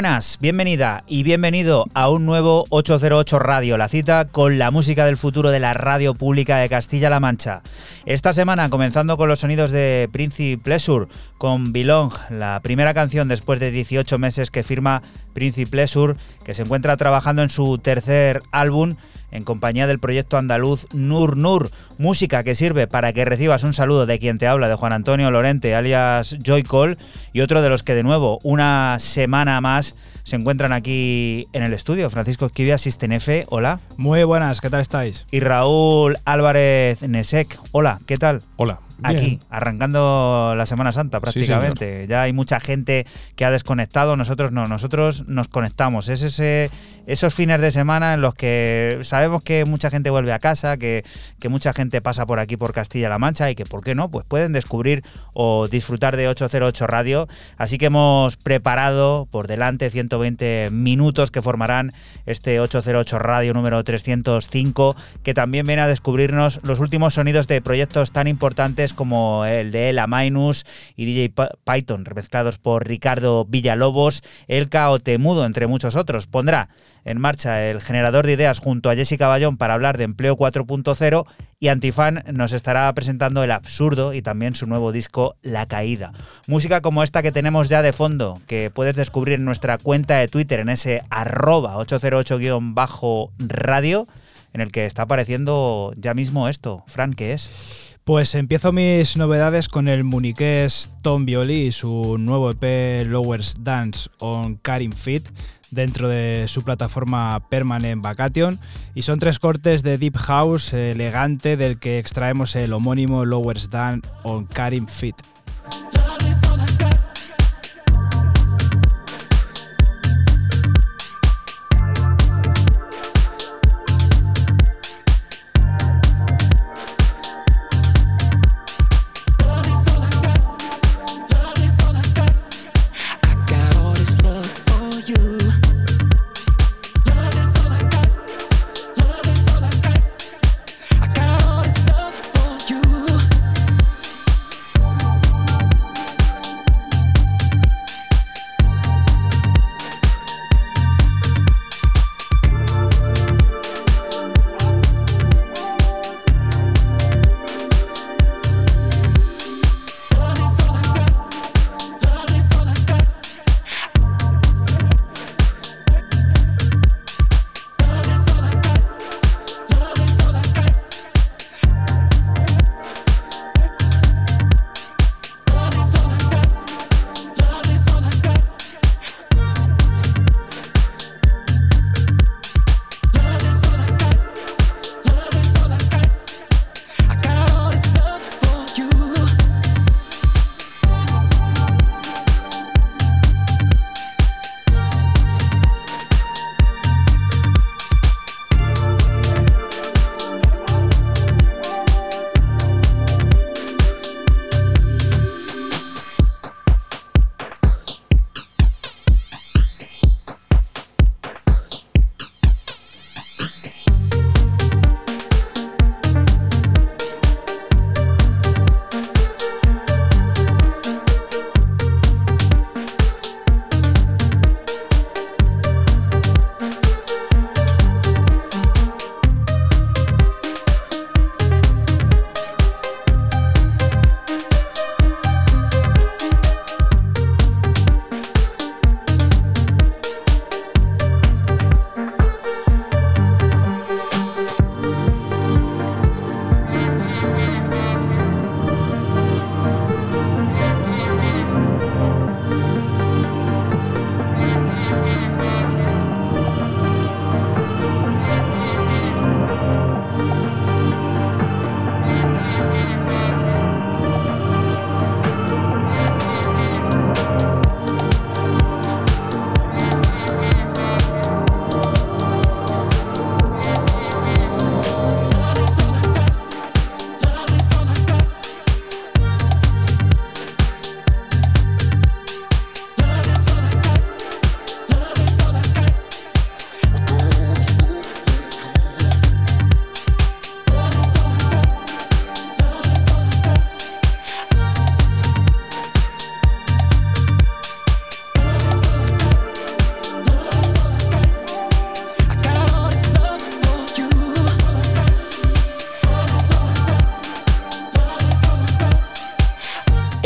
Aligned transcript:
Buenas, 0.00 0.38
bienvenida 0.40 1.04
y 1.06 1.24
bienvenido 1.24 1.84
a 1.92 2.08
un 2.08 2.24
nuevo 2.24 2.64
808 2.70 3.38
Radio, 3.38 3.76
la 3.76 3.86
cita 3.86 4.24
con 4.24 4.58
la 4.58 4.70
música 4.70 5.04
del 5.04 5.18
futuro 5.18 5.50
de 5.50 5.60
la 5.60 5.74
radio 5.74 6.14
pública 6.14 6.56
de 6.56 6.70
Castilla-La 6.70 7.20
Mancha. 7.20 7.60
Esta 8.06 8.32
semana 8.32 8.70
comenzando 8.70 9.18
con 9.18 9.28
los 9.28 9.40
sonidos 9.40 9.72
de 9.72 10.08
Princi 10.10 10.56
Pleasure 10.56 11.08
con 11.36 11.74
Belong, 11.74 12.14
la 12.30 12.60
primera 12.62 12.94
canción 12.94 13.28
después 13.28 13.60
de 13.60 13.72
18 13.72 14.16
meses 14.16 14.50
que 14.50 14.62
firma 14.62 15.02
Princi 15.34 15.66
Pleasure, 15.66 16.14
que 16.46 16.54
se 16.54 16.62
encuentra 16.62 16.96
trabajando 16.96 17.42
en 17.42 17.50
su 17.50 17.76
tercer 17.76 18.40
álbum 18.52 18.96
en 19.30 19.44
compañía 19.44 19.86
del 19.86 19.98
proyecto 19.98 20.36
andaluz 20.36 20.86
Nur 20.92 21.36
Nur, 21.36 21.70
música 21.98 22.42
que 22.44 22.54
sirve 22.54 22.86
para 22.86 23.12
que 23.12 23.24
recibas 23.24 23.64
un 23.64 23.72
saludo 23.72 24.06
de 24.06 24.18
quien 24.18 24.38
te 24.38 24.46
habla, 24.46 24.68
de 24.68 24.74
Juan 24.74 24.92
Antonio 24.92 25.30
Lorente, 25.30 25.74
alias 25.74 26.36
Joycall, 26.44 26.98
y 27.32 27.40
otro 27.40 27.62
de 27.62 27.68
los 27.68 27.82
que 27.82 27.94
de 27.94 28.02
nuevo, 28.02 28.38
una 28.42 28.98
semana 28.98 29.60
más, 29.60 29.94
se 30.22 30.36
encuentran 30.36 30.72
aquí 30.72 31.46
en 31.52 31.62
el 31.62 31.72
estudio. 31.72 32.10
Francisco 32.10 32.46
Esquivia, 32.46 32.76
F, 32.76 33.46
hola. 33.48 33.80
Muy 33.96 34.22
buenas, 34.24 34.60
¿qué 34.60 34.70
tal 34.70 34.80
estáis? 34.80 35.26
Y 35.30 35.40
Raúl 35.40 36.18
Álvarez 36.24 37.02
Nesek, 37.02 37.58
hola, 37.72 38.00
¿qué 38.06 38.16
tal? 38.16 38.42
Hola 38.56 38.80
aquí, 39.02 39.38
arrancando 39.50 40.54
la 40.56 40.66
Semana 40.66 40.92
Santa 40.92 41.20
prácticamente. 41.20 42.06
ya 42.08 42.22
hay 42.22 42.32
mucha 42.32 42.60
gente 42.60 43.06
que 43.36 43.44
ha 43.44 43.50
desconectado, 43.50 44.16
nosotros 44.16 44.52
no, 44.52 44.66
nosotros 44.66 45.24
nos 45.26 45.48
conectamos. 45.48 46.08
Es 46.08 46.22
ese, 46.22 46.70
esos 47.06 47.34
fines 47.34 47.60
de 47.60 47.72
semana 47.72 48.14
en 48.14 48.20
los 48.20 48.34
que 48.34 49.00
sabemos 49.02 49.42
que 49.42 49.64
mucha 49.64 49.90
gente 49.90 50.10
vuelve 50.10 50.32
a 50.32 50.38
casa, 50.38 50.76
que, 50.76 51.04
que 51.38 51.48
mucha 51.48 51.72
gente 51.72 52.00
pasa 52.00 52.26
por 52.26 52.38
aquí 52.38 52.56
por 52.56 52.72
Castilla-La 52.72 53.18
Mancha 53.18 53.50
y 53.50 53.54
que, 53.54 53.64
¿por 53.64 53.82
qué 53.82 53.94
no? 53.94 54.10
Pues 54.10 54.24
pueden 54.26 54.52
descubrir 54.52 55.04
o 55.32 55.68
disfrutar 55.68 56.16
de 56.16 56.28
808 56.28 56.86
Radio. 56.86 57.28
Así 57.56 57.78
que 57.78 57.86
hemos 57.86 58.36
preparado 58.36 59.26
por 59.30 59.46
delante 59.46 59.90
120 59.90 60.68
minutos 60.70 61.30
que 61.30 61.42
formarán 61.42 61.92
este 62.26 62.60
808 62.60 63.18
Radio 63.18 63.54
número 63.54 63.82
305, 63.82 64.96
que 65.22 65.34
también 65.34 65.66
viene 65.66 65.82
a 65.82 65.86
descubrirnos 65.86 66.60
los 66.62 66.80
últimos 66.80 67.14
sonidos 67.14 67.48
de 67.48 67.60
proyectos 67.60 68.12
tan 68.12 68.26
importantes 68.26 68.89
como 68.92 69.44
el 69.44 69.72
de 69.72 69.90
Ela 69.90 70.06
Minus 70.06 70.64
y 70.96 71.04
DJ 71.04 71.32
Python, 71.64 72.04
remezclados 72.04 72.58
por 72.58 72.86
Ricardo 72.86 73.44
Villalobos, 73.44 74.22
Elka 74.48 74.90
o 74.90 74.98
Temudo, 74.98 75.46
entre 75.46 75.66
muchos 75.66 75.96
otros. 75.96 76.26
Pondrá 76.26 76.68
en 77.04 77.20
marcha 77.20 77.68
el 77.68 77.80
generador 77.80 78.26
de 78.26 78.32
ideas 78.32 78.58
junto 78.58 78.90
a 78.90 78.94
Jessica 78.94 79.28
Bayón 79.28 79.56
para 79.56 79.74
hablar 79.74 79.98
de 79.98 80.04
empleo 80.04 80.36
4.0 80.36 81.26
y 81.58 81.68
Antifan 81.68 82.24
nos 82.32 82.52
estará 82.52 82.92
presentando 82.94 83.44
El 83.44 83.50
Absurdo 83.50 84.14
y 84.14 84.22
también 84.22 84.54
su 84.54 84.66
nuevo 84.66 84.92
disco 84.92 85.36
La 85.42 85.66
Caída. 85.66 86.12
Música 86.46 86.80
como 86.80 87.02
esta 87.02 87.22
que 87.22 87.32
tenemos 87.32 87.68
ya 87.68 87.82
de 87.82 87.92
fondo, 87.92 88.40
que 88.46 88.70
puedes 88.72 88.96
descubrir 88.96 89.34
en 89.34 89.44
nuestra 89.44 89.76
cuenta 89.78 90.16
de 90.16 90.28
Twitter 90.28 90.60
en 90.60 90.70
ese 90.70 91.02
arroba 91.10 91.76
808-radio 91.76 94.08
en 94.52 94.60
el 94.60 94.72
que 94.72 94.86
está 94.86 95.02
apareciendo 95.02 95.92
ya 95.96 96.14
mismo 96.14 96.48
esto. 96.48 96.82
Fran, 96.86 97.12
¿qué 97.12 97.34
es? 97.34 97.89
Pues 98.04 98.34
empiezo 98.34 98.72
mis 98.72 99.16
novedades 99.16 99.68
con 99.68 99.86
el 99.86 100.04
muniqués 100.04 100.90
Tom 101.02 101.26
Violi 101.26 101.66
y 101.66 101.72
su 101.72 102.16
nuevo 102.18 102.50
EP 102.50 103.06
Lowers 103.06 103.54
Dance 103.62 104.08
on 104.18 104.56
Karim 104.56 104.92
Fit 104.92 105.28
dentro 105.70 106.08
de 106.08 106.46
su 106.48 106.64
plataforma 106.64 107.40
Permanent 107.48 108.02
Vacation 108.02 108.58
y 108.94 109.02
son 109.02 109.18
tres 109.18 109.38
cortes 109.38 109.82
de 109.82 109.98
Deep 109.98 110.16
House 110.16 110.72
elegante 110.72 111.56
del 111.56 111.78
que 111.78 111.98
extraemos 111.98 112.56
el 112.56 112.72
homónimo 112.72 113.24
Lowers 113.24 113.70
Dance 113.70 114.08
on 114.24 114.46
Karim 114.46 114.86
Fit. 114.86 115.16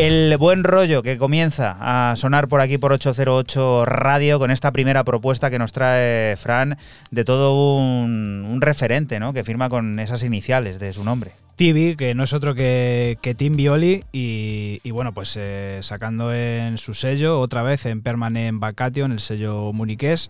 El 0.07 0.37
buen 0.37 0.65
rollo 0.65 1.03
que 1.03 1.17
comienza 1.17 1.77
a 1.81 2.15
sonar 2.17 2.47
por 2.47 2.61
aquí 2.61 2.77
por 2.77 2.93
808 2.93 3.87
Radio 3.87 4.39
con 4.39 4.51
esta 4.51 4.71
primera 4.71 5.03
propuesta 5.03 5.49
que 5.49 5.59
nos 5.59 5.73
trae 5.73 6.37
Fran 6.37 6.77
de 7.11 7.25
todo 7.25 7.57
un, 7.57 8.59
referente, 8.61 9.19
¿no? 9.19 9.33
Que 9.33 9.45
firma 9.45 9.71
con 9.71 9.99
esas 9.99 10.23
iniciales 10.23 10.79
de 10.79 10.93
su 10.93 11.05
nombre. 11.05 11.33
Tibi, 11.57 11.97
que 11.97 12.15
no 12.15 12.25
es 12.25 12.35
otro 12.35 12.55
que, 12.55 13.35
Tim 13.39 13.57
Violi, 13.57 14.05
y, 14.13 14.91
bueno, 14.91 15.15
pues 15.15 15.39
eh, 15.39 15.79
sacando 15.81 16.35
en 16.35 16.77
su 16.77 16.93
sello, 16.93 17.41
otra 17.41 17.63
vez 17.63 17.87
en 17.87 18.03
Permanent 18.03 18.61
Vacation, 18.61 19.11
el 19.11 19.21
sello 19.21 19.73
muniqués. 19.73 20.29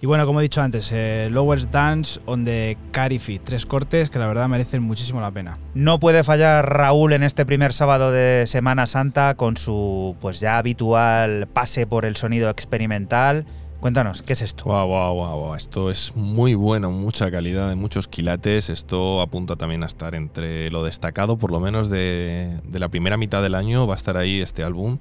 Y 0.00 0.06
bueno, 0.06 0.26
como 0.26 0.40
he 0.40 0.42
dicho 0.42 0.60
antes, 0.60 0.92
eh, 0.92 1.28
Lowest 1.30 1.70
Dance 1.70 2.20
on 2.26 2.44
the 2.44 2.76
Carry 2.90 3.18
Fit, 3.18 3.42
tres 3.42 3.64
cortes 3.64 4.10
que 4.10 4.18
la 4.18 4.26
verdad 4.26 4.46
merecen 4.46 4.82
muchísimo 4.82 5.22
la 5.22 5.30
pena. 5.30 5.58
No 5.72 5.98
puede 5.98 6.22
fallar 6.22 6.70
Raúl 6.70 7.14
en 7.14 7.22
este 7.22 7.46
primer 7.46 7.72
sábado 7.72 8.12
de 8.12 8.44
Semana 8.46 8.86
Santa 8.86 9.34
con 9.36 9.56
su 9.56 10.14
pues 10.20 10.38
ya 10.38 10.58
habitual 10.58 11.48
pase 11.50 11.86
por 11.86 12.04
el 12.04 12.16
sonido 12.16 12.50
experimental. 12.50 13.46
Cuéntanos, 13.80 14.20
¿qué 14.20 14.34
es 14.34 14.42
esto? 14.42 14.64
Wow, 14.64 14.86
wow, 14.86 15.14
wow, 15.14 15.54
Esto 15.54 15.90
es 15.90 16.14
muy 16.14 16.54
bueno, 16.54 16.90
mucha 16.90 17.30
calidad, 17.30 17.70
de 17.70 17.76
muchos 17.76 18.06
quilates. 18.06 18.68
Esto 18.68 19.22
apunta 19.22 19.56
también 19.56 19.82
a 19.82 19.86
estar 19.86 20.14
entre 20.14 20.70
lo 20.70 20.82
destacado, 20.82 21.38
por 21.38 21.52
lo 21.52 21.60
menos 21.60 21.88
de, 21.88 22.58
de 22.64 22.78
la 22.78 22.88
primera 22.88 23.16
mitad 23.16 23.42
del 23.42 23.54
año. 23.54 23.86
Va 23.86 23.94
a 23.94 23.96
estar 23.96 24.18
ahí 24.18 24.40
este 24.42 24.62
álbum 24.62 24.98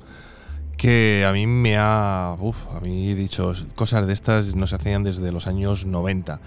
que 0.76 1.26
a 1.28 1.32
mí 1.32 1.48
me 1.48 1.78
ha. 1.78 2.32
A 2.34 2.80
mí 2.82 3.14
dicho, 3.14 3.54
cosas 3.76 4.08
de 4.08 4.14
estas 4.14 4.56
no 4.56 4.68
se 4.68 4.76
hacían 4.76 5.04
desde 5.04 5.32
los 5.32 5.48
años 5.48 5.86
90. 5.86 6.40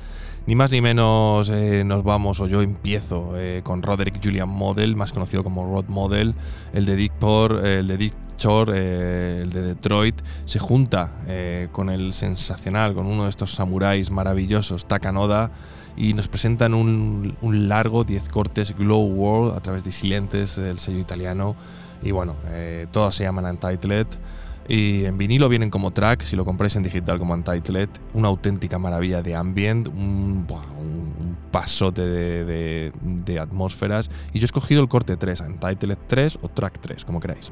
Ni 0.47 0.55
más 0.55 0.71
ni 0.71 0.81
menos 0.81 1.51
eh, 1.51 1.83
nos 1.85 2.05
vamos, 2.05 2.41
o 2.41 2.47
yo 2.47 2.63
empiezo 2.63 3.35
eh, 3.37 3.61
con 3.63 3.83
Roderick 3.83 4.19
Julian 4.23 4.49
Model, 4.49 4.97
más 4.97 5.13
conocido 5.13 5.45
como 5.45 5.67
Rod 5.67 5.89
Model, 5.89 6.35
el 6.73 6.87
de 6.87 6.97
Dick 6.97 7.13
Por, 7.13 7.67
el 7.67 7.87
de 7.87 7.97
Dick 7.99 8.15
Shore, 8.39 9.43
el 9.43 9.51
de 9.51 9.61
Detroit, 9.61 10.15
se 10.47 10.59
junta 10.59 11.13
eh, 11.27 11.69
con 11.71 11.91
el 11.91 12.15
sensacional, 12.15 12.95
con 12.95 13.07
uno 13.07 13.25
de 13.25 13.31
estos 13.31 13.53
samuráis 13.53 14.11
maravillosos, 14.11 14.87
Takanoda, 14.87 15.51
y 15.99 16.15
nos 16.15 16.29
presentan 16.29 16.73
un, 16.73 17.37
un 17.43 17.69
largo 17.69 18.05
10 18.05 18.31
cortes 18.31 18.75
Glow 18.75 19.05
World 19.05 19.55
a 19.55 19.61
través 19.61 19.85
de 19.85 19.93
Silentes, 19.93 20.57
del 20.57 20.79
sello 20.79 21.01
italiano 21.01 21.57
y 22.03 22.11
bueno, 22.11 22.37
eh, 22.49 22.87
todas 22.91 23.15
se 23.15 23.25
llaman 23.25 23.45
Untitled. 23.47 24.07
Y 24.71 25.07
en 25.07 25.17
vinilo 25.17 25.49
vienen 25.49 25.71
como 25.71 25.93
track, 25.93 26.25
si 26.25 26.37
lo 26.37 26.45
compráis 26.45 26.77
en 26.77 26.83
digital 26.83 27.19
como 27.19 27.33
Untitled, 27.33 27.89
una 28.13 28.29
auténtica 28.29 28.79
maravilla 28.79 29.23
de 29.23 29.35
ambient, 29.35 29.89
un, 29.89 30.47
pasote 31.51 32.03
de, 32.03 32.93
de, 33.03 33.41
atmósferas. 33.41 34.11
Y 34.35 34.39
yo 34.39 34.45
he 34.45 34.47
escogido 34.47 34.83
el 34.83 34.89
corte 34.89 35.17
3, 35.17 35.41
Untitled 35.41 35.99
3 36.07 36.39
o 36.43 36.49
track 36.51 36.81
3, 36.81 37.05
como 37.07 37.19
queráis. 37.19 37.51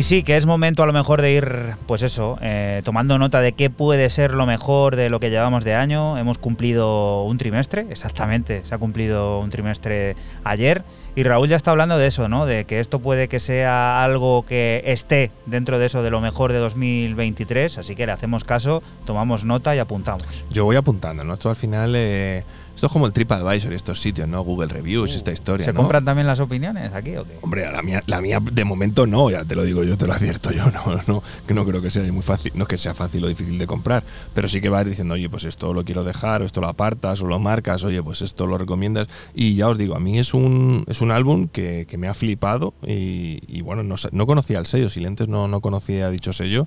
Y 0.00 0.02
sí, 0.02 0.22
que 0.22 0.38
es 0.38 0.46
momento 0.46 0.82
a 0.82 0.86
lo 0.86 0.94
mejor 0.94 1.20
de 1.20 1.30
ir, 1.30 1.76
pues 1.86 2.00
eso, 2.00 2.38
eh, 2.40 2.80
tomando 2.86 3.18
nota 3.18 3.42
de 3.42 3.52
qué 3.52 3.68
puede 3.68 4.08
ser 4.08 4.32
lo 4.32 4.46
mejor 4.46 4.96
de 4.96 5.10
lo 5.10 5.20
que 5.20 5.28
llevamos 5.28 5.62
de 5.62 5.74
año. 5.74 6.16
Hemos 6.16 6.38
cumplido 6.38 7.22
un 7.24 7.36
trimestre, 7.36 7.86
exactamente, 7.90 8.64
se 8.64 8.74
ha 8.74 8.78
cumplido 8.78 9.40
un 9.40 9.50
trimestre 9.50 10.16
ayer. 10.42 10.84
Y 11.16 11.22
Raúl 11.22 11.50
ya 11.50 11.56
está 11.56 11.72
hablando 11.72 11.98
de 11.98 12.06
eso, 12.06 12.30
¿no? 12.30 12.46
De 12.46 12.64
que 12.64 12.80
esto 12.80 13.00
puede 13.00 13.28
que 13.28 13.40
sea 13.40 14.02
algo 14.02 14.46
que 14.46 14.82
esté 14.86 15.32
dentro 15.44 15.78
de 15.78 15.84
eso 15.84 16.02
de 16.02 16.08
lo 16.08 16.22
mejor 16.22 16.54
de 16.54 16.60
2023. 16.60 17.76
Así 17.76 17.94
que 17.94 18.06
le 18.06 18.12
hacemos 18.12 18.44
caso, 18.44 18.82
tomamos 19.04 19.44
nota 19.44 19.76
y 19.76 19.80
apuntamos. 19.80 20.24
Yo 20.48 20.64
voy 20.64 20.76
apuntando, 20.76 21.24
¿no? 21.24 21.34
Esto 21.34 21.50
al 21.50 21.56
final... 21.56 21.92
Eh 21.94 22.42
Esto 22.80 22.86
es 22.86 22.92
como 22.94 23.04
el 23.04 23.12
TripAdvisor 23.12 23.72
y 23.72 23.76
estos 23.76 24.00
sitios, 24.00 24.26
¿no? 24.26 24.40
Google 24.40 24.68
Reviews, 24.68 25.14
esta 25.14 25.30
historia. 25.30 25.66
¿Se 25.66 25.72
¿no? 25.74 25.80
compran 25.80 26.02
también 26.02 26.26
las 26.26 26.40
opiniones 26.40 26.94
aquí 26.94 27.14
o 27.14 27.26
qué? 27.26 27.36
Hombre, 27.42 27.70
la 27.70 27.82
mía, 27.82 28.02
la 28.06 28.22
mía 28.22 28.40
de 28.40 28.64
momento 28.64 29.06
no, 29.06 29.28
ya 29.28 29.44
te 29.44 29.54
lo 29.54 29.64
digo 29.64 29.84
yo, 29.84 29.98
te 29.98 30.06
lo 30.06 30.14
advierto 30.14 30.50
yo, 30.50 30.64
no, 30.72 30.98
no, 31.06 31.22
que 31.46 31.52
no 31.52 31.66
creo 31.66 31.82
que 31.82 31.90
sea 31.90 32.10
muy 32.10 32.22
fácil, 32.22 32.52
no 32.54 32.62
es 32.62 32.68
que 32.68 32.78
sea 32.78 32.94
fácil 32.94 33.22
o 33.22 33.28
difícil 33.28 33.58
de 33.58 33.66
comprar, 33.66 34.02
pero 34.32 34.48
sí 34.48 34.62
que 34.62 34.70
vas 34.70 34.86
diciendo, 34.86 35.12
oye, 35.12 35.28
pues 35.28 35.44
esto 35.44 35.74
lo 35.74 35.84
quiero 35.84 36.04
dejar, 36.04 36.40
o 36.40 36.46
esto 36.46 36.62
lo 36.62 36.68
apartas, 36.68 37.20
o 37.20 37.26
lo 37.26 37.38
marcas, 37.38 37.84
oye, 37.84 38.02
pues 38.02 38.22
esto 38.22 38.46
lo 38.46 38.56
recomiendas. 38.56 39.08
Y 39.34 39.56
ya 39.56 39.68
os 39.68 39.76
digo, 39.76 39.94
a 39.94 40.00
mí 40.00 40.18
es 40.18 40.32
un, 40.32 40.86
es 40.88 41.02
un 41.02 41.10
álbum 41.10 41.48
que, 41.48 41.84
que 41.86 41.98
me 41.98 42.08
ha 42.08 42.14
flipado 42.14 42.72
y, 42.86 43.40
y 43.46 43.60
bueno, 43.60 43.82
no, 43.82 43.96
no 44.10 44.26
conocía 44.26 44.58
el 44.58 44.64
sello, 44.64 44.88
Silentes 44.88 45.28
no, 45.28 45.48
no 45.48 45.60
conocía 45.60 46.08
dicho 46.08 46.32
sello. 46.32 46.66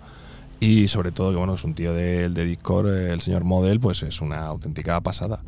Y 0.63 0.87
sobre 0.87 1.11
todo 1.11 1.31
que 1.31 1.35
bueno, 1.35 1.55
es 1.55 1.65
un 1.65 1.75
tío 1.75 1.93
del 1.93 2.33
de 2.33 2.45
Discord, 2.45 2.87
el 2.87 3.19
señor 3.19 3.43
Model, 3.43 3.81
pues 3.81 4.01
es 4.01 4.21
una 4.21 4.45
auténtica 4.45 5.01
pasada. 5.01 5.43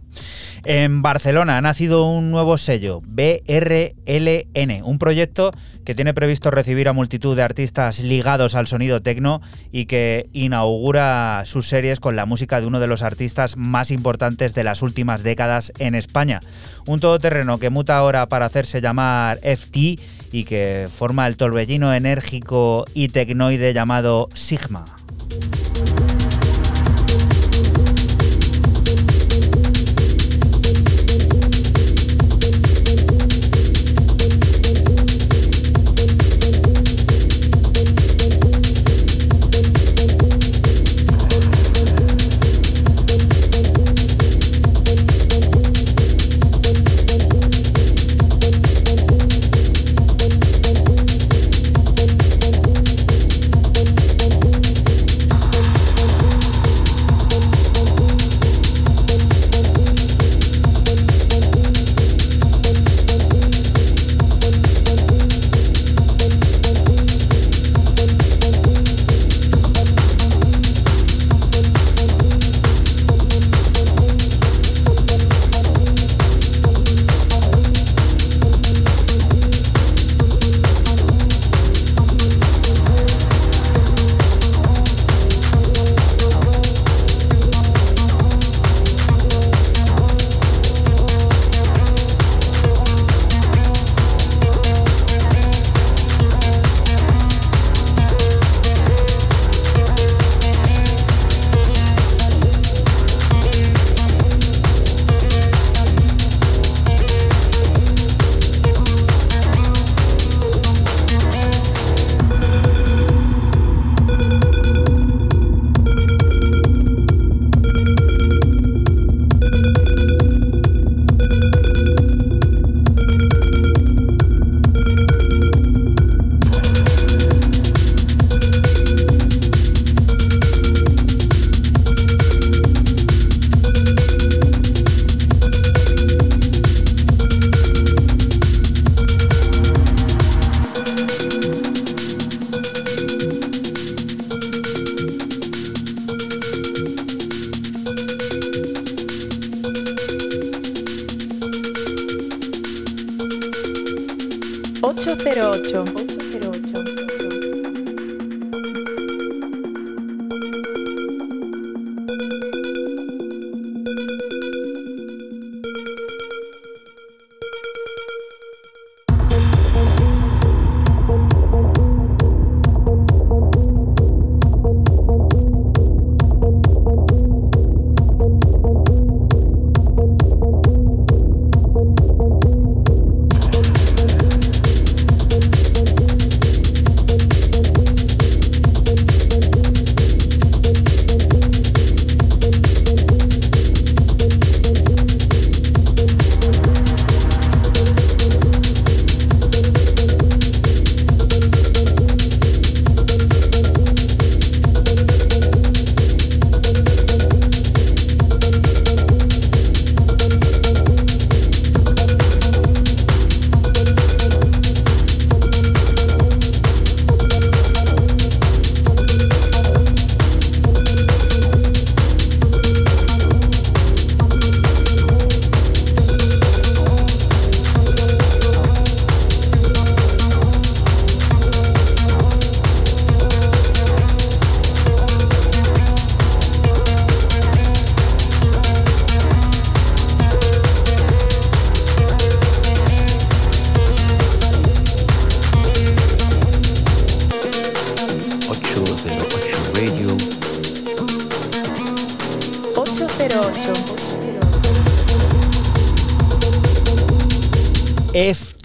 En 0.66 1.02
Barcelona 1.02 1.56
ha 1.56 1.62
nacido 1.62 2.06
un 2.06 2.32
nuevo 2.32 2.58
sello, 2.58 3.02
BRLN, 3.06 4.84
un 4.84 5.00
proyecto 5.00 5.52
que 5.86 5.96
tiene 5.96 6.14
previsto 6.14 6.52
recibir 6.52 6.90
a 6.90 6.94
multitud 6.94 7.34
de 7.34 7.44
artistas 7.44 8.02
ligados 8.02 8.56
al 8.56 8.68
sonido 8.68 9.02
tecno 9.02 9.42
y 9.72 9.86
que 9.86 10.30
inaugura 10.34 11.44
sus 11.46 11.70
series 11.70 12.02
con 12.02 12.18
la 12.18 12.26
música 12.26 12.60
de 12.60 12.68
uno 12.68 12.82
de 12.82 12.88
los 12.88 13.02
artistas 13.02 13.56
más 13.56 13.92
importantes 13.92 14.54
de 14.54 14.66
las 14.66 14.82
últimas 14.82 15.24
décadas 15.24 15.72
en 15.80 15.96
España. 15.96 16.42
Un 16.88 17.00
todoterreno 17.00 17.58
que 17.58 17.70
muta 17.70 17.96
ahora 17.96 18.28
para 18.28 18.48
hacerse 18.48 18.82
llamar 18.82 19.40
FT 19.44 19.98
y 20.34 20.44
que 20.44 20.90
forma 20.94 21.26
el 21.26 21.38
torbellino 21.38 21.94
enérgico 21.94 22.84
y 22.94 23.08
tecnoide 23.08 23.74
llamado 23.74 24.28
Sigma. 24.34 24.84
thank 25.30 25.56
you 25.60 25.65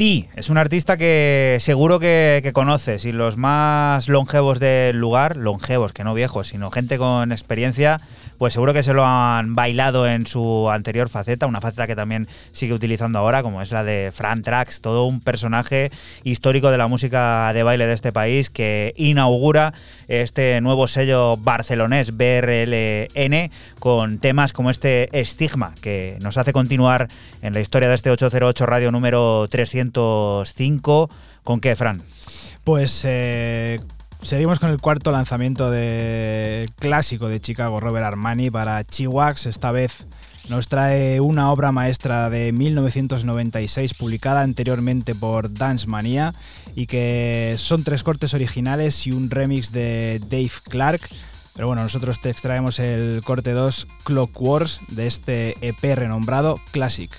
es 0.01 0.49
un 0.49 0.57
artista 0.57 0.97
que 0.97 1.59
seguro 1.61 2.01
que, 2.01 2.41
que, 2.43 2.55
conoces 2.55 3.05
y 3.05 3.13
los 3.13 3.37
más 3.37 4.09
longevos 4.09 4.59
del 4.59 4.97
lugar, 4.97 5.37
longevos, 5.37 5.93
que 5.93 6.05
no 6.05 6.15
viejos, 6.15 6.49
sino 6.49 6.71
gente 6.71 6.97
con 6.97 7.33
experiencia, 7.33 8.01
pues 8.41 8.55
seguro 8.55 8.73
que 8.73 8.83
se 8.83 8.95
lo 8.95 9.05
han 9.05 9.55
bailado 9.55 10.09
en 10.09 10.27
su 10.27 10.71
anterior 10.71 11.11
faceta, 11.11 11.47
una 11.47 11.61
faceta 11.61 11.87
que 11.87 11.95
también 11.95 12.27
sigue 12.53 12.73
utilizando 12.73 13.19
ahora, 13.19 13.43
como 13.43 13.61
es 13.61 13.71
la 13.71 13.85
de 13.85 14.09
Fran 14.15 14.41
Trax, 14.41 14.81
todo 14.81 15.05
un 15.05 15.21
personaje 15.21 15.91
histórico 16.25 16.71
de 16.71 16.79
la 16.79 16.87
música 16.87 17.53
de 17.53 17.63
baile 17.63 17.87
de 17.87 17.93
este 17.93 18.11
país 18.11 18.49
que 18.49 18.95
inaugura 18.97 19.75
este 20.09 20.63
nuevo 20.63 20.89
sello 20.89 21.37
barcelonés 21.37 22.17
BRLN 22.17 23.51
con 23.79 24.17
temas 24.17 24.55
como 24.55 24.71
este 24.71 25.21
Estigma, 25.21 25.75
que 25.83 26.17
nos 26.23 26.39
hace 26.39 26.55
continuar 26.55 27.09
en 27.43 27.53
la 27.53 27.61
historia 27.61 27.91
de 27.91 27.95
este 27.95 28.11
808 28.11 28.65
radio 28.65 28.91
número 28.91 29.49
305. 29.91 31.11
¿Con 31.45 31.61
qué, 31.61 31.77
Fran? 31.77 32.03
Pues 32.65 33.03
eh, 33.05 33.79
Seguimos 34.23 34.61
con 34.61 34.71
el 34.71 34.81
cuarto 34.81 35.13
lanzamiento 35.13 35.71
de 35.71 36.69
clásico 36.79 37.29
de 37.29 37.41
Chicago, 37.41 37.81
Robert 37.81 38.05
Armani, 38.05 38.51
para 38.51 38.85
Chihuax. 38.85 39.47
Esta 39.47 39.73
vez 39.73 40.05
nos 40.51 40.69
trae 40.69 41.21
una 41.21 41.51
obra 41.51 41.73
maestra 41.73 42.29
de 42.29 42.53
1996 42.53 43.95
publicada 43.95 44.43
anteriormente 44.43 45.15
por 45.15 45.53
Dance 45.55 45.87
Mania 45.87 46.35
y 46.75 46.87
que 46.87 47.55
son 47.57 47.83
tres 47.83 48.03
cortes 48.03 48.35
originales 48.35 49.07
y 49.07 49.13
un 49.13 49.31
remix 49.31 49.73
de 49.73 50.21
Dave 50.29 50.53
Clark. 50.69 51.01
Pero 51.55 51.69
bueno, 51.69 51.83
nosotros 51.83 52.21
te 52.21 52.29
extraemos 52.29 52.79
el 52.79 53.23
corte 53.25 53.53
2 53.53 53.87
Clock 54.05 54.41
Wars 54.41 54.81
de 54.89 55.07
este 55.07 55.57
EP 55.67 55.97
renombrado 55.97 56.61
Classic. 56.73 57.11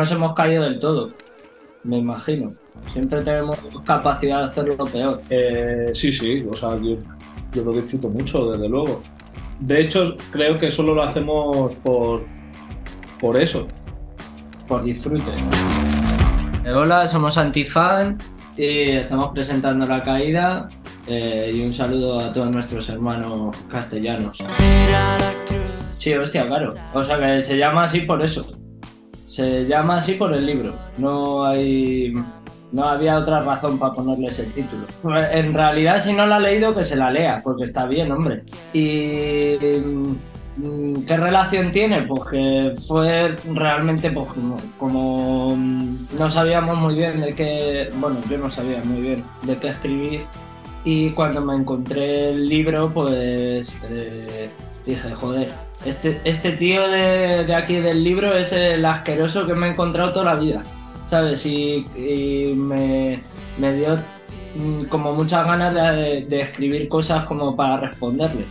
Nos 0.00 0.10
hemos 0.12 0.34
caído 0.34 0.62
del 0.64 0.78
todo. 0.78 1.12
me 1.84 1.98
imagino. 1.98 2.52
Siempre 2.92 3.20
tenemos 3.22 3.58
capacidad 3.84 4.38
de 4.40 4.44
hacerlo 4.48 4.86
peor. 4.86 5.20
Eh, 5.28 5.90
sí, 5.92 6.10
sí, 6.10 6.46
o 6.50 6.54
sea, 6.56 6.70
yo, 6.80 6.96
yo 7.52 7.64
lo 7.64 7.72
disfruto 7.72 8.08
mucho, 8.08 8.50
desde 8.50 8.68
luego. 8.68 9.02
De 9.60 9.82
hecho, 9.82 10.16
creo 10.30 10.58
que 10.58 10.70
solo 10.70 10.94
lo 10.94 11.02
hacemos 11.02 11.74
por, 11.76 12.24
por 13.20 13.36
eso. 13.36 13.68
por 14.66 14.82
disfrute. 14.84 15.32
Eh, 16.64 16.72
Hola, 16.72 17.06
somos 17.08 17.36
Antifan 17.36 18.16
y 18.56 18.92
estamos 18.92 19.32
presentando 19.34 19.84
La 19.86 20.02
Caída 20.02 20.68
eh, 21.06 21.50
y 21.54 21.60
un 21.60 21.72
saludo 21.74 22.20
a 22.20 22.32
todos 22.32 22.50
nuestros 22.50 22.88
hermanos 22.88 23.54
castellanos. 23.68 24.42
Sí, 25.98 26.14
hostia, 26.14 26.46
claro. 26.46 26.74
O 26.94 27.04
sea 27.04 27.18
que 27.18 27.42
se 27.42 27.58
llama 27.58 27.82
así 27.84 28.00
por 28.00 28.22
eso. 28.22 28.46
Se 29.30 29.64
llama 29.64 29.98
así 29.98 30.14
por 30.14 30.32
el 30.32 30.44
libro. 30.44 30.74
No 30.98 31.44
hay... 31.44 32.12
No 32.72 32.84
había 32.84 33.16
otra 33.16 33.42
razón 33.42 33.78
para 33.78 33.94
ponerle 33.94 34.26
ese 34.26 34.44
título. 34.44 34.86
En 35.32 35.54
realidad, 35.54 36.00
si 36.00 36.12
no 36.12 36.26
la 36.26 36.36
ha 36.36 36.40
leído, 36.40 36.74
que 36.74 36.84
se 36.84 36.96
la 36.96 37.10
lea, 37.10 37.40
porque 37.44 37.64
está 37.64 37.86
bien, 37.86 38.10
hombre. 38.10 38.42
Y 38.72 39.56
mm, 40.56 41.04
¿Qué 41.06 41.16
relación 41.16 41.70
tiene? 41.70 42.02
Pues 42.02 42.22
que 42.28 42.74
fue 42.88 43.36
realmente 43.54 44.10
pues, 44.10 44.32
como, 44.32 44.56
como, 44.78 45.56
mm, 45.56 45.96
no 46.18 46.28
sabíamos 46.28 46.76
muy 46.78 46.96
bien 46.96 47.20
de 47.20 47.32
qué, 47.32 47.88
bueno, 47.98 48.18
yo 48.28 48.36
no 48.36 48.50
sabía 48.50 48.82
muy 48.84 49.00
bien 49.00 49.24
de 49.42 49.56
qué 49.56 49.68
escribir 49.68 50.22
y 50.84 51.10
cuando 51.10 51.40
me 51.40 51.54
encontré 51.54 52.30
el 52.30 52.48
libro 52.48 52.90
pues 52.92 53.80
eh, 53.90 54.50
dije, 54.86 55.12
joder, 55.14 55.50
este, 55.84 56.20
este 56.24 56.52
tío 56.52 56.88
de, 56.88 57.44
de 57.44 57.54
aquí 57.54 57.76
del 57.76 58.04
libro 58.04 58.36
es 58.36 58.52
el 58.52 58.84
asqueroso 58.84 59.46
que 59.46 59.54
me 59.54 59.68
he 59.68 59.70
encontrado 59.70 60.12
toda 60.12 60.34
la 60.34 60.40
vida, 60.40 60.62
¿sabes? 61.06 61.44
Y, 61.46 61.86
y 61.96 62.54
me, 62.54 63.20
me 63.58 63.72
dio 63.74 63.98
mm, 64.56 64.84
como 64.84 65.12
muchas 65.12 65.46
ganas 65.46 65.74
de, 65.74 66.26
de 66.26 66.40
escribir 66.40 66.88
cosas 66.88 67.24
como 67.24 67.56
para 67.56 67.78
responderle 67.78 68.46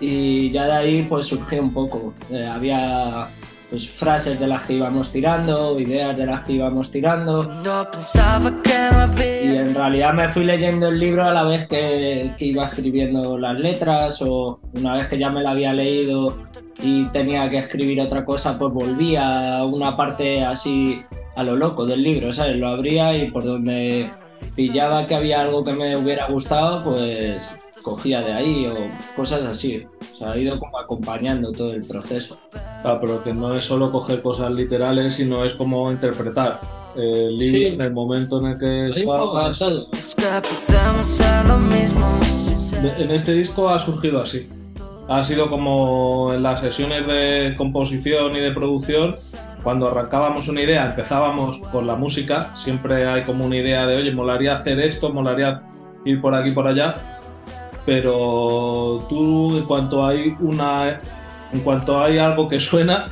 y 0.00 0.50
ya 0.50 0.66
de 0.66 0.72
ahí 0.72 1.02
pues 1.02 1.26
surgió 1.26 1.62
un 1.62 1.72
poco. 1.72 2.12
Eh, 2.30 2.46
había 2.46 3.28
pues, 3.70 3.88
frases 3.88 4.38
de 4.38 4.46
las 4.46 4.62
que 4.62 4.74
íbamos 4.74 5.10
tirando, 5.10 5.78
ideas 5.78 6.16
de 6.16 6.26
las 6.26 6.44
que 6.44 6.52
íbamos 6.54 6.90
tirando. 6.90 7.62
Y 9.44 9.56
en 9.56 9.74
realidad 9.74 10.12
me 10.12 10.28
fui 10.28 10.44
leyendo 10.44 10.88
el 10.88 10.98
libro 10.98 11.24
a 11.24 11.32
la 11.32 11.44
vez 11.44 11.66
que, 11.66 12.30
que 12.36 12.44
iba 12.44 12.66
escribiendo 12.66 13.38
las 13.38 13.58
letras 13.58 14.20
o 14.22 14.60
una 14.74 14.94
vez 14.94 15.06
que 15.06 15.18
ya 15.18 15.30
me 15.30 15.42
la 15.42 15.50
había 15.50 15.72
leído 15.72 16.46
y 16.82 17.06
tenía 17.06 17.48
que 17.50 17.58
escribir 17.58 18.00
otra 18.00 18.24
cosa, 18.24 18.58
pues 18.58 18.72
volvía 18.72 19.58
a 19.58 19.64
una 19.64 19.96
parte 19.96 20.44
así 20.44 21.02
a 21.34 21.42
lo 21.42 21.56
loco 21.56 21.86
del 21.86 22.02
libro, 22.02 22.32
¿sabes? 22.32 22.56
Lo 22.56 22.68
abría 22.68 23.16
y 23.16 23.30
por 23.30 23.44
donde 23.44 24.08
pillaba 24.54 25.06
que 25.06 25.14
había 25.14 25.40
algo 25.42 25.64
que 25.64 25.72
me 25.72 25.96
hubiera 25.96 26.26
gustado, 26.28 26.82
pues 26.84 27.54
cogía 27.82 28.20
de 28.20 28.32
ahí 28.32 28.66
o 28.66 28.74
cosas 29.14 29.44
así. 29.44 29.86
O 30.14 30.16
sea, 30.18 30.32
ha 30.32 30.38
ido 30.38 30.58
como 30.58 30.78
acompañando 30.78 31.52
todo 31.52 31.72
el 31.72 31.86
proceso. 31.86 32.38
Claro, 32.82 32.98
pero 33.00 33.22
que 33.22 33.32
no 33.32 33.54
es 33.54 33.64
solo 33.64 33.92
coger 33.92 34.22
cosas 34.22 34.52
literales, 34.54 35.14
sino 35.14 35.44
es 35.44 35.54
como 35.54 35.90
interpretar 35.90 36.58
el 36.96 37.36
libro 37.36 37.58
Sí. 37.68 37.74
en 37.74 37.80
el 37.82 37.92
momento 37.92 38.40
en 38.40 38.46
el 38.52 38.58
que 38.58 38.90
Sí, 39.00 39.04
pues, 39.04 39.62
En 42.98 43.10
este 43.10 43.32
disco 43.34 43.68
ha 43.68 43.78
surgido 43.78 44.20
así. 44.22 44.48
Ha 45.08 45.22
sido 45.22 45.48
como 45.50 46.32
en 46.34 46.42
las 46.42 46.60
sesiones 46.60 47.06
de 47.06 47.54
composición 47.56 48.34
y 48.34 48.40
de 48.40 48.50
producción, 48.52 49.14
cuando 49.62 49.88
arrancábamos 49.88 50.48
una 50.48 50.62
idea, 50.62 50.86
empezábamos 50.86 51.58
con 51.70 51.86
la 51.86 51.94
música, 51.94 52.54
siempre 52.56 53.06
hay 53.06 53.22
como 53.22 53.44
una 53.44 53.56
idea 53.56 53.86
de, 53.86 53.96
oye, 53.96 54.12
molaría 54.12 54.56
hacer 54.56 54.80
esto, 54.80 55.12
molaría 55.12 55.62
ir 56.04 56.20
por 56.20 56.34
aquí, 56.34 56.50
por 56.50 56.66
allá, 56.66 56.96
pero 57.84 59.06
tú 59.08 59.56
en 59.56 59.64
cuanto 59.64 60.04
hay 60.04 60.36
una, 60.40 61.00
en 61.52 61.60
cuanto 61.60 62.02
hay 62.02 62.18
algo 62.18 62.48
que 62.48 62.58
suena, 62.58 63.06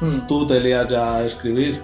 Hmm. 0.00 0.26
tú 0.26 0.46
te 0.46 0.60
lías 0.60 0.88
ya 0.88 1.16
a 1.16 1.24
escribir. 1.24 1.80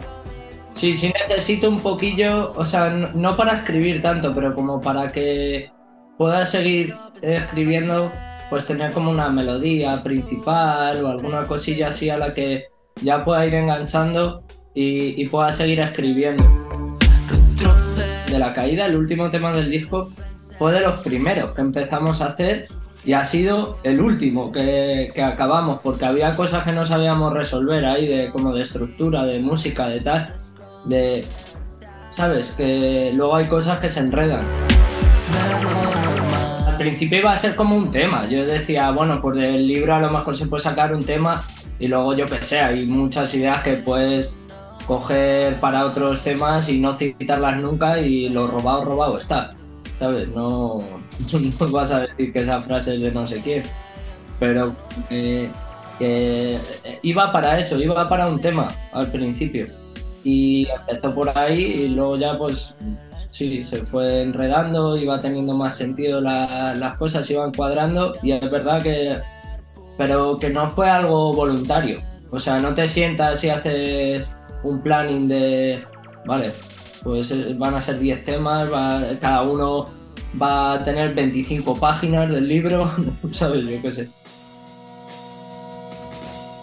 Sí, 0.73 0.95
sí 0.95 1.13
necesito 1.29 1.69
un 1.69 1.81
poquillo, 1.81 2.53
o 2.55 2.67
sea, 2.67 2.91
no, 2.91 3.09
no 3.15 3.37
para 3.37 3.59
escribir 3.59 4.03
tanto, 4.03 4.33
pero 4.35 4.55
como 4.55 4.81
para 4.81 5.09
que 5.11 5.71
pueda 6.17 6.45
seguir 6.47 6.95
escribiendo, 7.23 8.11
pues 8.51 8.67
tener 8.67 8.93
como 8.93 9.11
una 9.11 9.31
melodía 9.31 10.03
principal 10.03 11.03
o 11.05 11.09
alguna 11.09 11.45
cosilla 11.45 11.89
así 11.89 12.11
a 12.11 12.19
la 12.19 12.35
que 12.35 12.67
ya 13.01 13.25
pueda 13.25 13.47
ir 13.47 13.55
enganchando 13.55 14.43
y, 14.75 15.23
y 15.23 15.29
pueda 15.29 15.53
seguir 15.53 15.81
escribiendo. 15.81 16.45
De 18.31 18.39
la 18.39 18.53
caída, 18.53 18.87
el 18.87 18.97
último 18.97 19.31
tema 19.31 19.53
del 19.53 19.71
disco 19.71 20.11
fue 20.59 20.73
de 20.73 20.81
los 20.81 21.01
primeros 21.01 21.53
que 21.53 21.61
empezamos 21.63 22.21
a 22.21 22.27
hacer 22.27 22.67
y 23.05 23.13
ha 23.15 23.25
sido 23.25 23.79
el 23.83 24.01
último 24.01 24.53
que, 24.53 25.11
que 25.15 25.23
acabamos 25.23 25.81
porque 25.83 26.05
había 26.05 26.37
cosas 26.37 26.65
que 26.65 26.73
no 26.73 26.85
sabíamos 26.85 27.33
resolver 27.33 27.85
ahí 27.85 28.07
de 28.07 28.31
como 28.31 28.53
de 28.53 28.63
estructura, 28.63 29.25
de 29.25 29.39
música, 29.39 29.89
de 29.89 30.01
tal, 30.01 30.33
de 30.85 31.25
sabes 32.11 32.49
que 32.57 33.13
luego 33.15 33.37
hay 33.37 33.47
cosas 33.47 33.79
que 33.79 33.89
se 33.89 34.01
enredan. 34.01 34.43
Principio 36.81 37.19
iba 37.19 37.31
a 37.31 37.37
ser 37.37 37.57
como 37.57 37.77
un 37.77 37.91
tema. 37.91 38.27
Yo 38.27 38.47
decía, 38.47 38.91
bueno, 38.91 39.21
pues 39.21 39.37
del 39.37 39.69
libro 39.69 39.95
a 39.95 40.01
lo 40.01 40.09
mejor 40.09 40.35
se 40.35 40.47
puede 40.47 40.63
sacar 40.63 40.95
un 40.95 41.05
tema 41.05 41.45
y 41.79 41.89
luego 41.89 42.17
yo 42.17 42.25
qué 42.25 42.43
sé, 42.43 42.59
hay 42.59 42.87
muchas 42.87 43.35
ideas 43.35 43.63
que 43.63 43.75
puedes 43.75 44.41
coger 44.87 45.57
para 45.57 45.85
otros 45.85 46.23
temas 46.23 46.71
y 46.71 46.79
no 46.79 46.95
citarlas 46.95 47.59
nunca 47.59 48.01
y 48.01 48.31
lo 48.31 48.47
robado, 48.47 48.87
robado 48.87 49.19
está. 49.19 49.53
¿Sabes? 49.99 50.29
No, 50.29 50.79
no 51.61 51.69
vas 51.69 51.91
a 51.91 52.01
decir 52.01 52.33
que 52.33 52.39
esa 52.41 52.63
frase 52.63 52.95
es 52.95 53.03
de 53.03 53.13
no 53.13 53.27
sé 53.27 53.43
quién. 53.43 53.63
Pero 54.39 54.75
eh, 55.11 55.51
que 55.99 56.59
iba 57.03 57.31
para 57.31 57.59
eso, 57.59 57.79
iba 57.79 58.09
para 58.09 58.27
un 58.27 58.41
tema 58.41 58.73
al 58.95 59.13
principio. 59.13 59.67
Y 60.25 60.67
empezó 60.89 61.15
por 61.15 61.37
ahí 61.37 61.63
y 61.63 61.89
luego 61.89 62.17
ya 62.17 62.39
pues 62.39 62.75
sí, 63.31 63.65
se 63.65 63.85
fue 63.85 64.23
enredando, 64.23 64.97
iba 64.97 65.21
teniendo 65.21 65.55
más 65.55 65.77
sentido 65.77 66.21
la- 66.21 66.75
las 66.75 66.95
cosas, 66.97 67.31
iban 67.31 67.53
cuadrando 67.53 68.13
y 68.23 68.33
es 68.33 68.51
verdad 68.51 68.83
que... 68.83 69.19
Pero 69.97 70.37
que 70.39 70.49
no 70.51 70.69
fue 70.69 70.89
algo 70.89 71.33
voluntario. 71.35 72.01
O 72.31 72.39
sea, 72.39 72.59
no 72.59 72.73
te 72.75 72.89
sientas 72.89 73.43
y 73.45 73.51
haces 73.51 74.35
un 74.63 74.81
planning 74.83 75.29
de... 75.29 75.85
Vale, 76.27 76.53
pues 77.03 77.31
eh, 77.33 77.55
van 77.59 77.75
a 77.75 77.81
ser 77.81 77.99
10 77.99 78.25
temas, 78.25 78.73
va- 78.73 79.03
cada 79.21 79.43
uno 79.43 79.87
va 80.41 80.75
a 80.75 80.85
tener 80.85 81.15
25 81.15 81.75
páginas 81.77 82.29
del 82.31 82.47
libro, 82.49 82.91
¿sabes? 83.33 83.67
Yo 83.67 83.81
qué 83.83 83.91
sé. 83.93 84.09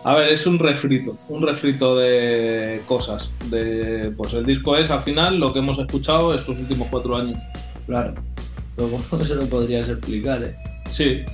A 0.07 0.15
ver, 0.15 0.29
es 0.29 0.47
un 0.47 0.57
refrito, 0.57 1.17
un 1.27 1.45
refrito 1.45 1.97
de 1.97 2.81
cosas. 2.87 3.29
De, 3.49 4.13
pues 4.15 4.33
el 4.35 4.45
disco 4.45 4.77
es 4.77 4.89
al 4.89 5.03
final 5.03 5.37
lo 5.37 5.51
que 5.51 5.59
hemos 5.59 5.77
escuchado 5.79 6.33
estos 6.33 6.57
últimos 6.57 6.87
cuatro 6.89 7.17
años. 7.17 7.37
Claro. 7.85 8.13
Luego 8.77 9.01
no 9.11 9.19
se 9.25 9.35
lo 9.35 9.45
podrías 9.47 9.89
explicar, 9.89 10.43
¿eh? 10.43 10.55
Sí, 10.93 11.25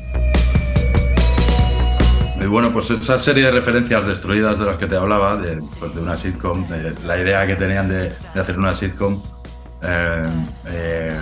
Y 2.42 2.46
bueno, 2.48 2.74
pues 2.74 2.90
esa 2.90 3.20
serie 3.20 3.46
de 3.46 3.52
referencias 3.52 4.08
destruidas 4.08 4.58
de 4.58 4.66
las 4.66 4.78
que 4.78 4.88
te 4.88 4.96
hablaba, 4.96 5.38
de, 5.38 5.60
pues 5.80 5.94
de 5.94 6.02
una 6.02 6.16
sitcom, 6.18 6.68
de 6.68 6.92
la 7.06 7.20
idea 7.22 7.46
que 7.46 7.56
tenían 7.56 7.88
de, 7.88 8.10
de 8.34 8.40
hacer 8.42 8.58
una 8.58 8.74
sitcom, 8.74 9.22
eh, 9.84 10.24
eh, 10.70 11.16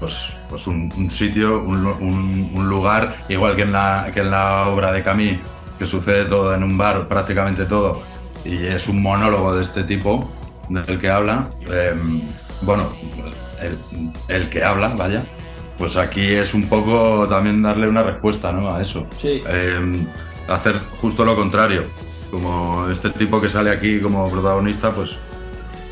pues, 0.00 0.30
pues 0.48 0.66
un, 0.66 0.90
un 0.96 1.10
sitio, 1.10 1.62
un, 1.62 1.84
lu- 1.84 1.96
un- 2.00 2.50
un 2.54 2.68
lugar, 2.70 3.14
igual 3.28 3.56
que 3.56 3.62
en, 3.62 3.72
la, 3.72 4.10
que 4.14 4.20
en 4.20 4.30
la 4.30 4.68
obra 4.68 4.90
de 4.90 5.02
Camille, 5.02 5.38
que 5.78 5.86
sucede 5.86 6.24
todo 6.24 6.54
en 6.54 6.62
un 6.62 6.76
bar, 6.76 7.08
prácticamente 7.08 7.64
todo, 7.64 8.02
y 8.44 8.64
es 8.66 8.88
un 8.88 9.02
monólogo 9.02 9.54
de 9.54 9.62
este 9.62 9.84
tipo, 9.84 10.30
del 10.68 10.98
que 11.00 11.10
habla, 11.10 11.50
eh, 11.70 11.94
bueno, 12.62 12.92
el, 13.60 13.78
el 14.28 14.48
que 14.50 14.64
habla, 14.64 14.88
vaya, 14.88 15.22
pues 15.76 15.96
aquí 15.96 16.26
es 16.26 16.54
un 16.54 16.68
poco 16.68 17.26
también 17.28 17.62
darle 17.62 17.88
una 17.88 18.02
respuesta 18.02 18.50
¿no? 18.52 18.74
a 18.74 18.82
eso 18.82 19.06
Sí. 19.20 19.42
eh, 19.46 20.04
hacer 20.48 20.78
justo 21.00 21.24
lo 21.24 21.36
contrario. 21.36 21.84
Como 22.30 22.88
este 22.90 23.08
tipo 23.10 23.40
que 23.40 23.48
sale 23.48 23.70
aquí 23.70 24.00
como 24.00 24.28
protagonista, 24.30 24.90
pues, 24.90 25.16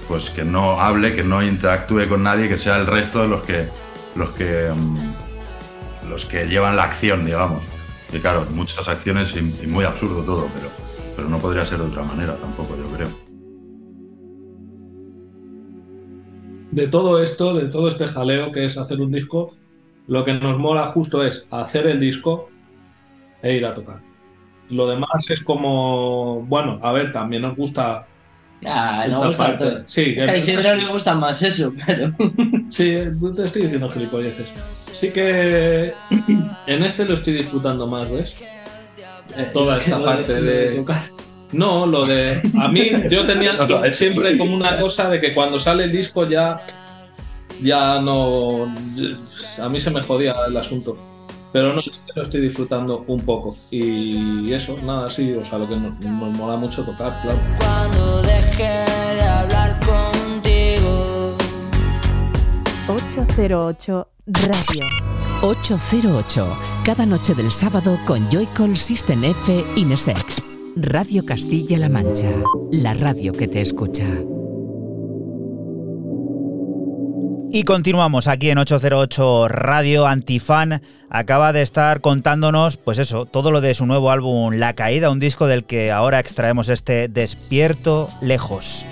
pues 0.09 0.29
que 0.29 0.44
no 0.44 0.81
hable, 0.81 1.14
que 1.14 1.22
no 1.25 1.42
interactúe 1.42 2.09
con 2.09 2.22
nadie, 2.25 2.49
que 2.49 2.59
sea 2.59 2.77
el 2.79 2.87
resto 2.87 3.22
de 3.22 3.29
los 3.29 3.42
que 3.42 3.68
los 4.16 4.31
que 4.31 4.68
mm, 4.75 6.11
los 6.11 6.27
que 6.27 6.44
llevan 6.44 6.77
la 6.77 6.83
acción, 6.85 7.25
digamos. 7.25 7.64
Y 8.12 8.19
claro, 8.19 8.47
muchas 8.51 8.88
acciones 8.88 9.35
y, 9.37 9.66
muy 9.66 9.85
absurdo 9.85 10.23
todo, 10.23 10.49
pero, 10.55 10.69
pero 11.16 11.29
no 11.29 11.38
podría 11.38 11.66
ser 11.66 11.79
de 11.79 11.85
otra 11.85 12.03
manera 12.03 12.37
tampoco, 12.37 12.77
yo 12.77 12.87
creo. 12.97 13.27
de 16.77 16.88
todo 16.88 17.23
esto, 17.23 17.55
de 17.55 17.69
todo 17.69 17.88
este 17.88 18.07
jaleo 18.07 18.53
que 18.53 18.66
es 18.66 18.77
hacer 18.77 19.01
un 19.01 19.11
disco, 19.11 19.55
lo 20.09 20.27
que 20.27 20.35
nos 20.35 20.59
mola 20.59 20.88
justo 20.88 21.25
es 21.25 21.49
hacer 21.51 21.87
el 21.87 21.99
disco 21.99 22.51
e 23.42 23.55
ir 23.55 23.64
a 23.64 23.73
tocar. 23.73 24.03
Lo 24.69 24.87
demás 24.87 25.09
es 25.31 25.42
como, 25.42 26.42
bueno, 26.42 26.79
a 26.83 26.92
ver, 26.92 27.14
también 27.14 27.42
nos 27.42 27.57
gusta 27.57 28.07
Ah, 28.64 29.05
Esta 29.07 29.19
no 29.21 29.27
gusta 29.27 29.47
parte. 29.47 29.64
todo. 29.64 29.83
Sí, 29.87 30.14
que- 30.14 30.23
A 30.23 30.37
Isidro 30.37 30.75
le 30.77 30.87
gusta 30.90 31.14
más 31.14 31.42
eso, 31.42 31.73
pero. 31.87 32.12
Sí, 32.71 32.97
te 33.37 33.45
estoy 33.45 33.62
diciendo 33.62 33.90
gilipolleces. 33.90 34.47
Sí 34.92 35.11
que 35.11 35.92
en 36.66 36.83
este 36.83 37.05
lo 37.05 37.14
estoy 37.14 37.35
disfrutando 37.35 37.87
más, 37.87 38.11
¿ves? 38.11 38.35
Toda 39.53 39.79
esta 39.79 39.99
Lo 39.99 40.05
parte 40.07 40.40
de... 40.40 40.85
No, 41.53 41.87
lo 41.87 42.07
de... 42.07 42.40
A 42.59 42.69
mí 42.69 42.90
yo 43.11 43.27
tenía 43.27 43.53
siempre 43.92 44.37
como 44.38 44.55
una 44.57 44.79
cosa 44.79 45.11
de 45.11 45.21
que 45.21 45.35
cuando 45.35 45.61
sale 45.61 45.85
el 45.85 45.92
disco 45.92 46.27
ya... 46.29 46.59
Ya 47.62 48.01
no... 48.01 48.64
A 49.62 49.69
mí 49.69 49.81
se 49.81 49.90
me 49.90 50.01
jodía 50.01 50.35
el 50.49 50.57
asunto. 50.57 50.97
Pero 51.57 51.73
no, 51.73 51.81
lo 52.14 52.23
estoy 52.23 52.42
disfrutando 52.42 53.03
un 53.07 53.19
poco. 53.21 53.57
Y 53.71 54.53
eso, 54.53 54.77
nada, 54.85 55.09
sí, 55.09 55.33
o 55.33 55.42
sea, 55.42 55.57
lo 55.57 55.66
que 55.66 55.75
nos, 55.75 55.99
nos 56.01 56.33
mola 56.35 56.59
mucho 56.59 56.85
tocar, 56.85 57.19
claro. 57.23 57.38
Cuando 57.59 58.21
dejé 58.21 58.85
de 59.14 59.23
hablar 59.23 59.81
contigo. 59.81 61.35
808 62.88 64.09
Radio. 64.27 64.87
808, 65.40 66.47
cada 66.85 67.07
noche 67.07 67.35
del 67.35 67.51
sábado 67.51 67.99
con 68.07 68.31
Joycall 68.31 68.77
System 68.77 69.25
F 69.25 69.64
Inesec. 69.77 70.27
Radio 70.77 71.25
Castilla-La 71.25 71.88
Mancha, 71.88 72.33
la 72.71 72.92
radio 72.92 73.33
que 73.33 73.49
te 73.49 73.62
escucha. 73.62 74.05
Y 77.57 77.62
continuamos 77.62 78.29
aquí 78.29 78.51
en 78.51 78.59
808 78.59 79.49
Radio 79.49 80.07
Antifan. 80.07 80.83
Acaba 81.09 81.55
de 81.55 81.62
estar 81.62 82.03
contándonos, 82.03 82.77
pues 82.77 82.99
eso, 82.99 83.25
todo 83.25 83.51
lo 83.51 83.62
de 83.62 83.73
su 83.73 83.87
nuevo 83.87 84.11
álbum 84.11 84.53
La 84.53 84.75
Caída, 84.75 85.09
un 85.09 85.21
disco 85.21 85.47
del 85.47 85.64
que 85.64 85.90
ahora 85.90 86.21
extraemos 86.21 86.69
este 86.69 87.09
Despierto 87.09 88.11
Lejos. 88.21 88.85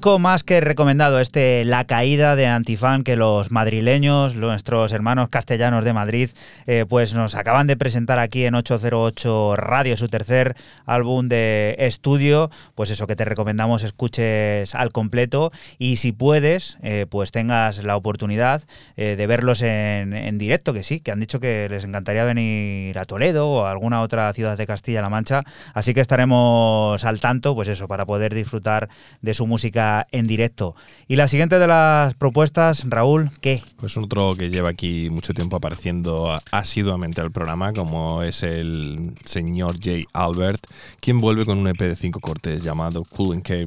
Más 0.00 0.44
que 0.44 0.62
recomendado, 0.62 1.20
este 1.20 1.62
La 1.66 1.84
Caída 1.84 2.34
de 2.34 2.46
Antifan, 2.46 3.04
que 3.04 3.16
los 3.16 3.50
madrileños, 3.50 4.34
nuestros 4.34 4.92
hermanos 4.92 5.28
castellanos 5.28 5.84
de 5.84 5.92
Madrid, 5.92 6.30
eh, 6.66 6.84
pues 6.88 7.14
nos 7.14 7.34
acaban 7.34 7.66
de 7.66 7.76
presentar 7.76 8.18
aquí 8.18 8.44
en 8.44 8.54
808 8.54 9.56
Radio, 9.56 9.96
su 9.96 10.08
tercer 10.08 10.56
álbum 10.86 11.28
de 11.28 11.76
estudio. 11.78 12.50
Pues 12.74 12.90
eso 12.90 13.06
que 13.06 13.16
te 13.16 13.24
recomendamos 13.24 13.82
escuches 13.82 14.74
al 14.74 14.92
completo 14.92 15.52
y 15.78 15.96
si 15.96 16.12
puedes, 16.12 16.78
eh, 16.82 17.06
pues 17.08 17.30
tengas 17.32 17.82
la 17.84 17.96
oportunidad 17.96 18.62
eh, 18.96 19.16
de 19.16 19.26
verlos 19.26 19.62
en, 19.62 20.14
en 20.14 20.38
directo, 20.38 20.72
que 20.72 20.82
sí, 20.82 21.00
que 21.00 21.12
han 21.12 21.20
dicho 21.20 21.40
que 21.40 21.68
les 21.70 21.84
encantaría 21.84 22.24
venir 22.24 22.98
a 22.98 23.04
Toledo 23.04 23.48
o 23.48 23.64
a 23.66 23.70
alguna 23.70 24.02
otra 24.02 24.32
ciudad 24.32 24.56
de 24.56 24.66
Castilla-La 24.66 25.08
Mancha. 25.08 25.42
Así 25.74 25.94
que 25.94 26.00
estaremos 26.00 27.04
al 27.04 27.20
tanto, 27.20 27.54
pues 27.54 27.68
eso, 27.68 27.88
para 27.88 28.06
poder 28.06 28.34
disfrutar 28.34 28.88
de 29.20 29.34
su 29.34 29.46
música 29.46 30.06
en 30.10 30.26
directo. 30.26 30.74
Y 31.08 31.16
la 31.16 31.28
siguiente 31.28 31.58
de 31.58 31.66
las 31.66 32.14
propuestas, 32.14 32.84
Raúl, 32.88 33.30
¿qué? 33.40 33.62
Pues 33.76 33.96
otro 33.96 34.32
que 34.36 34.50
lleva 34.50 34.70
aquí 34.70 35.08
mucho 35.10 35.34
tiempo 35.34 35.56
apareciendo 35.56 36.36
asiduamente 36.50 37.20
al 37.20 37.30
programa, 37.30 37.72
como 37.72 38.22
es 38.22 38.42
el 38.42 39.14
señor 39.24 39.76
Jay 39.80 40.06
Albert, 40.12 40.66
quien 41.00 41.20
vuelve 41.20 41.44
con 41.44 41.58
un 41.58 41.68
EP 41.68 41.78
de 41.78 41.96
cinco 41.96 42.20
cortes 42.20 42.62
llamado 42.62 43.04
Cool 43.04 43.36
and 43.36 43.42
Care, 43.42 43.66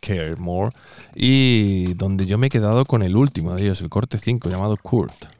Care 0.00 0.36
More, 0.36 0.72
y 1.14 1.94
donde 1.94 2.26
yo 2.26 2.38
me 2.38 2.48
he 2.48 2.50
quedado 2.50 2.84
con 2.84 3.02
el 3.02 3.16
último 3.16 3.54
de 3.54 3.62
ellos, 3.62 3.80
el 3.80 3.88
corte 3.88 4.18
5, 4.18 4.48
llamado 4.48 4.76
Kurt. 4.76 5.39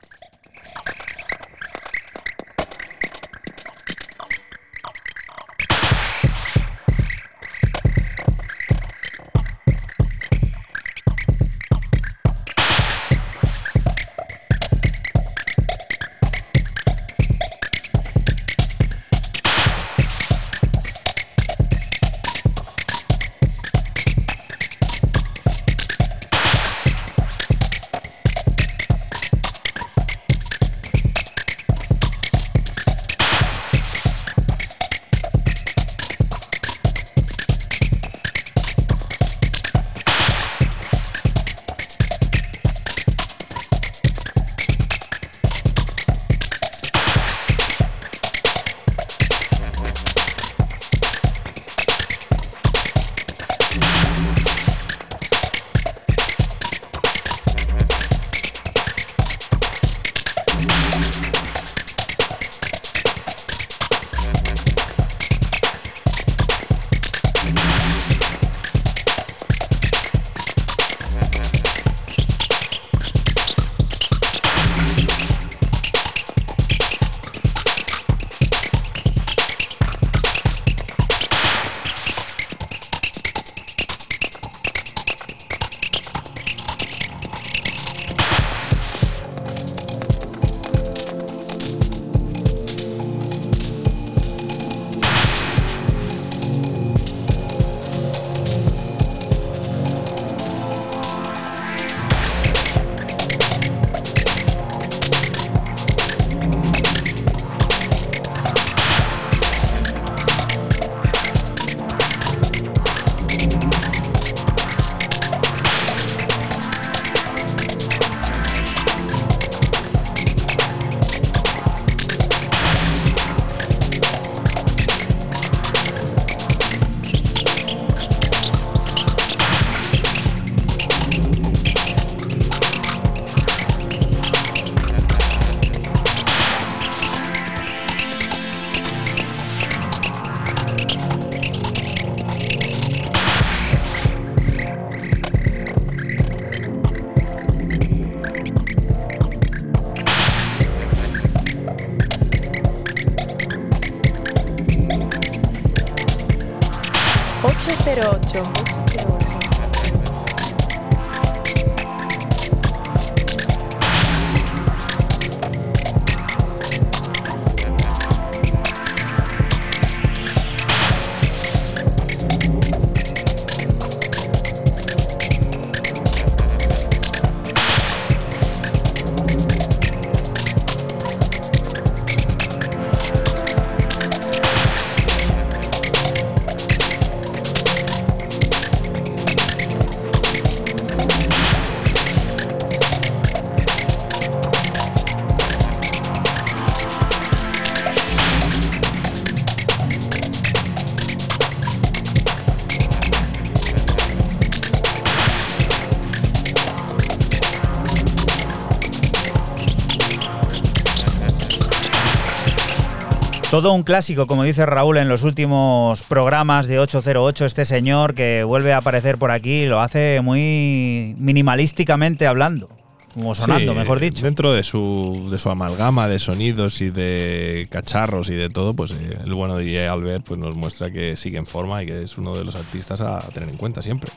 Todo 213.50 213.72
un 213.72 213.82
clásico, 213.82 214.28
como 214.28 214.44
dice 214.44 214.64
Raúl 214.64 214.96
en 214.98 215.08
los 215.08 215.24
últimos 215.24 216.02
programas 216.02 216.68
de 216.68 216.78
808, 216.78 217.46
este 217.46 217.64
señor 217.64 218.14
que 218.14 218.44
vuelve 218.44 218.72
a 218.72 218.76
aparecer 218.76 219.18
por 219.18 219.32
aquí 219.32 219.66
lo 219.66 219.80
hace 219.80 220.20
muy 220.22 221.16
minimalísticamente 221.18 222.28
hablando. 222.28 222.68
Como 223.12 223.34
sonando, 223.34 223.72
Sí, 223.72 223.78
mejor 223.78 223.98
dicho. 223.98 224.24
Dentro 224.24 224.52
de 224.52 224.62
su, 224.62 225.26
de 225.32 225.36
su 225.36 225.50
amalgama 225.50 226.06
de 226.06 226.20
sonidos 226.20 226.80
y 226.80 226.90
de 226.90 227.66
cacharros 227.70 228.30
y 228.30 228.34
de 228.34 228.50
todo, 228.50 228.72
pues 228.72 228.92
eh, 228.92 229.18
el 229.24 229.34
bueno 229.34 229.56
de 229.56 229.64
DJ 229.64 229.88
Albert 229.88 230.26
pues, 230.26 230.38
nos 230.38 230.54
muestra 230.54 230.92
que 230.92 231.16
sigue 231.16 231.38
en 231.38 231.46
forma 231.46 231.82
y 231.82 231.86
que 231.86 232.04
es 232.04 232.18
uno 232.18 232.36
de 232.36 232.44
los 232.44 232.54
artistas 232.54 233.00
a 233.00 233.18
tener 233.34 233.48
en 233.48 233.56
cuenta 233.56 233.82
siempre. 233.82 234.12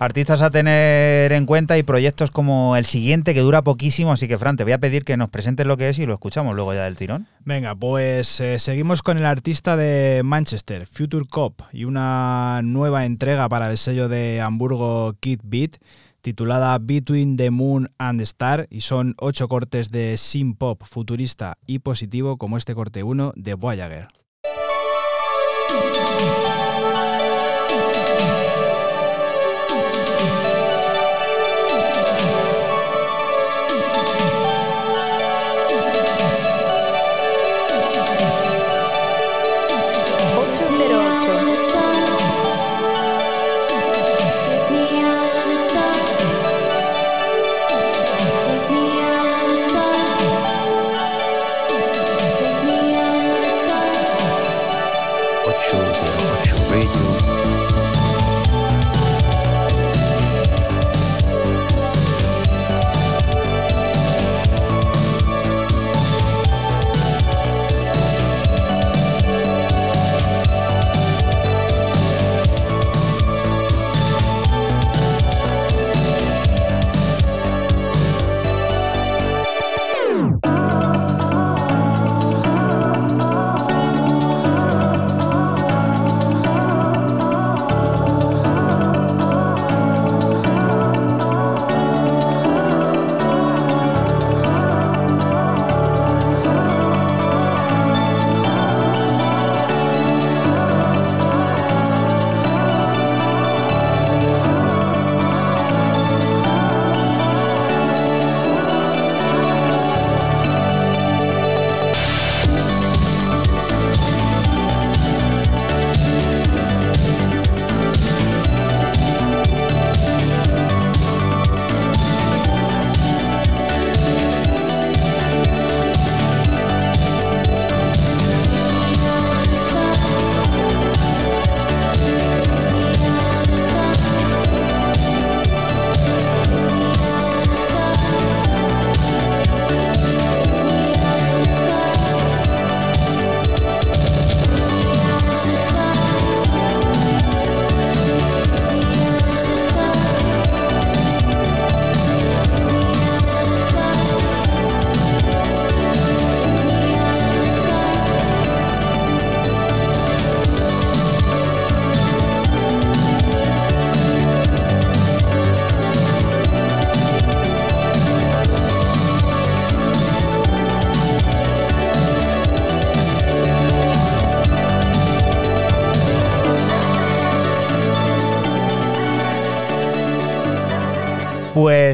Artistas 0.00 0.42
a 0.42 0.50
tener 0.50 1.32
en 1.32 1.44
cuenta 1.44 1.76
y 1.76 1.82
proyectos 1.82 2.30
como 2.30 2.76
el 2.76 2.84
siguiente 2.84 3.34
que 3.34 3.40
dura 3.40 3.62
poquísimo, 3.62 4.12
así 4.12 4.28
que 4.28 4.38
Fran, 4.38 4.56
te 4.56 4.62
voy 4.62 4.72
a 4.72 4.78
pedir 4.78 5.04
que 5.04 5.16
nos 5.16 5.28
presentes 5.28 5.66
lo 5.66 5.76
que 5.76 5.88
es 5.88 5.98
y 5.98 6.06
lo 6.06 6.12
escuchamos 6.12 6.54
luego 6.54 6.72
ya 6.72 6.84
del 6.84 6.94
tirón. 6.94 7.26
Venga, 7.44 7.74
pues 7.74 8.40
eh, 8.40 8.60
seguimos 8.60 9.02
con 9.02 9.18
el 9.18 9.26
artista 9.26 9.76
de 9.76 10.22
Manchester, 10.24 10.86
Future 10.86 11.26
Cop, 11.28 11.62
y 11.72 11.84
una 11.84 12.60
nueva 12.62 13.06
entrega 13.06 13.48
para 13.48 13.72
el 13.72 13.76
sello 13.76 14.08
de 14.08 14.40
Hamburgo 14.40 15.16
Kid 15.18 15.40
Beat, 15.42 15.78
titulada 16.20 16.78
Between 16.78 17.36
the 17.36 17.50
Moon 17.50 17.90
and 17.98 18.20
the 18.20 18.24
Star, 18.24 18.68
y 18.70 18.82
son 18.82 19.16
ocho 19.18 19.48
cortes 19.48 19.90
de 19.90 20.16
synth 20.16 20.58
pop 20.58 20.80
futurista 20.84 21.58
y 21.66 21.80
positivo, 21.80 22.36
como 22.36 22.56
este 22.56 22.76
corte 22.76 23.02
1 23.02 23.32
de 23.34 23.54
Voyager. 23.54 24.17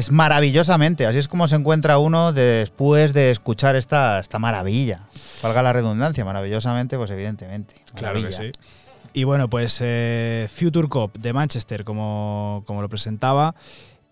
Pues 0.05 0.11
maravillosamente, 0.11 1.07
así 1.07 1.17
es 1.17 1.27
como 1.27 1.47
se 1.47 1.55
encuentra 1.55 1.97
uno 1.97 2.31
después 2.31 3.11
de 3.15 3.31
escuchar 3.31 3.75
esta, 3.75 4.19
esta 4.19 4.37
maravilla. 4.37 5.01
Valga 5.41 5.63
la 5.63 5.73
redundancia, 5.73 6.23
maravillosamente, 6.23 6.95
pues 6.95 7.09
evidentemente. 7.09 7.73
Claro 7.95 8.21
que 8.21 8.31
sí. 8.31 8.51
Y 9.13 9.23
bueno, 9.23 9.49
pues 9.49 9.79
eh, 9.81 10.47
Future 10.53 10.89
Cop 10.89 11.17
de 11.17 11.33
Manchester, 11.33 11.83
como, 11.83 12.61
como 12.67 12.83
lo 12.83 12.89
presentaba. 12.89 13.55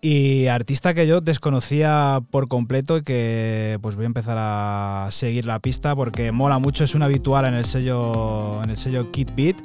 Y 0.00 0.48
artista 0.48 0.94
que 0.94 1.06
yo 1.06 1.20
desconocía 1.20 2.20
por 2.32 2.48
completo 2.48 2.96
y 2.96 3.04
que 3.04 3.78
pues 3.80 3.94
voy 3.94 4.02
a 4.02 4.06
empezar 4.06 4.36
a 4.40 5.06
seguir 5.12 5.44
la 5.44 5.60
pista 5.60 5.94
porque 5.94 6.32
mola 6.32 6.58
mucho, 6.58 6.82
es 6.82 6.96
un 6.96 7.04
habitual 7.04 7.44
en 7.44 7.54
el 7.54 7.66
sello, 7.66 8.60
en 8.64 8.70
el 8.70 8.78
sello 8.78 9.12
Kid 9.12 9.30
Beat. 9.36 9.58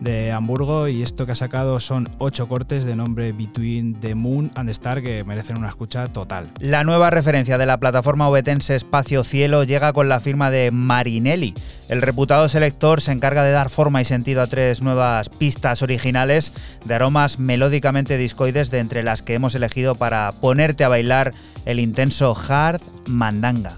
De 0.00 0.32
Hamburgo 0.32 0.88
y 0.88 1.02
esto 1.02 1.26
que 1.26 1.32
ha 1.32 1.36
sacado 1.36 1.80
son 1.80 2.08
ocho 2.18 2.48
cortes 2.48 2.84
de 2.84 2.96
nombre 2.96 3.32
Between 3.32 3.94
the 4.00 4.14
Moon 4.14 4.50
and 4.54 4.68
the 4.68 4.72
Star 4.72 5.02
que 5.02 5.24
merecen 5.24 5.58
una 5.58 5.68
escucha 5.68 6.06
total. 6.08 6.50
La 6.60 6.84
nueva 6.84 7.10
referencia 7.10 7.58
de 7.58 7.66
la 7.66 7.78
plataforma 7.78 8.28
obetense 8.28 8.76
Espacio 8.76 9.24
Cielo 9.24 9.64
llega 9.64 9.92
con 9.92 10.08
la 10.08 10.20
firma 10.20 10.50
de 10.50 10.70
Marinelli. 10.70 11.54
El 11.88 12.02
reputado 12.02 12.48
selector 12.48 13.00
se 13.00 13.12
encarga 13.12 13.42
de 13.42 13.52
dar 13.52 13.68
forma 13.68 14.00
y 14.00 14.04
sentido 14.04 14.42
a 14.42 14.46
tres 14.46 14.82
nuevas 14.82 15.28
pistas 15.28 15.82
originales 15.82 16.52
de 16.84 16.94
aromas 16.94 17.38
melódicamente 17.38 18.18
discoides 18.18 18.70
de 18.70 18.80
entre 18.80 19.02
las 19.02 19.22
que 19.22 19.34
hemos 19.34 19.54
elegido 19.54 19.94
para 19.94 20.32
ponerte 20.32 20.84
a 20.84 20.88
bailar 20.88 21.32
el 21.64 21.80
intenso 21.80 22.36
hard 22.48 22.80
mandanga. 23.06 23.76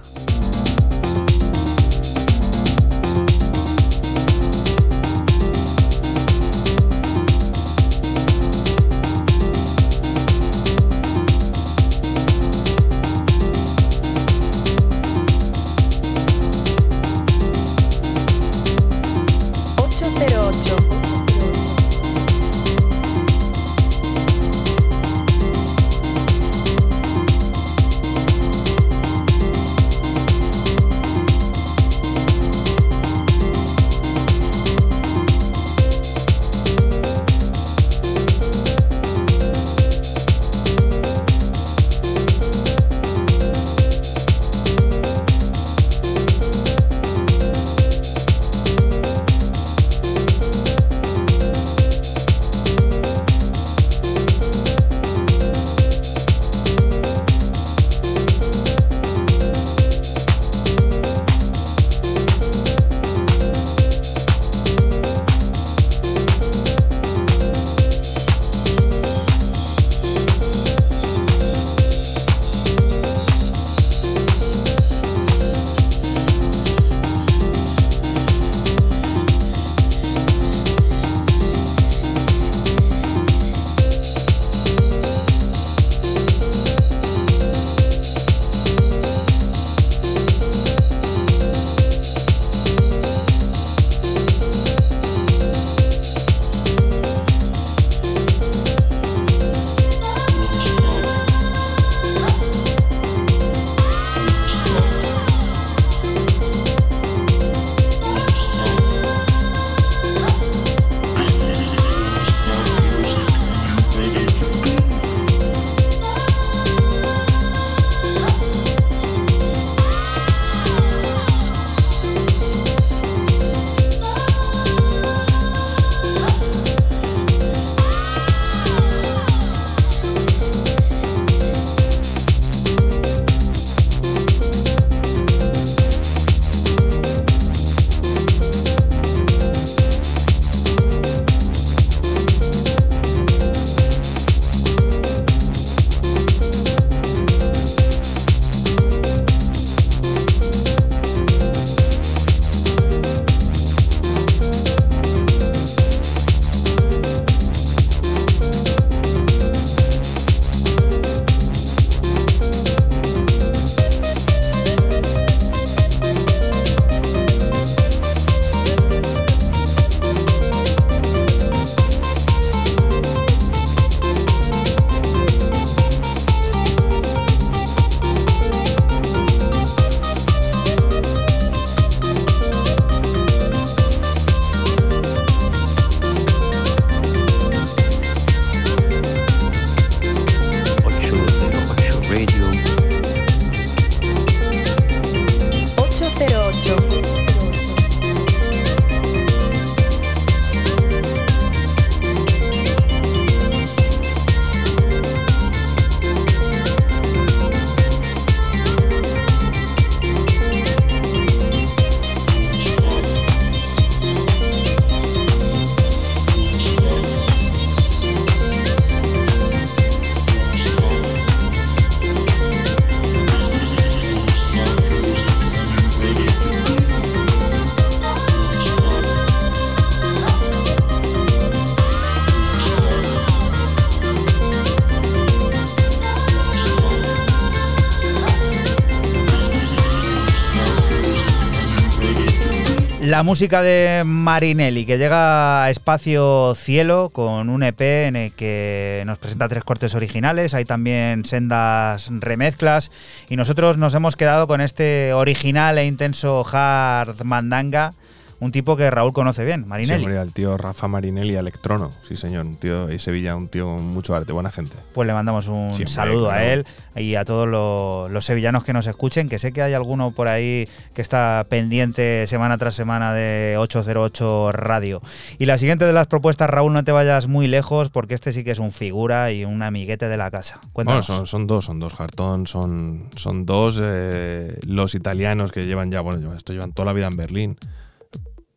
La 243.09 243.23
música 243.23 243.63
de 243.63 244.03
Marinelli, 244.05 244.85
que 244.85 244.99
llega 244.99 245.65
a 245.65 245.71
Espacio 245.71 246.55
Cielo 246.55 247.09
con 247.09 247.49
un 247.49 247.63
EP 247.63 247.81
en 247.81 248.17
el 248.17 248.33
que 248.33 249.03
nos 249.07 249.17
presenta 249.17 249.49
tres 249.49 249.65
cortes 249.65 249.95
originales, 249.95 250.53
hay 250.53 250.67
también 250.67 251.25
sendas 251.25 252.11
remezclas 252.11 252.91
y 253.31 253.37
nosotros 253.37 253.79
nos 253.79 253.95
hemos 253.95 254.15
quedado 254.15 254.47
con 254.47 254.61
este 254.61 255.15
original 255.15 255.79
e 255.79 255.87
intenso 255.87 256.45
hard 256.53 257.25
mandanga 257.25 257.95
un 258.41 258.53
tipo 258.53 258.76
que 258.76 258.91
Raúl 258.91 259.12
conoce 259.12 259.45
bien, 259.45 259.66
Marinelli. 259.66 260.05
Sí, 260.05 260.11
el 260.11 260.32
tío 260.32 260.57
Rafa 260.57 260.86
Marinelli 260.86 261.34
Electrono, 261.34 261.93
sí 262.03 262.16
señor, 262.16 262.47
un 262.47 262.57
tío 262.57 262.86
de 262.86 262.99
Sevilla, 262.99 263.34
un 263.34 263.49
tío 263.49 263.66
con 263.66 263.84
mucho 263.84 264.14
arte, 264.14 264.32
buena 264.32 264.51
gente. 264.51 264.76
Pues 264.95 265.07
le 265.07 265.12
mandamos 265.12 265.49
un 265.49 265.74
saludo 265.89 266.30
a 266.30 266.45
él 266.45 266.64
y 266.95 267.14
a 267.14 267.24
todos 267.24 267.49
los, 267.49 268.24
sevillanos 268.24 268.64
que 268.64 268.72
nos 268.72 268.86
escuchen, 268.86 269.28
que 269.28 269.39
sé 269.39 269.53
que 269.53 269.62
hay 269.62 269.74
alguno 269.74 270.11
por 270.11 270.28
ahí 270.28 270.68
que 270.95 271.03
está 271.03 271.47
pendiente 271.49 272.26
semana 272.26 272.59
tras 272.59 272.74
semana 272.74 273.12
de 273.12 273.57
808 273.59 274.53
Radio. 274.53 275.03
Y 275.39 275.47
la 275.47 275.59
siguiente 275.59 275.84
de 275.84 275.93
las 275.93 276.07
propuestas, 276.07 276.51
Raúl, 276.51 276.72
no 276.72 276.84
te 276.84 276.93
vayas 276.93 277.26
muy 277.26 277.49
lejos 277.49 277.91
porque 277.91 278.14
este 278.14 278.32
sí 278.32 278.45
que 278.45 278.53
es 278.53 278.59
un 278.59 278.70
figura 278.70 279.32
y 279.32 279.45
un 279.45 279.62
amiguete 279.62 280.09
de 280.09 280.16
la 280.16 280.30
casa. 280.30 280.61
Bueno, 280.74 281.03
son, 281.03 281.47
dos, 281.47 281.64
son 281.64 281.78
dos, 281.78 281.99
Hartón, 281.99 282.47
son, 282.47 283.09
son 283.16 283.47
dos 283.47 283.80
eh, 283.82 284.59
los 284.66 284.95
italianos 284.95 285.53
que 285.53 285.66
llevan 285.66 285.91
ya, 285.91 286.01
bueno, 286.01 286.34
esto 286.34 286.53
llevan 286.53 286.72
toda 286.72 286.86
la 286.86 286.93
vida 286.93 287.07
en 287.07 287.16
Berlín. 287.16 287.57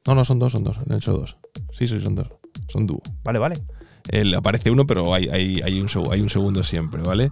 No, 0.08 0.16
no, 0.16 0.26
son 0.26 0.40
dos, 0.40 0.52
son 0.52 0.64
dos, 0.64 0.78
han 0.78 0.96
hecho 0.96 1.14
dos. 1.14 1.38
Sí, 1.74 1.88
sí, 1.88 2.00
son 2.02 2.16
dos. 2.16 2.28
Son 2.68 2.88
dúo. 2.88 3.02
Vale, 3.24 3.40
vale. 3.40 3.56
El, 4.10 4.34
aparece 4.34 4.72
uno, 4.72 4.88
pero 4.88 5.14
hay, 5.14 5.30
hay, 5.30 5.62
hay, 5.62 5.80
un, 5.80 5.88
hay 6.12 6.22
un 6.22 6.30
segundo 6.30 6.64
siempre, 6.64 7.04
¿vale? 7.04 7.32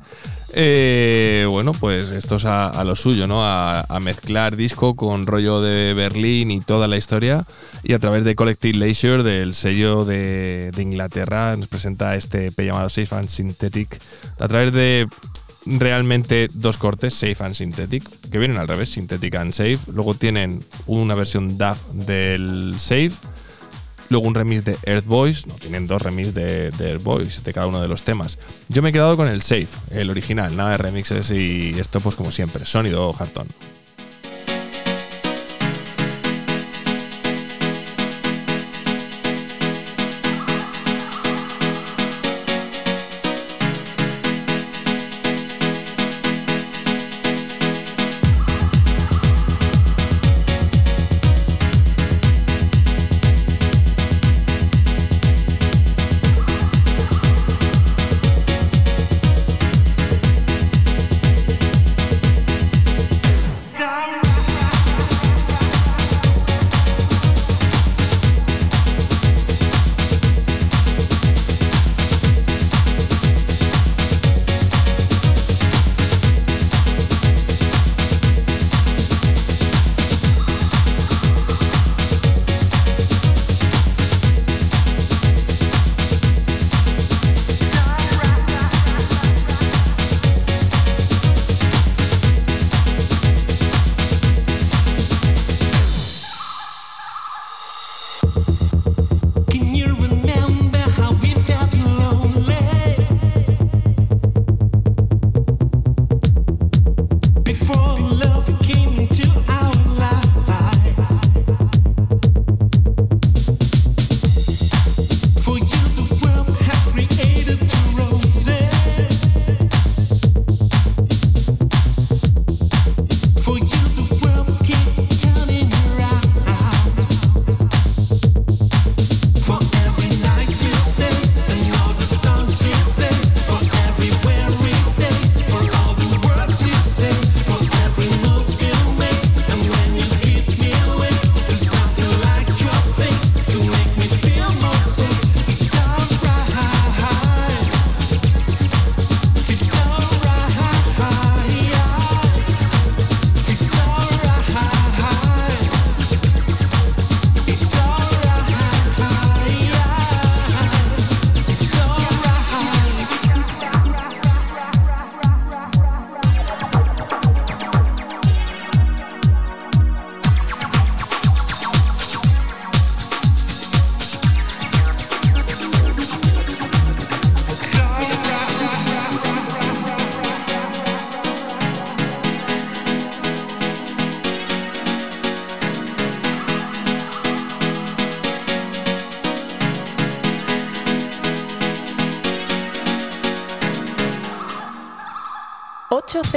Eh, 0.54 1.48
bueno, 1.50 1.74
pues 1.74 2.12
esto 2.12 2.36
es 2.36 2.46
a, 2.46 2.84
lo 2.84 2.96
suyo, 2.96 3.26
¿no? 3.28 3.44
A, 3.44 4.00
mezclar 4.02 4.56
disco 4.56 4.96
con 4.96 5.26
rollo 5.26 5.62
de 5.62 5.94
Berlín 5.94 6.52
y 6.52 6.62
toda 6.62 6.88
la 6.88 6.98
historia. 6.98 7.46
Y 7.84 7.94
a 7.94 8.00
través 8.00 8.24
de 8.24 8.36
Collective 8.36 8.78
Leisure, 8.78 9.24
del 9.24 9.56
sello 9.56 10.06
de, 10.06 10.72
de 10.76 10.82
Inglaterra, 10.82 11.56
nos 11.58 11.68
presenta 11.68 12.16
este 12.16 12.48
EP 12.48 12.60
llamado 12.62 12.90
Safe 12.90 13.16
and 13.16 13.30
Synthetic. 13.30 14.00
A 14.40 14.48
través 14.48 14.72
de 14.72 15.08
realmente 15.78 16.48
dos 16.54 16.78
cortes, 16.78 17.14
Safe 17.14 17.38
and 17.40 17.54
Synthetic, 17.54 18.04
que 18.30 18.40
vienen 18.40 18.58
al 18.58 18.68
revés, 18.68 18.90
Synthetic 18.90 19.36
and 19.36 19.54
Safe. 19.54 19.80
Luego 19.94 20.16
tienen 20.16 20.64
una 20.88 21.16
versión 21.16 21.58
DAF 21.58 21.80
del 21.92 22.76
Safe 22.78 23.12
luego 24.10 24.28
un 24.28 24.36
remix 24.36 24.66
de 24.66 24.78
Earth 24.84 25.06
Boys, 25.06 25.46
no, 25.46 25.54
tienen 25.56 25.88
dos 25.88 26.02
remix 26.02 26.34
de, 26.34 26.72
Earth 26.80 27.04
Boys 27.04 27.44
de 27.44 27.54
cada 27.54 27.68
uno 27.68 27.82
de 27.82 27.88
los 27.88 28.04
temas. 28.04 28.38
Yo 28.68 28.82
me 28.82 28.90
he 28.90 28.92
quedado 28.92 29.16
con 29.16 29.28
el 29.28 29.42
Safe, 29.42 29.68
el 29.92 30.10
original, 30.10 30.56
nada 30.56 30.72
de 30.72 30.78
remixes 30.78 31.32
y 31.32 31.80
esto 31.80 32.00
pues 32.00 32.16
como 32.16 32.32
siempre, 32.32 32.66
sonido 32.66 33.14
Harton. 33.18 33.48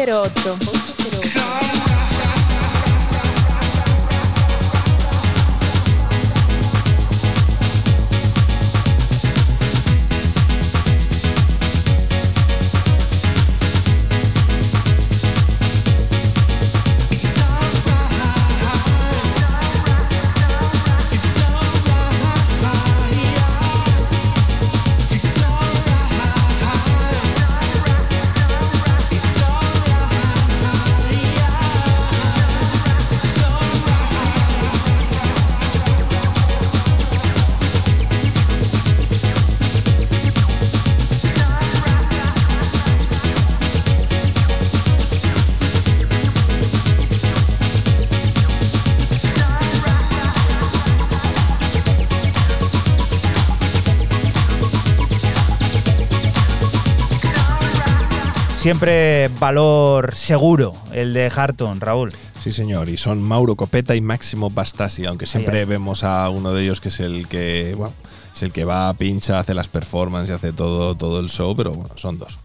808. 0.04 0.81
Siempre 58.62 59.28
valor 59.40 60.14
seguro 60.14 60.72
el 60.92 61.12
de 61.14 61.32
Harton, 61.34 61.80
Raúl. 61.80 62.12
Sí, 62.40 62.52
señor. 62.52 62.88
Y 62.88 62.96
son 62.96 63.20
Mauro 63.20 63.56
Copeta 63.56 63.96
y 63.96 64.00
Máximo 64.00 64.50
Bastasi, 64.50 65.04
aunque 65.04 65.26
siempre 65.26 65.64
vemos 65.64 66.04
a 66.04 66.30
uno 66.30 66.52
de 66.52 66.62
ellos 66.62 66.80
que 66.80 66.90
es 66.90 67.00
el 67.00 67.26
que, 67.26 67.74
bueno, 67.76 67.92
es 68.32 68.40
el 68.44 68.52
que 68.52 68.64
va, 68.64 68.94
pincha, 68.94 69.40
hace 69.40 69.52
las 69.52 69.66
performances, 69.66 70.36
hace 70.36 70.52
todo, 70.52 70.96
todo 70.96 71.18
el 71.18 71.28
show, 71.28 71.56
pero 71.56 71.72
bueno, 71.72 71.90
son 71.96 72.18
dos. 72.18 72.38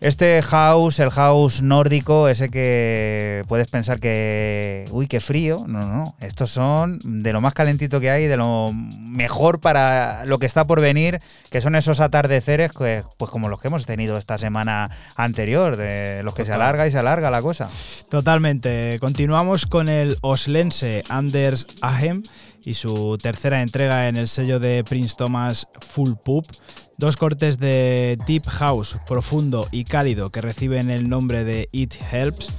Este 0.00 0.40
house, 0.42 1.00
el 1.00 1.10
house 1.10 1.60
nórdico, 1.60 2.28
ese 2.28 2.50
que 2.50 3.44
puedes 3.48 3.68
pensar 3.68 3.98
que, 3.98 4.86
uy, 4.92 5.08
qué 5.08 5.18
frío. 5.18 5.64
No, 5.66 5.86
no, 5.86 6.14
estos 6.20 6.50
son 6.50 7.00
de 7.02 7.32
lo 7.32 7.40
más 7.40 7.52
calentito 7.52 7.98
que 7.98 8.08
hay, 8.08 8.26
de 8.26 8.36
lo 8.36 8.72
mejor 8.72 9.60
para 9.60 10.24
lo 10.24 10.38
que 10.38 10.46
está 10.46 10.68
por 10.68 10.80
venir, 10.80 11.18
que 11.50 11.60
son 11.60 11.74
esos 11.74 11.98
atardeceres, 11.98 12.70
pues, 12.72 13.04
pues 13.16 13.28
como 13.32 13.48
los 13.48 13.60
que 13.60 13.66
hemos 13.66 13.86
tenido 13.86 14.16
esta 14.18 14.38
semana 14.38 14.88
anterior, 15.16 15.76
de 15.76 16.22
los 16.22 16.32
que 16.32 16.44
se 16.44 16.52
alarga 16.52 16.86
y 16.86 16.92
se 16.92 16.98
alarga 16.98 17.28
la 17.28 17.42
cosa. 17.42 17.68
Totalmente. 18.08 18.98
Continuamos 19.00 19.66
con 19.66 19.88
el 19.88 20.16
oslense 20.20 21.02
Anders 21.08 21.66
Ahem 21.82 22.22
y 22.64 22.74
su 22.74 23.16
tercera 23.20 23.62
entrega 23.62 24.08
en 24.08 24.16
el 24.16 24.28
sello 24.28 24.58
de 24.60 24.84
Prince 24.84 25.14
Thomas 25.16 25.68
Full 25.80 26.12
Poop. 26.24 26.46
Dos 26.96 27.16
cortes 27.16 27.58
de 27.58 28.18
Deep 28.26 28.44
House 28.46 28.98
profundo 29.06 29.68
y 29.70 29.84
cálido 29.84 30.30
que 30.30 30.40
reciben 30.40 30.90
el 30.90 31.08
nombre 31.08 31.44
de 31.44 31.68
It 31.72 31.94
Helps 32.12 32.52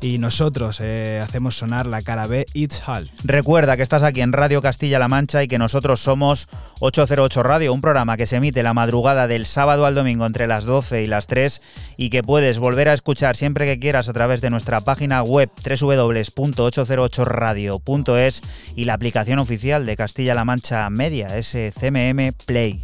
y 0.00 0.18
nosotros 0.18 0.80
eh, 0.80 1.20
hacemos 1.22 1.56
sonar 1.56 1.86
la 1.86 2.02
cara 2.02 2.26
B 2.26 2.46
It's 2.54 2.82
Hall. 2.86 3.10
Recuerda 3.24 3.76
que 3.76 3.82
estás 3.82 4.02
aquí 4.02 4.20
en 4.20 4.32
Radio 4.32 4.62
Castilla-La 4.62 5.08
Mancha 5.08 5.42
y 5.42 5.48
que 5.48 5.58
nosotros 5.58 6.00
somos 6.00 6.48
808 6.80 7.42
Radio, 7.42 7.72
un 7.72 7.80
programa 7.80 8.16
que 8.16 8.26
se 8.26 8.36
emite 8.36 8.62
la 8.62 8.74
madrugada 8.74 9.26
del 9.26 9.46
sábado 9.46 9.86
al 9.86 9.94
domingo 9.94 10.26
entre 10.26 10.46
las 10.46 10.64
12 10.64 11.02
y 11.02 11.06
las 11.06 11.26
3 11.26 11.62
y 11.96 12.10
que 12.10 12.22
puedes 12.22 12.58
volver 12.58 12.88
a 12.88 12.94
escuchar 12.94 13.36
siempre 13.36 13.66
que 13.66 13.80
quieras 13.80 14.08
a 14.08 14.12
través 14.12 14.40
de 14.40 14.50
nuestra 14.50 14.80
página 14.80 15.22
web 15.22 15.50
www.808radio.es 15.64 18.42
y 18.76 18.84
la 18.84 18.94
aplicación 18.94 19.38
oficial 19.38 19.86
de 19.86 19.96
Castilla-La 19.96 20.44
Mancha 20.44 20.90
Media, 20.90 21.30
SCMM 21.42 22.32
Play. 22.46 22.82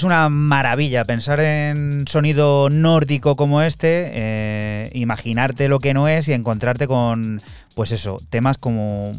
es 0.00 0.04
una 0.04 0.30
maravilla 0.30 1.04
pensar 1.04 1.40
en 1.40 2.06
sonido 2.08 2.70
nórdico 2.70 3.36
como 3.36 3.60
este, 3.60 4.10
eh, 4.14 4.90
imaginarte 4.94 5.68
lo 5.68 5.78
que 5.78 5.92
no 5.92 6.08
es 6.08 6.26
y 6.26 6.32
encontrarte 6.32 6.86
con, 6.86 7.42
pues 7.74 7.92
eso, 7.92 8.16
temas 8.30 8.56
como, 8.56 9.12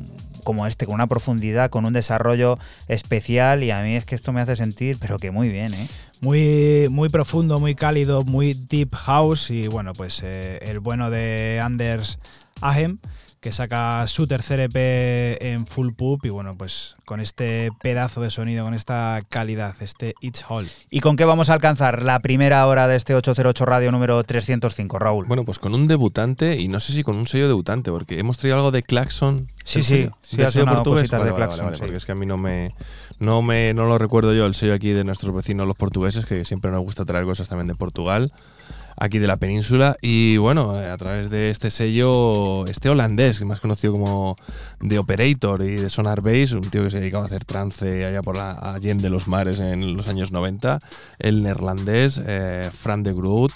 como 0.43 0.65
este, 0.65 0.87
con 0.87 0.95
una 0.95 1.05
profundidad, 1.05 1.69
con 1.69 1.85
un 1.85 1.93
desarrollo 1.93 2.57
especial 2.87 3.63
y 3.63 3.69
a 3.69 3.83
mí 3.83 3.95
es 3.95 4.05
que 4.05 4.15
esto 4.15 4.33
me 4.33 4.41
hace 4.41 4.55
sentir, 4.55 4.97
pero 4.99 5.19
que 5.19 5.29
muy 5.29 5.49
bien, 5.49 5.71
¿eh? 5.75 5.87
Muy, 6.19 6.87
muy 6.89 7.09
profundo, 7.09 7.59
muy 7.59 7.75
cálido, 7.75 8.23
muy 8.23 8.55
deep 8.55 8.95
house 8.95 9.51
y 9.51 9.67
bueno, 9.67 9.93
pues 9.93 10.23
eh, 10.23 10.57
el 10.63 10.79
bueno 10.79 11.11
de 11.11 11.61
Anders 11.63 12.17
Ahem 12.59 12.97
que 13.41 13.51
saca 13.51 14.05
su 14.05 14.27
tercer 14.27 14.59
EP 14.59 15.41
en 15.41 15.65
full 15.65 15.93
pub 15.93 16.19
y 16.23 16.29
bueno, 16.29 16.55
pues 16.55 16.95
con 17.05 17.19
este 17.19 17.71
pedazo 17.81 18.21
de 18.21 18.29
sonido, 18.29 18.63
con 18.63 18.75
esta 18.75 19.23
calidad, 19.29 19.75
este 19.81 20.13
It's 20.21 20.45
Hall. 20.47 20.67
¿Y 20.91 20.99
con 20.99 21.15
qué 21.15 21.25
vamos 21.25 21.49
a 21.49 21.53
alcanzar 21.53 22.03
la 22.03 22.19
primera 22.19 22.67
hora 22.67 22.87
de 22.87 22.95
este 22.95 23.15
808 23.15 23.65
Radio 23.65 23.91
número 23.91 24.23
305, 24.23 24.99
Raúl? 24.99 25.25
Bueno, 25.25 25.43
pues 25.43 25.57
con 25.57 25.73
un 25.73 25.87
debutante 25.87 26.61
y 26.61 26.67
no 26.67 26.79
sé 26.79 26.93
si 26.93 27.01
con 27.01 27.15
un 27.15 27.25
sello 27.25 27.47
debutante, 27.47 27.89
porque 27.89 28.19
hemos 28.19 28.37
traído 28.37 28.57
algo 28.57 28.69
de 28.69 28.83
Claxon. 28.83 29.47
Sí, 29.65 29.81
sí, 29.81 30.07
sí, 30.21 30.39
ha 30.43 30.51
sido 30.51 30.67
portugués 30.67 31.09
de 31.09 31.33
Claxon, 31.33 31.73
porque 31.79 31.97
es 31.97 32.05
que 32.05 32.11
a 32.11 32.15
mí 32.15 32.27
no 32.27 32.37
me, 32.37 32.75
no 33.17 33.41
me 33.41 33.73
no 33.73 33.85
lo 33.85 33.97
recuerdo 33.97 34.35
yo 34.35 34.45
el 34.45 34.53
sello 34.53 34.75
aquí 34.75 34.91
de 34.91 35.03
nuestros 35.03 35.33
vecinos 35.33 35.65
los 35.65 35.75
portugueses, 35.75 36.27
que 36.27 36.45
siempre 36.45 36.69
nos 36.69 36.81
gusta 36.81 37.05
traer 37.05 37.25
cosas 37.25 37.49
también 37.49 37.67
de 37.67 37.75
Portugal 37.75 38.31
aquí 39.01 39.17
de 39.17 39.27
la 39.27 39.37
península. 39.37 39.97
Y 40.01 40.37
bueno, 40.37 40.71
a 40.71 40.97
través 40.97 41.29
de 41.31 41.49
este 41.49 41.71
sello, 41.71 42.65
este 42.67 42.87
holandés, 42.89 43.43
más 43.43 43.59
conocido 43.59 43.93
como 43.93 44.37
The 44.87 44.99
Operator 44.99 45.63
y 45.63 45.75
de 45.75 45.89
Sonar 45.89 46.21
Base, 46.21 46.55
un 46.55 46.69
tío 46.69 46.83
que 46.83 46.91
se 46.91 46.99
dedicaba 46.99 47.23
a 47.23 47.25
hacer 47.25 47.43
trance 47.43 48.05
allá 48.05 48.21
por 48.21 48.37
la 48.37 48.51
Allende 48.51 49.03
de 49.03 49.09
los 49.09 49.27
Mares 49.27 49.59
en 49.59 49.97
los 49.97 50.07
años 50.07 50.31
90, 50.31 50.79
el 51.17 51.41
neerlandés 51.41 52.21
eh, 52.23 52.69
Fran 52.71 53.01
de 53.01 53.13
Groot. 53.13 53.53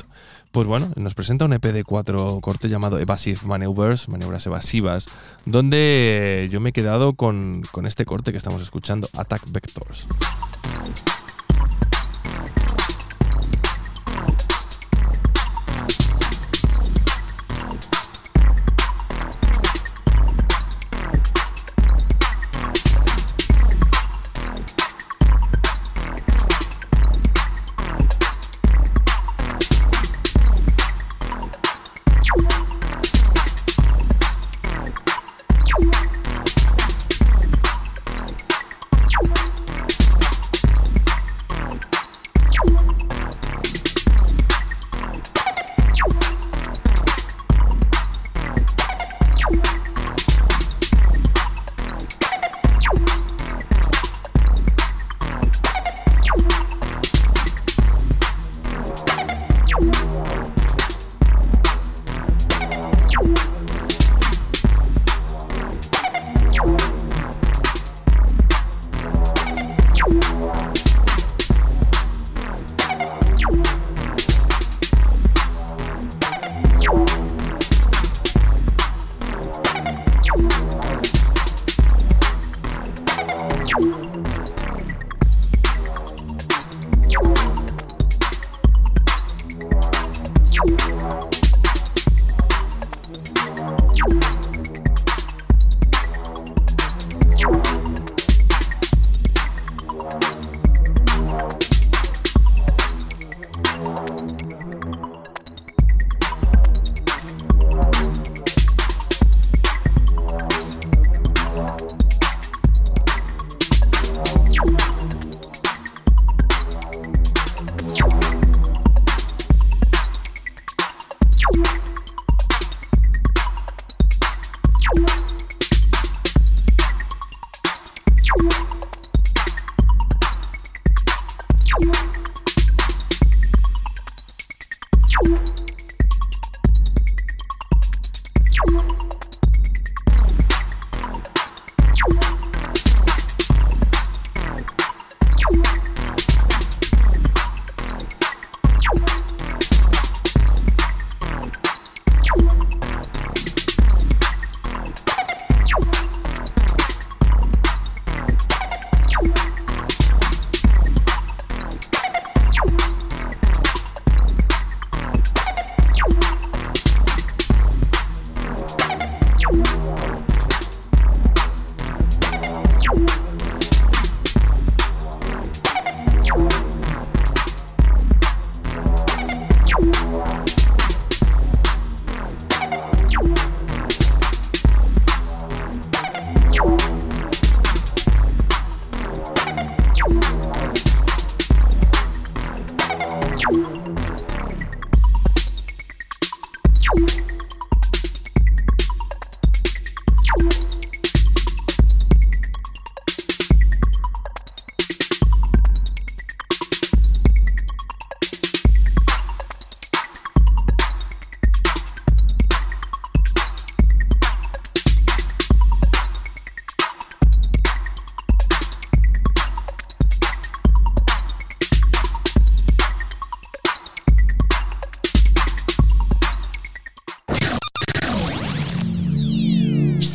Pues 0.51 0.67
bueno, 0.67 0.87
nos 0.95 1.13
presenta 1.13 1.45
un 1.45 1.53
EP 1.53 1.65
de 1.65 1.83
cuatro 1.83 2.39
cortes 2.41 2.71
llamado 2.71 2.97
Evasive 2.97 3.41
Maneuvers, 3.43 4.07
maniobras 4.07 4.45
evasivas, 4.47 5.07
donde 5.45 6.47
yo 6.49 6.59
me 6.61 6.69
he 6.69 6.73
quedado 6.73 7.13
con, 7.13 7.61
con 7.71 7.85
este 7.85 8.05
corte 8.05 8.31
que 8.31 8.37
estamos 8.37 8.61
escuchando, 8.61 9.09
Attack 9.13 9.43
Vectors. 9.51 10.07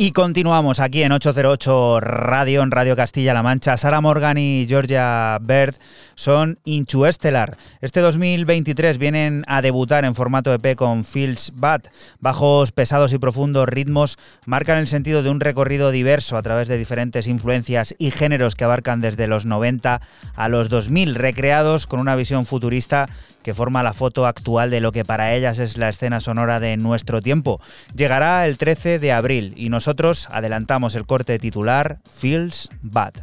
Y 0.00 0.12
continuamos 0.12 0.78
aquí 0.78 1.02
en 1.02 1.10
808 1.10 1.98
Radio, 1.98 2.62
en 2.62 2.70
Radio 2.70 2.94
Castilla-La 2.94 3.42
Mancha. 3.42 3.76
Sara 3.76 4.00
Morgan 4.00 4.38
y 4.38 4.64
Georgia 4.68 5.36
Bird 5.42 5.74
son 6.14 6.60
Inchuestelar. 6.62 7.56
Este 7.80 7.98
2023 7.98 8.96
vienen 8.98 9.42
a 9.48 9.60
debutar 9.60 10.04
en 10.04 10.14
formato 10.14 10.54
EP 10.54 10.76
con 10.76 11.02
Feels 11.02 11.50
Bad. 11.52 11.82
Bajos 12.20 12.70
pesados 12.70 13.12
y 13.12 13.18
profundos 13.18 13.68
ritmos 13.68 14.18
marcan 14.46 14.78
el 14.78 14.86
sentido 14.86 15.24
de 15.24 15.30
un 15.30 15.40
recorrido 15.40 15.90
diverso 15.90 16.36
a 16.36 16.42
través 16.42 16.68
de 16.68 16.78
diferentes 16.78 17.26
influencias 17.26 17.96
y 17.98 18.12
géneros 18.12 18.54
que 18.54 18.62
abarcan 18.62 19.00
desde 19.00 19.26
los 19.26 19.46
90 19.46 20.00
a 20.36 20.48
los 20.48 20.68
2000, 20.68 21.16
recreados 21.16 21.88
con 21.88 21.98
una 21.98 22.14
visión 22.14 22.46
futurista 22.46 23.08
que 23.42 23.54
forma 23.54 23.82
la 23.82 23.94
foto 23.94 24.26
actual 24.26 24.70
de 24.70 24.80
lo 24.80 24.92
que 24.92 25.04
para 25.04 25.34
ellas 25.34 25.58
es 25.58 25.76
la 25.76 25.88
escena 25.88 26.20
sonora 26.20 26.60
de 26.60 26.76
nuestro 26.76 27.22
tiempo. 27.22 27.60
Llegará 27.96 28.46
el 28.46 28.58
13 28.58 28.98
de 28.98 29.12
abril 29.12 29.54
y 29.56 29.70
nosotros 29.70 29.87
adelantamos 30.30 30.94
el 30.94 31.06
corte 31.06 31.38
titular 31.38 31.98
Feels 32.12 32.68
Bad. 32.82 33.14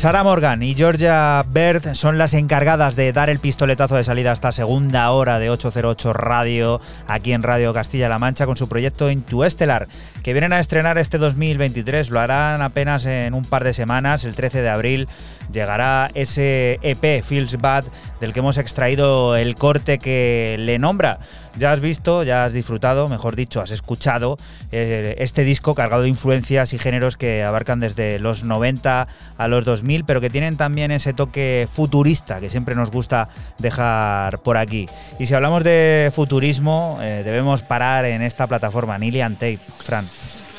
Sara 0.00 0.24
Morgan 0.24 0.62
y 0.62 0.74
Georgia 0.74 1.44
Bird 1.46 1.94
son 1.94 2.16
las 2.16 2.32
encargadas 2.32 2.96
de 2.96 3.12
dar 3.12 3.28
el 3.28 3.38
pistoletazo 3.38 3.96
de 3.96 4.04
salida 4.04 4.30
a 4.30 4.32
esta 4.32 4.50
segunda 4.50 5.10
hora 5.10 5.38
de 5.38 5.50
808 5.50 6.14
Radio 6.14 6.80
aquí 7.06 7.34
en 7.34 7.42
Radio 7.42 7.74
Castilla-La 7.74 8.18
Mancha 8.18 8.46
con 8.46 8.56
su 8.56 8.66
proyecto 8.66 9.10
Into 9.10 9.44
Estelar, 9.44 9.88
que 10.22 10.32
vienen 10.32 10.54
a 10.54 10.58
estrenar 10.58 10.96
este 10.96 11.18
2023. 11.18 12.08
Lo 12.08 12.18
harán 12.18 12.62
apenas 12.62 13.04
en 13.04 13.34
un 13.34 13.44
par 13.44 13.62
de 13.62 13.74
semanas, 13.74 14.24
el 14.24 14.34
13 14.34 14.62
de 14.62 14.70
abril 14.70 15.06
llegará 15.52 16.10
ese 16.14 16.78
EP 16.80 17.22
Feels 17.22 17.60
Bad 17.60 17.84
del 18.20 18.32
que 18.32 18.38
hemos 18.38 18.56
extraído 18.56 19.36
el 19.36 19.54
corte 19.54 19.98
que 19.98 20.56
le 20.58 20.78
nombra. 20.78 21.18
Ya 21.58 21.72
has 21.72 21.80
visto, 21.80 22.22
ya 22.22 22.44
has 22.44 22.52
disfrutado, 22.52 23.08
mejor 23.08 23.34
dicho, 23.34 23.60
has 23.60 23.70
escuchado 23.70 24.36
eh, 24.70 25.16
este 25.18 25.42
disco 25.44 25.74
cargado 25.74 26.02
de 26.02 26.08
influencias 26.08 26.72
y 26.72 26.78
géneros 26.78 27.16
que 27.16 27.42
abarcan 27.42 27.80
desde 27.80 28.18
los 28.20 28.44
90 28.44 29.08
a 29.36 29.48
los 29.48 29.64
2000, 29.64 30.04
pero 30.04 30.20
que 30.20 30.30
tienen 30.30 30.56
también 30.56 30.90
ese 30.92 31.12
toque 31.12 31.68
futurista 31.70 32.40
que 32.40 32.50
siempre 32.50 32.74
nos 32.74 32.90
gusta 32.90 33.28
dejar 33.58 34.38
por 34.40 34.56
aquí. 34.56 34.88
Y 35.18 35.26
si 35.26 35.34
hablamos 35.34 35.64
de 35.64 36.10
futurismo, 36.14 36.98
eh, 37.00 37.22
debemos 37.24 37.62
parar 37.62 38.04
en 38.04 38.22
esta 38.22 38.46
plataforma, 38.46 38.96
Nilian 38.98 39.34
Tape, 39.34 39.60
Fran. 39.78 40.06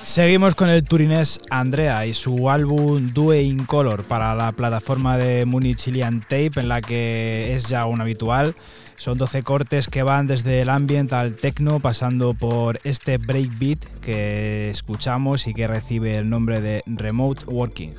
Seguimos 0.03 0.55
con 0.55 0.69
el 0.69 0.83
turinés 0.83 1.41
Andrea 1.51 2.07
y 2.07 2.13
su 2.15 2.49
álbum 2.49 3.13
Due 3.13 3.43
in 3.43 3.65
Color 3.65 4.03
para 4.03 4.33
la 4.33 4.51
plataforma 4.51 5.15
de 5.15 5.45
Munich-Chilean 5.45 6.21
Tape, 6.21 6.53
en 6.55 6.69
la 6.69 6.81
que 6.81 7.53
es 7.55 7.67
ya 7.69 7.85
un 7.85 8.01
habitual. 8.01 8.55
Son 9.01 9.17
12 9.17 9.41
cortes 9.41 9.87
que 9.87 10.03
van 10.03 10.27
desde 10.27 10.61
el 10.61 10.69
ambient 10.69 11.11
al 11.11 11.33
techno, 11.33 11.79
pasando 11.79 12.35
por 12.35 12.79
este 12.83 13.17
breakbeat 13.17 13.83
que 13.99 14.69
escuchamos 14.69 15.47
y 15.47 15.55
que 15.55 15.65
recibe 15.65 16.17
el 16.17 16.29
nombre 16.29 16.61
de 16.61 16.83
Remote 16.85 17.45
Working. 17.47 17.95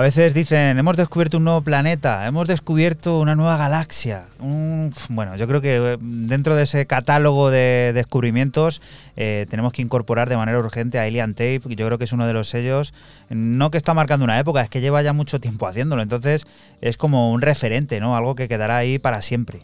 A 0.00 0.02
veces 0.02 0.32
dicen, 0.32 0.78
hemos 0.78 0.96
descubierto 0.96 1.36
un 1.36 1.44
nuevo 1.44 1.60
planeta, 1.60 2.26
hemos 2.26 2.48
descubierto 2.48 3.18
una 3.20 3.34
nueva 3.34 3.58
galaxia. 3.58 4.24
bueno, 5.10 5.36
yo 5.36 5.46
creo 5.46 5.60
que 5.60 5.76
eh, 5.76 5.98
dentro 6.00 6.56
de 6.56 6.62
ese 6.62 6.86
catálogo 6.86 7.50
de 7.50 7.92
descubrimientos 7.94 8.80
eh, 9.16 9.44
tenemos 9.50 9.74
que 9.74 9.82
incorporar 9.82 10.30
de 10.30 10.38
manera 10.38 10.58
urgente 10.58 10.98
a 10.98 11.02
Alien 11.02 11.34
Tape, 11.34 11.60
que 11.68 11.76
yo 11.76 11.84
creo 11.84 11.98
que 11.98 12.04
es 12.04 12.14
uno 12.14 12.26
de 12.26 12.32
los 12.32 12.48
sellos, 12.48 12.94
no 13.28 13.70
que 13.70 13.76
está 13.76 13.92
marcando 13.92 14.24
una 14.24 14.38
época, 14.38 14.62
es 14.62 14.70
que 14.70 14.80
lleva 14.80 15.02
ya 15.02 15.12
mucho 15.12 15.38
tiempo 15.38 15.66
haciéndolo. 15.66 16.00
Entonces 16.00 16.46
es 16.80 16.96
como 16.96 17.30
un 17.30 17.42
referente, 17.42 18.00
¿no? 18.00 18.16
Algo 18.16 18.34
que 18.34 18.48
quedará 18.48 18.78
ahí 18.78 18.98
para 18.98 19.20
siempre. 19.20 19.60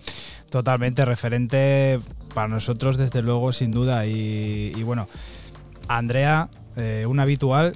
Totalmente 0.50 1.06
referente 1.06 1.98
para 2.34 2.48
nosotros, 2.48 2.98
desde 2.98 3.22
luego, 3.22 3.52
sin 3.52 3.70
duda. 3.70 4.04
Y, 4.04 4.82
bueno, 4.82 5.08
Andrea, 5.88 6.50
eh, 6.76 7.06
un 7.08 7.20
habitual 7.20 7.72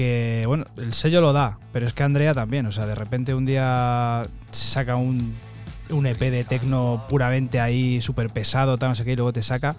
que, 0.00 0.44
bueno, 0.46 0.64
el 0.78 0.94
sello 0.94 1.20
lo 1.20 1.32
da, 1.34 1.58
pero 1.72 1.86
es 1.86 1.92
que 1.92 2.02
Andrea 2.02 2.32
también, 2.32 2.64
o 2.64 2.72
sea, 2.72 2.86
de 2.86 2.94
repente 2.94 3.34
un 3.34 3.44
día 3.44 4.24
saca 4.50 4.96
un, 4.96 5.36
un 5.90 6.06
EP 6.06 6.18
de 6.18 6.44
tecno 6.44 7.04
puramente 7.10 7.60
ahí, 7.60 8.00
súper 8.00 8.30
pesado, 8.30 8.78
tal, 8.78 8.88
no 8.90 8.94
sé 8.94 9.04
qué, 9.04 9.12
y 9.12 9.16
luego 9.16 9.32
te 9.34 9.42
saca 9.42 9.76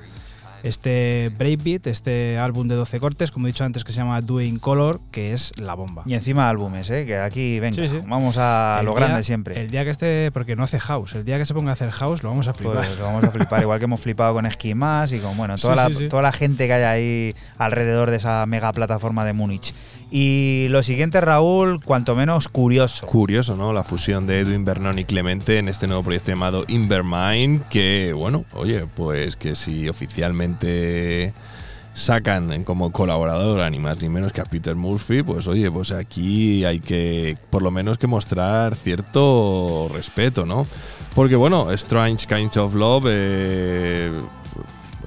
este 0.64 1.31
Breakbeat, 1.39 1.88
este 1.88 2.38
álbum 2.38 2.68
de 2.68 2.76
12 2.76 2.99
cortes, 2.99 3.31
como 3.31 3.48
he 3.48 3.49
dicho 3.49 3.64
antes, 3.64 3.84
que 3.84 3.91
se 3.91 3.98
llama 3.98 4.22
Doing 4.22 4.60
Color, 4.60 4.99
que 5.10 5.34
es 5.34 5.53
la 5.57 5.73
bomba. 5.73 6.03
Y 6.06 6.14
encima 6.14 6.48
álbumes, 6.49 6.88
¿eh? 6.91 7.07
que 7.07 7.18
aquí 7.18 7.60
venga, 7.60 7.76
Sí, 7.81 7.88
sí. 7.88 7.99
vamos 8.06 8.35
a 8.38 8.77
El 8.80 8.85
lo 8.85 8.91
día- 8.93 9.06
grande 9.07 9.23
siempre. 9.23 9.60
El 9.60 9.72
día 9.72 9.84
que 9.84 9.89
esté, 9.89 10.30
porque 10.31 10.56
no 10.56 10.61
hace 10.61 10.80
house, 10.80 11.15
el 11.15 11.26
día 11.26 11.39
que 11.39 11.48
se 11.48 11.56
ponga 11.56 11.72
a 11.72 11.73
hacer 11.73 11.89
house 11.89 12.22
lo 12.22 12.30
vamos 12.30 12.48
a 12.48 12.53
flipar. 12.53 12.76
Pues 12.76 12.99
lo 12.99 13.06
vamos 13.06 13.23
a 13.23 13.31
flipar, 13.31 13.64
igual 13.64 13.80
que 13.80 13.85
hemos 13.85 14.02
flipado 14.02 14.35
con 14.35 14.45
Esquimás 14.45 15.11
y 15.14 15.18
con 15.19 15.35
bueno, 15.35 15.56
toda, 15.57 15.88
Sí, 15.89 16.03
la, 16.03 16.10
toda 16.10 16.22
la 16.22 16.31
gente 16.31 16.68
que 16.68 16.73
hay 16.73 16.84
ahí 16.84 17.35
alrededor 17.57 18.11
de 18.11 18.18
esa 18.18 18.45
mega 18.45 18.72
plataforma 18.72 19.26
de 19.26 19.34
Múnich. 19.34 19.73
Y 20.13 20.67
lo 20.69 20.83
siguiente, 20.83 21.21
Raúl, 21.21 21.81
cuanto 21.81 22.15
menos 22.15 22.49
curioso. 22.49 23.07
Curioso, 23.07 23.55
¿no? 23.55 23.71
La 23.71 23.85
fusión 23.85 24.27
de 24.27 24.41
Edwin 24.41 24.65
Vernon 24.65 24.99
y 24.99 25.05
Clemente 25.05 25.57
en 25.57 25.69
este 25.69 25.88
nuevo 25.88 26.03
proyecto 26.03 26.31
llamado 26.31 26.65
Invermind, 26.67 27.63
que, 27.69 28.11
bueno, 28.11 28.43
oye, 28.51 28.88
pues 28.93 29.38
que 29.38 29.55
si 29.55 29.88
oficialmente 29.88 31.33
sacan 31.93 32.63
como 32.65 32.91
colaborador 32.91 33.69
ni 33.71 33.79
más 33.79 34.01
ni 34.01 34.09
menos 34.09 34.33
que 34.33 34.41
a 34.41 34.45
Peter 34.45 34.75
Murphy, 34.75 35.23
pues 35.23 35.47
oye, 35.47 35.71
pues 35.71 35.91
aquí 35.91 36.65
hay 36.65 36.81
que 36.81 37.38
por 37.49 37.61
lo 37.61 37.71
menos 37.71 37.97
que 37.97 38.07
mostrar 38.07 38.75
cierto 38.75 39.89
respeto, 39.93 40.45
¿no? 40.45 40.67
Porque 41.15 41.35
bueno, 41.38 41.71
Strange 41.71 42.27
Kinds 42.27 42.57
of 42.57 42.75
Love 42.75 43.05
eh, 43.07 44.11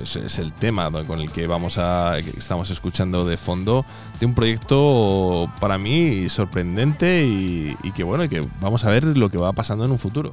es, 0.00 0.38
el 0.38 0.52
tema 0.52 0.90
con 1.04 1.20
el 1.20 1.30
que 1.30 1.46
vamos 1.46 1.78
a 1.78 2.18
estamos 2.18 2.70
escuchando 2.70 3.24
de 3.24 3.36
fondo 3.36 3.84
de 4.20 4.26
un 4.26 4.34
proyecto 4.34 5.50
para 5.60 5.78
mí 5.78 6.28
sorprendente 6.28 7.24
y, 7.24 7.76
que 7.94 8.04
bueno 8.04 8.28
que 8.28 8.46
vamos 8.60 8.84
a 8.84 8.90
ver 8.90 9.04
lo 9.04 9.30
que 9.30 9.38
va 9.38 9.52
pasando 9.52 9.84
en 9.84 9.92
un 9.92 9.98
futuro. 9.98 10.32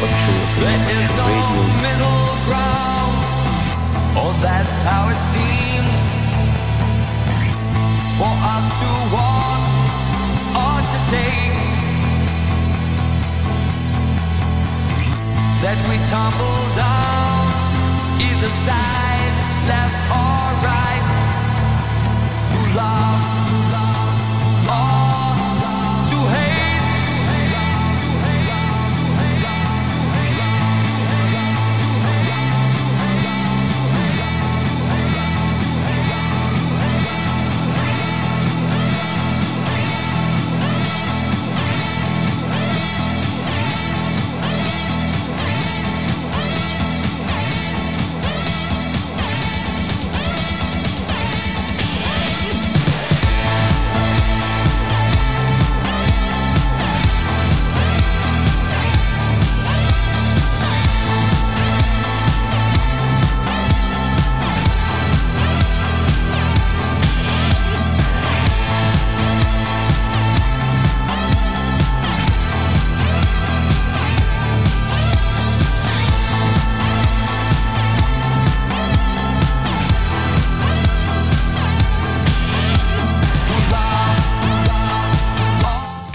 There 0.00 0.08
is 0.08 1.10
no 1.12 1.28
middle 1.84 2.32
ground, 2.48 3.20
or 4.16 4.32
that's 4.40 4.80
how 4.80 5.10
it 5.12 5.20
seems. 5.28 6.00
For 8.16 8.32
us 8.56 8.66
to 8.80 8.90
walk 9.12 9.60
or 10.56 10.76
to 10.92 10.98
take. 11.12 11.52
Instead, 15.36 15.76
we 15.90 15.96
tumble 16.08 16.62
down 16.80 17.52
either 18.24 18.52
side, 18.64 19.34
left 19.68 20.00
or 20.16 20.44
right. 20.64 21.06
To 22.52 22.58
love, 22.72 23.20
to 23.48 23.54
love, 23.68 23.68
to 23.68 23.69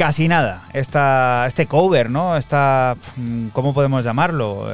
Casi 0.06 0.28
nada. 0.28 0.64
Esta, 0.72 1.46
este 1.48 1.66
cover, 1.66 2.12
¿no? 2.12 2.38
Esta. 2.38 2.96
mm, 3.16 3.48
¿Cómo 3.48 3.74
podemos 3.74 4.04
llamarlo? 4.04 4.68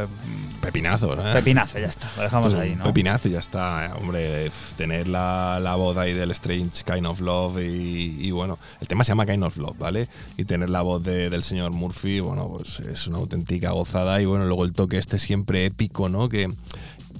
Pepinazo, 0.60 1.16
¿no? 1.16 1.24
Pepinazo, 1.32 1.80
ya 1.80 1.86
está. 1.88 2.12
Lo 2.18 2.24
dejamos 2.24 2.54
ahí, 2.54 2.76
¿no? 2.76 2.84
Pepinazo 2.84 3.30
ya 3.30 3.40
está, 3.40 3.94
hombre. 3.98 4.52
Tener 4.76 5.08
la, 5.08 5.60
la 5.62 5.76
voz 5.76 5.96
ahí 5.98 6.14
del 6.14 6.32
Strange 6.32 6.84
Kind 6.84 7.06
of 7.08 7.22
Love 7.22 7.60
y, 7.62 8.18
y 8.28 8.32
bueno, 8.32 8.60
el 8.82 8.90
tema 8.90 9.06
se 9.06 9.12
llama 9.12 9.26
Kind 9.26 9.44
of 9.46 9.56
Love, 9.56 9.78
¿vale? 9.78 10.10
Y 10.36 10.44
tener 10.44 10.70
la 10.70 10.82
voz 10.82 11.02
de- 11.02 11.30
del 11.30 11.44
señor 11.44 11.72
Murphy, 11.72 12.20
bueno, 12.20 12.50
pues 12.50 12.82
es 12.82 13.08
una 13.08 13.20
auténtica 13.20 13.72
gozada 13.72 14.22
y 14.22 14.26
bueno, 14.26 14.44
luego 14.46 14.66
el 14.66 14.74
toque 14.74 14.98
este 14.98 15.18
siempre 15.18 15.66
épico, 15.66 16.10
¿no? 16.10 16.28
Que 16.28 16.50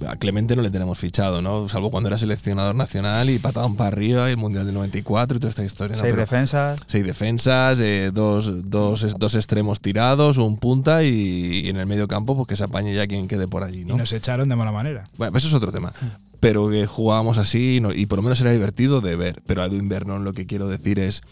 a 0.08 0.16
Clemente 0.16 0.56
no 0.56 0.62
le 0.62 0.70
tenemos 0.70 0.98
fichado, 0.98 1.42
¿no? 1.42 1.68
Salvo 1.68 1.90
cuando 1.90 2.08
era 2.08 2.18
seleccionador 2.18 2.74
nacional 2.74 3.30
y 3.30 3.38
patadón 3.38 3.76
para 3.76 3.88
arriba 3.88 4.28
y 4.28 4.32
el 4.32 4.36
Mundial 4.36 4.64
del 4.66 4.74
94 4.74 5.36
y 5.36 5.40
toda 5.40 5.50
esta 5.50 5.64
historia. 5.64 5.96
¿no? 5.96 6.02
Seis 6.02 6.12
Pero- 6.12 6.22
defensas. 6.22 6.80
Seis 6.86 7.04
defensas, 7.04 7.80
eh, 7.80 8.10
dos, 8.12 8.70
dos, 8.70 9.18
dos 9.18 9.34
extremos 9.34 9.80
tirados, 9.80 10.38
un 10.38 10.56
punta 10.58 11.02
y, 11.04 11.62
y 11.64 11.68
en 11.68 11.76
el 11.76 11.86
medio 11.86 12.08
campo 12.08 12.34
pues 12.36 12.48
que 12.48 12.56
se 12.56 12.64
apañe 12.64 12.94
ya 12.94 13.06
quien 13.06 13.28
quede 13.28 13.48
por 13.48 13.62
allí, 13.62 13.82
Y 13.82 13.84
¿no? 13.84 13.96
nos 13.96 14.12
echaron 14.12 14.48
de 14.48 14.56
mala 14.56 14.72
manera. 14.72 15.04
Bueno, 15.16 15.36
eso 15.38 15.48
es 15.48 15.54
otro 15.54 15.72
tema. 15.72 15.92
Pero 16.40 16.68
que 16.70 16.86
jugábamos 16.86 17.38
así 17.38 17.78
no- 17.80 17.92
y 17.92 18.06
por 18.06 18.16
lo 18.18 18.22
menos 18.22 18.40
era 18.40 18.50
divertido 18.50 19.00
de 19.00 19.14
ver. 19.16 19.42
Pero 19.46 19.62
a 19.62 19.66
Edwin 19.66 19.88
Vernon 19.88 20.24
lo 20.24 20.32
que 20.32 20.46
quiero 20.46 20.66
decir 20.68 20.98
es 20.98 21.22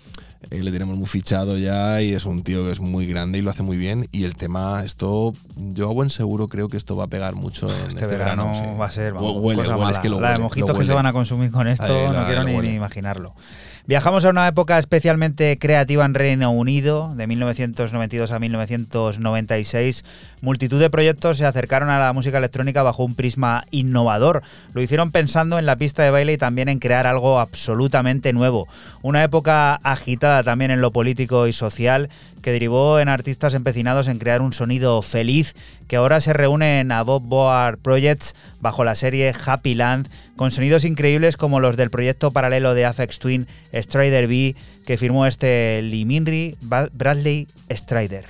eh, 0.51 0.63
le 0.63 0.73
tenemos 0.73 0.97
muy 0.97 1.07
fichado 1.07 1.59
ya 1.59 2.01
y 2.01 2.15
es 2.15 2.25
un 2.25 2.43
tío 2.43 2.65
que 2.65 2.71
es 2.73 2.81
muy 2.81 3.07
grande 3.07 3.39
y 3.39 3.43
lo 3.43 3.51
hace 3.51 3.63
muy 3.63 3.77
bien. 3.77 4.09
Y 4.11 4.25
el 4.25 4.35
tema, 4.37 4.83
esto, 4.85 5.33
yo 5.57 5.91
a 5.91 5.93
buen 5.93 6.09
seguro 6.11 6.49
creo 6.49 6.69
que 6.69 6.77
esto 6.77 6.97
va 6.97 7.05
a 7.05 7.09
pegar 7.09 7.35
mucho 7.35 7.69
en 7.69 7.89
Este, 7.89 8.03
este, 8.03 8.17
verano, 8.17 8.53
sí. 8.55 8.63
va 8.81 8.87
a 8.87 8.91
ser 8.91 9.13
vamos, 9.13 9.37
Huele, 9.37 9.63
cosa 9.63 9.73
huele, 9.73 9.81
mala. 9.85 9.93
es 9.93 9.99
que 9.99 10.09
lo 10.09 10.21
La 10.21 10.33
de 10.33 10.39
mojitos 10.39 10.79
que 10.79 10.85
se 10.85 10.95
van 10.95 11.07
a 11.07 11.13
consumir 11.13 11.51
con 11.51 11.69
esto, 11.69 11.85
Ahí, 11.85 12.17
no 12.17 12.27
quiero 12.27 12.45
ni, 12.45 12.57
ni 12.59 12.75
imaginarlo. 12.75 13.35
Viajamos 13.87 14.25
a 14.25 14.31
una 14.31 14.47
época 14.47 14.79
especialmente 14.79 15.59
creativa 15.59 16.05
en 16.05 16.15
Reino 16.15 16.51
Unido, 16.53 17.13
de 17.17 17.27
1992 17.27 18.31
a 18.31 18.39
1996. 18.39 20.05
Multitud 20.41 20.81
de 20.81 20.89
proyectos 20.89 21.37
se 21.37 21.45
acercaron 21.45 21.91
a 21.91 21.99
la 21.99 22.13
música 22.13 22.39
electrónica 22.39 22.83
bajo 22.83 23.05
un 23.05 23.15
prisma 23.15 23.65
innovador. 23.71 24.43
Lo 24.73 24.81
hicieron 24.81 25.11
pensando 25.13 25.59
en 25.59 25.67
la 25.67 25.77
pista 25.77 26.03
de 26.03 26.11
baile 26.11 26.33
y 26.33 26.39
también 26.39 26.69
en 26.69 26.79
crear 26.79 27.07
algo 27.07 27.39
absolutamente 27.39 28.33
nuevo. 28.33 28.67
Una 29.03 29.23
época 29.23 29.75
agitada 29.83 30.43
también 30.43 30.71
en 30.71 30.81
lo 30.81 30.93
político 30.93 31.47
y 31.47 31.53
social 31.53 32.09
que 32.41 32.53
derivó 32.53 33.01
en 33.01 33.09
artistas 33.09 33.53
empecinados 33.53 34.09
en 34.09 34.19
crear 34.19 34.41
un 34.41 34.55
sonido 34.55 35.03
feliz 35.03 35.55
que 35.89 35.97
ahora 35.97 36.23
se 36.23 36.33
reúnen 36.33 36.91
a 36.91 37.03
Bob 37.03 37.23
Board 37.23 37.79
Projects 37.79 38.35
bajo 38.61 38.83
la 38.83 38.95
serie 38.95 39.33
Happy 39.45 39.75
Land 39.75 40.09
con 40.37 40.51
sonidos 40.51 40.85
increíbles 40.85 41.37
como 41.37 41.61
los 41.61 41.77
del 41.77 41.91
proyecto 41.91 42.31
paralelo 42.31 42.73
de 42.73 42.87
Afex 42.87 43.19
Twin 43.19 43.47
Strider 43.75 44.27
B 44.27 44.57
que 44.87 44.97
firmó 44.97 45.27
este 45.27 45.83
Liminri 45.83 46.57
Bradley 46.63 47.47
Strider. 47.71 48.25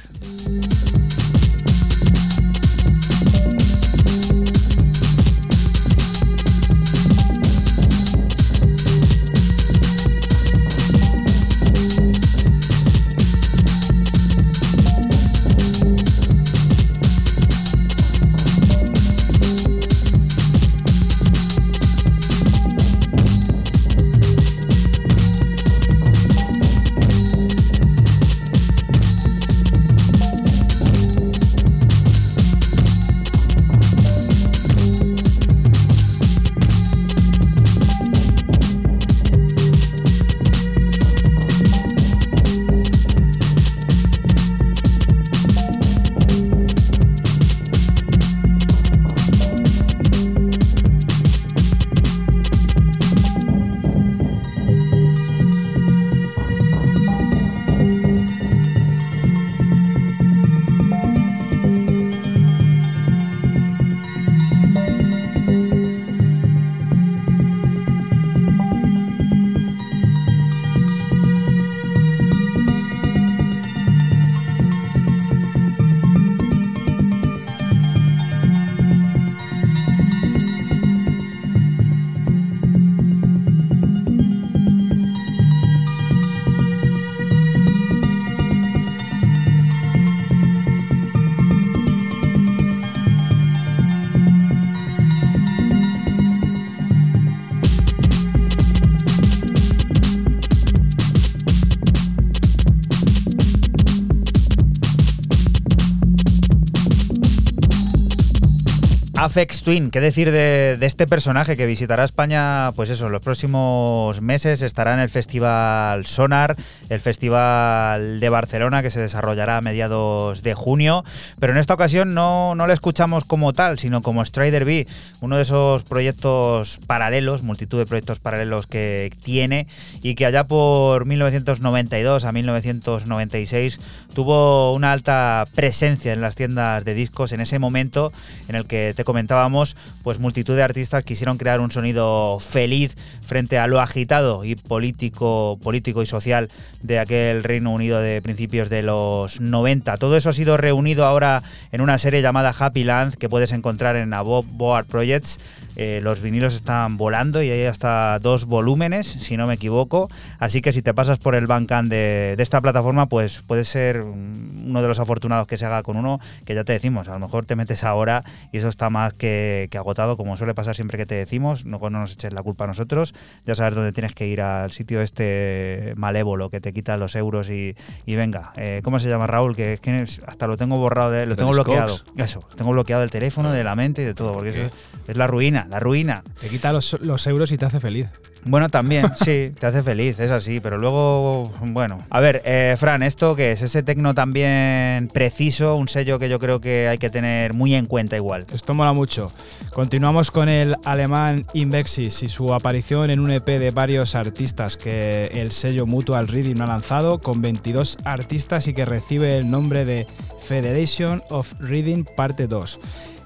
Afex 109.30 109.62
Twin, 109.62 109.92
¿qué 109.92 110.00
decir 110.00 110.32
de, 110.32 110.76
este 110.80 111.06
personaje 111.06 111.56
que 111.56 111.64
visitará 111.64 112.02
España? 112.02 112.72
Pues 112.74 112.90
eso, 112.90 113.06
en 113.06 113.12
los 113.12 113.22
próximos 113.22 114.20
meses 114.20 114.60
estará 114.60 114.92
en 114.92 114.98
el 114.98 115.08
Festival 115.08 116.04
Sonar, 116.06 116.56
el 116.88 117.00
Festival 117.00 118.18
de 118.18 118.28
Barcelona 118.28 118.82
que 118.82 118.90
se 118.90 118.98
desarrollará 118.98 119.58
a 119.58 119.60
mediados 119.60 120.42
de 120.42 120.54
junio, 120.54 121.04
pero 121.38 121.52
en 121.52 121.60
esta 121.60 121.74
ocasión 121.74 122.12
no, 122.12 122.56
no 122.56 122.66
le 122.66 122.74
escuchamos 122.74 123.24
como 123.24 123.52
tal, 123.52 123.78
sino 123.78 124.02
como 124.02 124.24
Strider 124.24 124.64
B, 124.64 124.88
uno 125.20 125.36
de 125.36 125.42
esos 125.42 125.84
proyectos 125.84 126.80
paralelos, 126.88 127.44
multitud 127.44 127.78
de 127.78 127.86
proyectos 127.86 128.18
paralelos 128.18 128.66
que 128.66 129.12
tiene 129.22 129.68
y 130.02 130.16
que 130.16 130.26
allá 130.26 130.42
por 130.42 131.06
1992 131.06 132.24
a 132.24 132.32
1996 132.32 133.78
tuvo 134.12 134.74
una 134.74 134.90
alta 134.90 135.44
presencia 135.54 136.12
en 136.12 136.20
las 136.20 136.34
tiendas 136.34 136.84
de 136.84 136.94
discos 136.94 137.30
en 137.30 137.40
ese 137.40 137.60
momento 137.60 138.12
en 138.48 138.56
el 138.56 138.66
que 138.66 138.92
te 138.96 139.04
comentábamos, 139.20 139.76
pues 140.02 140.18
multitud 140.18 140.56
de 140.56 140.62
artistas 140.62 141.04
quisieron 141.04 141.36
crear 141.36 141.60
un 141.60 141.70
sonido 141.70 142.38
feliz 142.40 142.96
frente 143.20 143.58
a 143.58 143.66
lo 143.66 143.78
agitado 143.78 144.46
y 144.46 144.54
político, 144.54 145.58
político 145.62 146.02
y 146.02 146.06
social 146.06 146.48
de 146.80 146.98
aquel 146.98 147.44
Reino 147.44 147.70
Unido 147.70 148.00
de 148.00 148.22
principios 148.22 148.70
de 148.70 148.82
los 148.82 149.38
90. 149.38 149.98
Todo 149.98 150.16
eso 150.16 150.30
ha 150.30 150.32
sido 150.32 150.56
reunido 150.56 151.04
ahora 151.04 151.42
en 151.70 151.82
una 151.82 151.98
serie 151.98 152.22
llamada 152.22 152.54
Happy 152.58 152.82
Land 152.82 153.16
que 153.16 153.28
puedes 153.28 153.52
encontrar 153.52 153.94
en 153.96 154.08
Bob 154.24 154.46
Board 154.46 154.86
Projects. 154.86 155.38
Eh, 155.82 156.00
los 156.02 156.20
vinilos 156.20 156.54
están 156.54 156.98
volando 156.98 157.42
y 157.42 157.48
hay 157.48 157.64
hasta 157.64 158.18
dos 158.18 158.44
volúmenes, 158.44 159.06
si 159.06 159.38
no 159.38 159.46
me 159.46 159.54
equivoco. 159.54 160.10
Así 160.38 160.60
que 160.60 160.74
si 160.74 160.82
te 160.82 160.92
pasas 160.92 161.18
por 161.18 161.34
el 161.34 161.46
Bandcamp 161.46 161.88
de, 161.88 162.34
de 162.36 162.42
esta 162.42 162.60
plataforma, 162.60 163.06
pues 163.06 163.42
puedes 163.46 163.68
ser 163.68 164.02
uno 164.02 164.82
de 164.82 164.88
los 164.88 165.00
afortunados 165.00 165.46
que 165.46 165.56
se 165.56 165.64
haga 165.64 165.82
con 165.82 165.96
uno, 165.96 166.20
que 166.44 166.54
ya 166.54 166.64
te 166.64 166.74
decimos, 166.74 167.08
a 167.08 167.12
lo 167.12 167.18
mejor 167.18 167.46
te 167.46 167.56
metes 167.56 167.82
ahora 167.82 168.24
y 168.52 168.58
eso 168.58 168.68
está 168.68 168.90
más 168.90 169.14
que, 169.14 169.68
que 169.70 169.78
agotado, 169.78 170.18
como 170.18 170.36
suele 170.36 170.54
pasar 170.54 170.76
siempre 170.76 170.98
que 170.98 171.06
te 171.06 171.14
decimos, 171.14 171.64
no, 171.64 171.78
no 171.78 172.00
nos 172.00 172.12
eches 172.12 172.34
la 172.34 172.42
culpa 172.42 172.64
a 172.64 172.66
nosotros, 172.66 173.14
ya 173.46 173.54
sabes 173.54 173.74
dónde 173.74 173.92
tienes 173.92 174.14
que 174.14 174.26
ir 174.26 174.42
al 174.42 174.72
sitio 174.72 175.00
este 175.00 175.94
malévolo 175.96 176.50
que 176.50 176.60
te 176.60 176.74
quita 176.74 176.98
los 176.98 177.14
euros 177.14 177.48
y, 177.48 177.74
y 178.04 178.16
venga, 178.16 178.52
eh, 178.56 178.80
¿cómo 178.84 178.98
se 178.98 179.08
llama 179.08 179.26
Raúl? 179.26 179.56
Que 179.56 179.78
que 179.80 180.04
hasta 180.26 180.46
lo 180.46 180.56
tengo 180.56 180.76
borrado, 180.76 181.10
de, 181.10 181.26
lo 181.26 181.36
tengo 181.36 181.52
bloqueado. 181.52 181.98
Cox. 181.98 182.04
Eso, 182.16 182.46
tengo 182.54 182.70
bloqueado 182.72 183.02
el 183.02 183.10
teléfono, 183.10 183.50
de 183.50 183.64
la 183.64 183.74
mente 183.74 184.02
y 184.02 184.04
de 184.04 184.14
todo, 184.14 184.32
porque 184.32 184.50
¿Por 184.50 184.60
eso 184.60 184.70
es 185.08 185.16
la 185.16 185.26
ruina, 185.26 185.66
la 185.70 185.80
ruina. 185.80 186.22
Te 186.40 186.48
quita 186.48 186.72
los, 186.72 186.98
los 187.00 187.26
euros 187.26 187.52
y 187.52 187.58
te 187.58 187.64
hace 187.64 187.80
feliz. 187.80 188.08
Bueno, 188.44 188.70
también, 188.70 189.12
sí, 189.16 189.52
te 189.58 189.66
hace 189.66 189.82
feliz, 189.82 190.18
es 190.18 190.30
así, 190.30 190.60
pero 190.60 190.78
luego, 190.78 191.50
bueno. 191.60 192.04
A 192.10 192.20
ver, 192.20 192.42
eh, 192.44 192.74
Fran, 192.78 193.02
¿esto 193.02 193.36
qué 193.36 193.52
es? 193.52 193.62
Ese 193.62 193.82
tecno 193.82 194.14
también 194.14 195.08
preciso, 195.12 195.76
un 195.76 195.88
sello 195.88 196.18
que 196.18 196.28
yo 196.28 196.38
creo 196.38 196.60
que 196.60 196.88
hay 196.88 196.98
que 196.98 197.10
tener 197.10 197.54
muy 197.54 197.74
en 197.74 197.86
cuenta 197.86 198.16
igual. 198.16 198.46
Esto 198.52 198.74
mola 198.74 198.92
mucho. 198.92 199.30
Continuamos 199.72 200.30
con 200.30 200.48
el 200.48 200.76
alemán 200.84 201.46
Invexis 201.52 202.22
y 202.22 202.28
su 202.28 202.52
aparición 202.54 203.10
en 203.10 203.20
un 203.20 203.30
EP 203.30 203.46
de 203.46 203.70
varios 203.70 204.14
artistas 204.14 204.76
que 204.76 205.26
el 205.34 205.52
sello 205.52 205.86
Mutual 205.86 206.28
Reading 206.28 206.60
ha 206.62 206.66
lanzado, 206.66 207.20
con 207.20 207.42
22 207.42 207.98
artistas 208.04 208.66
y 208.66 208.74
que 208.74 208.84
recibe 208.86 209.36
el 209.36 209.50
nombre 209.50 209.84
de 209.84 210.06
Federation 210.42 211.22
of 211.28 211.52
Reading 211.60 212.04
Parte 212.16 212.46
2. 212.46 212.80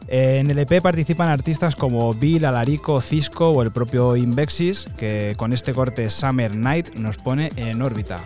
En 0.06 0.50
el 0.50 0.58
EP 0.58 0.82
participan 0.82 1.28
artistas 1.28 1.76
como 1.76 2.12
Bill, 2.14 2.44
Alarico, 2.44 3.00
Cisco 3.00 3.50
o 3.50 3.62
el 3.62 3.70
propio 3.70 4.16
Invexis, 4.16 4.86
que 4.96 5.34
con 5.36 5.52
este 5.52 5.72
corte 5.72 6.10
Summer 6.10 6.54
Night 6.54 6.94
nos 6.96 7.16
pone 7.16 7.50
en 7.56 7.80
órbita. 7.82 8.20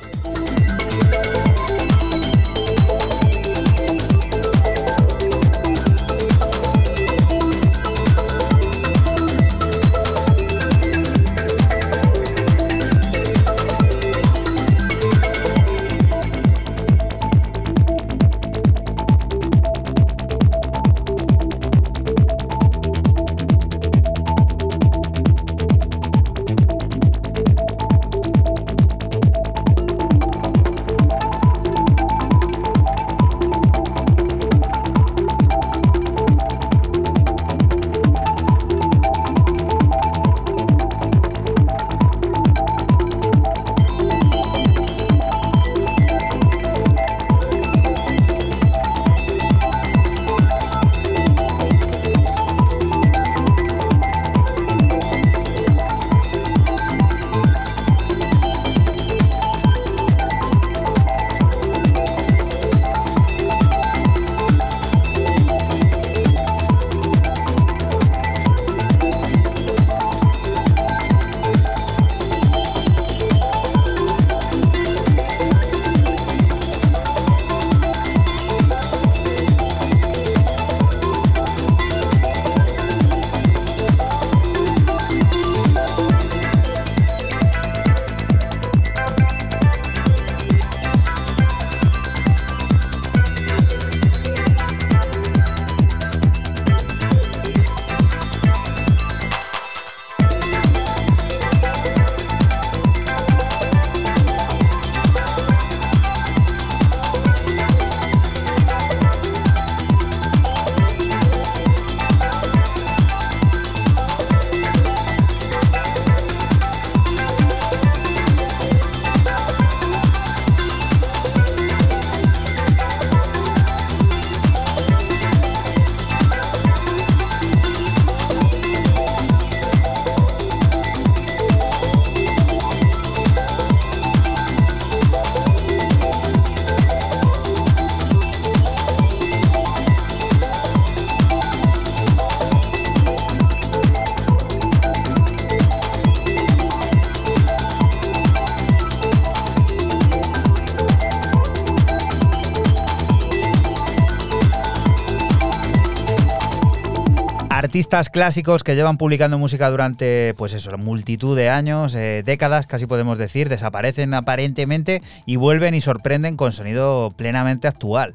Artistas 157.88 158.10
clásicos 158.10 158.64
que 158.64 158.74
llevan 158.74 158.98
publicando 158.98 159.38
música 159.38 159.70
durante, 159.70 160.34
pues 160.36 160.52
eso, 160.52 160.76
multitud 160.76 161.34
de 161.34 161.48
años, 161.48 161.94
eh, 161.94 162.22
décadas, 162.22 162.66
casi 162.66 162.84
podemos 162.84 163.16
decir, 163.16 163.48
desaparecen 163.48 164.12
aparentemente 164.12 165.00
y 165.24 165.36
vuelven 165.36 165.74
y 165.74 165.80
sorprenden 165.80 166.36
con 166.36 166.52
sonido 166.52 167.10
plenamente 167.16 167.66
actual. 167.66 168.14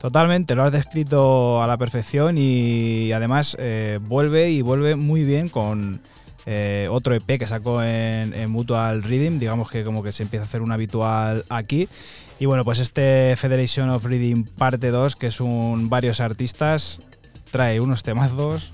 Totalmente, 0.00 0.56
lo 0.56 0.64
has 0.64 0.72
descrito 0.72 1.62
a 1.62 1.68
la 1.68 1.78
perfección 1.78 2.34
y 2.36 3.12
además 3.12 3.56
eh, 3.60 4.00
vuelve 4.02 4.50
y 4.50 4.60
vuelve 4.60 4.96
muy 4.96 5.22
bien 5.22 5.48
con 5.48 6.00
eh, 6.44 6.88
otro 6.90 7.14
EP 7.14 7.38
que 7.38 7.46
sacó 7.46 7.80
en, 7.80 8.34
en 8.34 8.50
Mutual 8.50 9.04
Rhythm, 9.04 9.38
digamos 9.38 9.70
que 9.70 9.84
como 9.84 10.02
que 10.02 10.10
se 10.10 10.24
empieza 10.24 10.46
a 10.46 10.48
hacer 10.48 10.62
un 10.62 10.72
habitual 10.72 11.44
aquí. 11.48 11.88
Y 12.40 12.46
bueno, 12.46 12.64
pues 12.64 12.80
este 12.80 13.36
Federation 13.36 13.88
of 13.90 14.04
Reading 14.04 14.42
parte 14.42 14.90
2, 14.90 15.14
que 15.14 15.28
es 15.28 15.38
un 15.38 15.88
varios 15.88 16.18
artistas, 16.18 16.98
trae 17.52 17.78
unos 17.78 18.02
temazos 18.02 18.72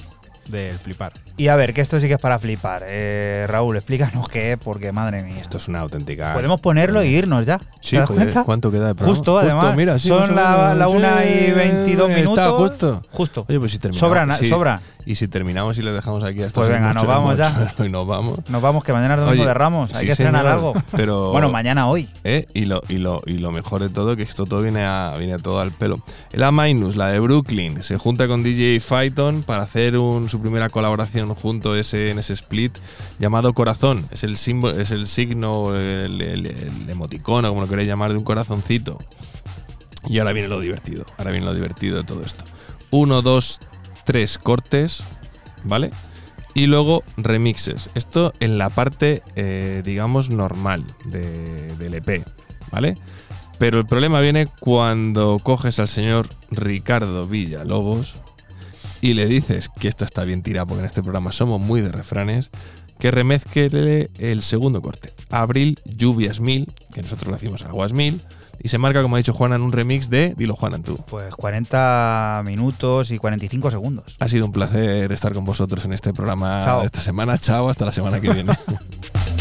del 0.49 0.79
flipar. 0.79 1.13
Y 1.39 1.47
a 1.47 1.55
ver, 1.55 1.73
que 1.73 1.81
esto 1.81 2.01
sí 2.01 2.09
que 2.09 2.15
es 2.15 2.21
para 2.21 2.37
flipar. 2.37 2.83
Eh, 2.85 3.47
Raúl, 3.49 3.77
explícanos 3.77 4.29
qué 4.29 4.53
es, 4.53 4.59
porque 4.59 4.91
madre 4.91 5.23
mía. 5.23 5.41
Esto 5.41 5.59
es 5.59 5.69
una 5.69 5.79
auténtica. 5.79 6.35
Podemos 6.35 6.61
ponerlo 6.61 7.01
e 7.01 7.07
irnos 7.07 7.47
ya. 7.47 7.61
Sí, 7.81 7.91
¿Te 7.91 7.99
das 7.99 8.11
cuenta? 8.11 8.43
¿cuánto 8.45 8.73
queda 8.73 8.89
de 8.89 8.95
programa? 8.97 9.17
Justo, 9.17 9.39
además. 9.39 9.77
mira, 9.77 9.99
sí, 10.01 10.09
son 10.09 10.35
la, 10.35 10.75
la 10.75 10.89
1 10.89 10.99
y 11.25 11.29
sí, 11.47 11.51
22 11.53 12.11
está 12.11 12.21
minutos. 12.21 12.53
justo. 12.57 13.03
Justo. 13.13 13.47
Oye, 13.49 13.61
pues 13.61 13.71
si 13.71 13.79
terminamos. 13.79 14.37
Sí. 14.37 14.49
sobra. 14.49 14.81
Y 15.07 15.15
si 15.15 15.27
terminamos 15.27 15.79
y 15.79 15.83
le 15.83 15.93
dejamos 15.93 16.23
aquí 16.23 16.43
hasta 16.43 16.61
Pues 16.61 16.69
venga, 16.69 16.93
nos 16.93 17.07
vamos 17.07 17.39
ya. 17.39 17.73
Y 17.79 17.89
nos 17.89 18.07
vamos. 18.07 18.41
Nos 18.51 18.61
vamos, 18.61 18.85
que 18.85 18.93
mañana 18.93 19.15
es 19.15 19.21
domingo 19.21 19.41
Oye, 19.41 19.49
de 19.49 19.55
Ramos. 19.55 19.95
Hay 19.95 20.01
sí, 20.01 20.07
que 20.07 20.13
estrenar 20.13 20.47
algo. 20.47 20.75
Pero, 20.93 21.31
Bueno, 21.31 21.51
mañana 21.51 21.89
hoy. 21.89 22.09
¿eh? 22.25 22.47
Y, 22.53 22.67
lo, 22.67 22.83
y, 22.89 22.99
lo, 22.99 23.23
y 23.25 23.39
lo 23.39 23.51
mejor 23.51 23.81
de 23.81 23.89
todo, 23.89 24.17
que 24.17 24.25
esto 24.25 24.45
todo 24.45 24.61
viene, 24.61 24.85
a, 24.85 25.15
viene 25.17 25.39
todo 25.39 25.61
al 25.61 25.71
pelo. 25.71 26.01
El 26.33 26.43
A 26.43 26.53
Minus, 26.53 26.97
la 26.97 27.09
de 27.09 27.21
Brooklyn, 27.21 27.83
se 27.83 27.97
junta 27.97 28.29
con 28.29 28.43
DJ 28.43 28.81
Phaeton 28.81 29.45
para 29.45 29.63
hacer 29.63 29.97
un, 29.97 30.29
su 30.29 30.41
primera 30.43 30.69
colaboración 30.69 31.28
junto 31.35 31.75
ese, 31.77 32.11
en 32.11 32.19
ese 32.19 32.33
split 32.35 32.77
llamado 33.19 33.53
Corazón. 33.55 34.07
Es 34.11 34.25
el, 34.25 34.37
símbolo, 34.37 34.79
es 34.81 34.91
el 34.91 35.07
signo, 35.07 35.75
el, 35.77 36.21
el- 36.21 36.47
el 36.47 36.91
emoticono, 36.91 37.49
como 37.49 37.63
lo 37.63 37.69
queréis 37.69 37.89
llamar, 37.89 38.11
de 38.11 38.17
un 38.19 38.25
corazoncito. 38.25 38.99
Y 40.09 40.19
ahora 40.19 40.33
viene 40.33 40.49
lo 40.49 40.61
divertido. 40.61 41.05
Ahora 41.19 41.31
viene 41.33 41.47
lo 41.47 41.55
divertido 41.55 41.97
de 41.97 42.05
todo 42.05 42.23
esto. 42.25 42.45
Uno, 42.91 43.21
dos, 43.23 43.61
tres 44.05 44.39
cortes, 44.39 45.03
¿vale? 45.65 45.91
Y 46.55 46.67
luego 46.67 47.05
remixes. 47.17 47.91
Esto 47.95 48.33
en 48.41 48.59
la 48.59 48.71
parte, 48.71 49.23
eh, 49.37 49.83
digamos, 49.85 50.31
normal 50.31 50.85
de- 51.05 51.77
del 51.77 51.95
EP, 51.95 52.25
¿vale? 52.73 52.97
Pero 53.59 53.79
el 53.81 53.87
problema 53.87 54.21
viene 54.21 54.47
cuando 54.61 55.39
coges 55.43 55.79
al 55.81 55.89
señor 55.89 56.29
Ricardo 56.51 57.27
Villalobos 57.27 58.15
y 59.01 59.15
le 59.15 59.27
dices 59.27 59.69
que 59.69 59.89
esto 59.89 60.05
está 60.05 60.25
bien 60.25 60.43
tirado, 60.43 60.69
porque 60.69 60.81
en 60.81 60.87
este 60.87 61.03
programa 61.03 61.33
somos 61.33 61.61
muy 61.61 61.81
de 61.81 61.91
refranes, 61.91 62.51
que 62.99 63.11
remezquele 63.11 64.11
el 64.19 64.43
segundo 64.43 64.83
corte. 64.83 65.13
Abril, 65.31 65.79
lluvias 65.85 66.41
mil, 66.41 66.73
que 66.93 67.03
nosotros 67.03 67.29
lo 67.29 67.35
decimos 67.35 67.63
aguas 67.63 67.93
mil, 67.93 68.21
y 68.61 68.69
se 68.71 68.79
marca, 68.79 69.03
como 69.03 69.15
ha 69.15 69.19
dicho 69.19 69.33
Juana, 69.33 69.57
en 69.57 69.63
un 69.63 69.73
remix 69.73 70.11
de 70.11 70.35
Dilo 70.37 70.57
Juanan 70.57 70.83
tú. 70.83 70.97
Pues 71.07 71.35
40 71.35 72.43
minutos 72.45 73.11
y 73.13 73.19
45 73.19 73.71
segundos. 73.71 74.17
Ha 74.19 74.29
sido 74.29 74.47
un 74.47 74.53
placer 74.53 75.13
estar 75.13 75.33
con 75.33 75.45
vosotros 75.45 75.85
en 75.85 75.93
este 75.93 76.13
programa 76.13 76.61
Chao. 76.65 76.81
de 76.81 76.87
esta 76.87 77.01
semana. 77.01 77.39
Chao, 77.39 77.69
hasta 77.69 77.85
la 77.85 77.93
semana 77.93 78.21
que 78.21 78.33
viene. 78.33 78.53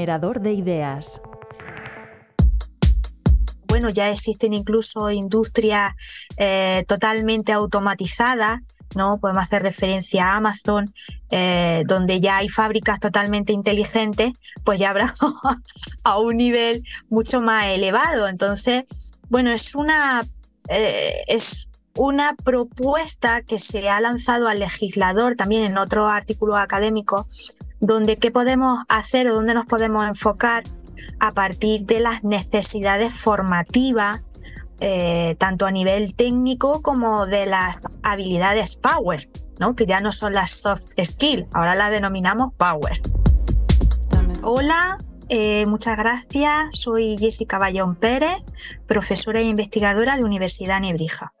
Generador 0.00 0.40
de 0.40 0.54
ideas. 0.54 1.20
bueno, 3.68 3.90
ya 3.90 4.08
existen 4.08 4.54
incluso 4.54 5.10
industrias 5.10 5.92
eh, 6.38 6.84
totalmente 6.88 7.52
automatizadas, 7.52 8.60
¿no? 8.94 9.18
Podemos 9.18 9.44
hacer 9.44 9.62
referencia 9.62 10.24
a 10.24 10.36
Amazon, 10.36 10.86
eh, 11.30 11.84
donde 11.86 12.18
ya 12.18 12.38
hay 12.38 12.48
fábricas 12.48 12.98
totalmente 12.98 13.52
inteligentes, 13.52 14.32
pues 14.64 14.80
ya 14.80 14.88
habrá 14.88 15.12
a 16.04 16.18
un 16.18 16.38
nivel 16.38 16.82
mucho 17.10 17.42
más 17.42 17.66
elevado. 17.66 18.26
Entonces, 18.26 19.20
bueno, 19.28 19.50
es 19.50 19.74
una, 19.74 20.26
eh, 20.68 21.12
es 21.28 21.68
una 21.94 22.34
propuesta 22.42 23.42
que 23.42 23.58
se 23.58 23.90
ha 23.90 24.00
lanzado 24.00 24.48
al 24.48 24.60
legislador 24.60 25.36
también 25.36 25.64
en 25.64 25.76
otros 25.76 26.10
artículos 26.10 26.56
académicos, 26.56 27.54
donde 27.80 28.18
qué 28.18 28.30
podemos 28.30 28.84
hacer 28.88 29.28
o 29.28 29.34
dónde 29.34 29.54
nos 29.54 29.66
podemos 29.66 30.06
enfocar 30.06 30.64
a 31.18 31.32
partir 31.32 31.86
de 31.86 32.00
las 32.00 32.22
necesidades 32.24 33.12
formativas, 33.14 34.20
eh, 34.80 35.34
tanto 35.38 35.66
a 35.66 35.70
nivel 35.70 36.14
técnico 36.14 36.82
como 36.82 37.26
de 37.26 37.46
las 37.46 37.78
habilidades 38.02 38.76
power, 38.76 39.28
¿no? 39.58 39.74
que 39.74 39.86
ya 39.86 40.00
no 40.00 40.12
son 40.12 40.34
las 40.34 40.50
soft 40.50 40.88
skills, 41.02 41.46
ahora 41.52 41.74
las 41.74 41.90
denominamos 41.90 42.52
power. 42.54 43.00
Hola, 44.42 44.96
eh, 45.28 45.66
muchas 45.66 45.98
gracias. 45.98 46.68
Soy 46.72 47.18
Jessica 47.18 47.58
Bayón 47.58 47.94
Pérez, 47.94 48.42
profesora 48.86 49.40
e 49.40 49.44
investigadora 49.44 50.16
de 50.16 50.24
Universidad 50.24 50.80
Nebrija. 50.80 51.32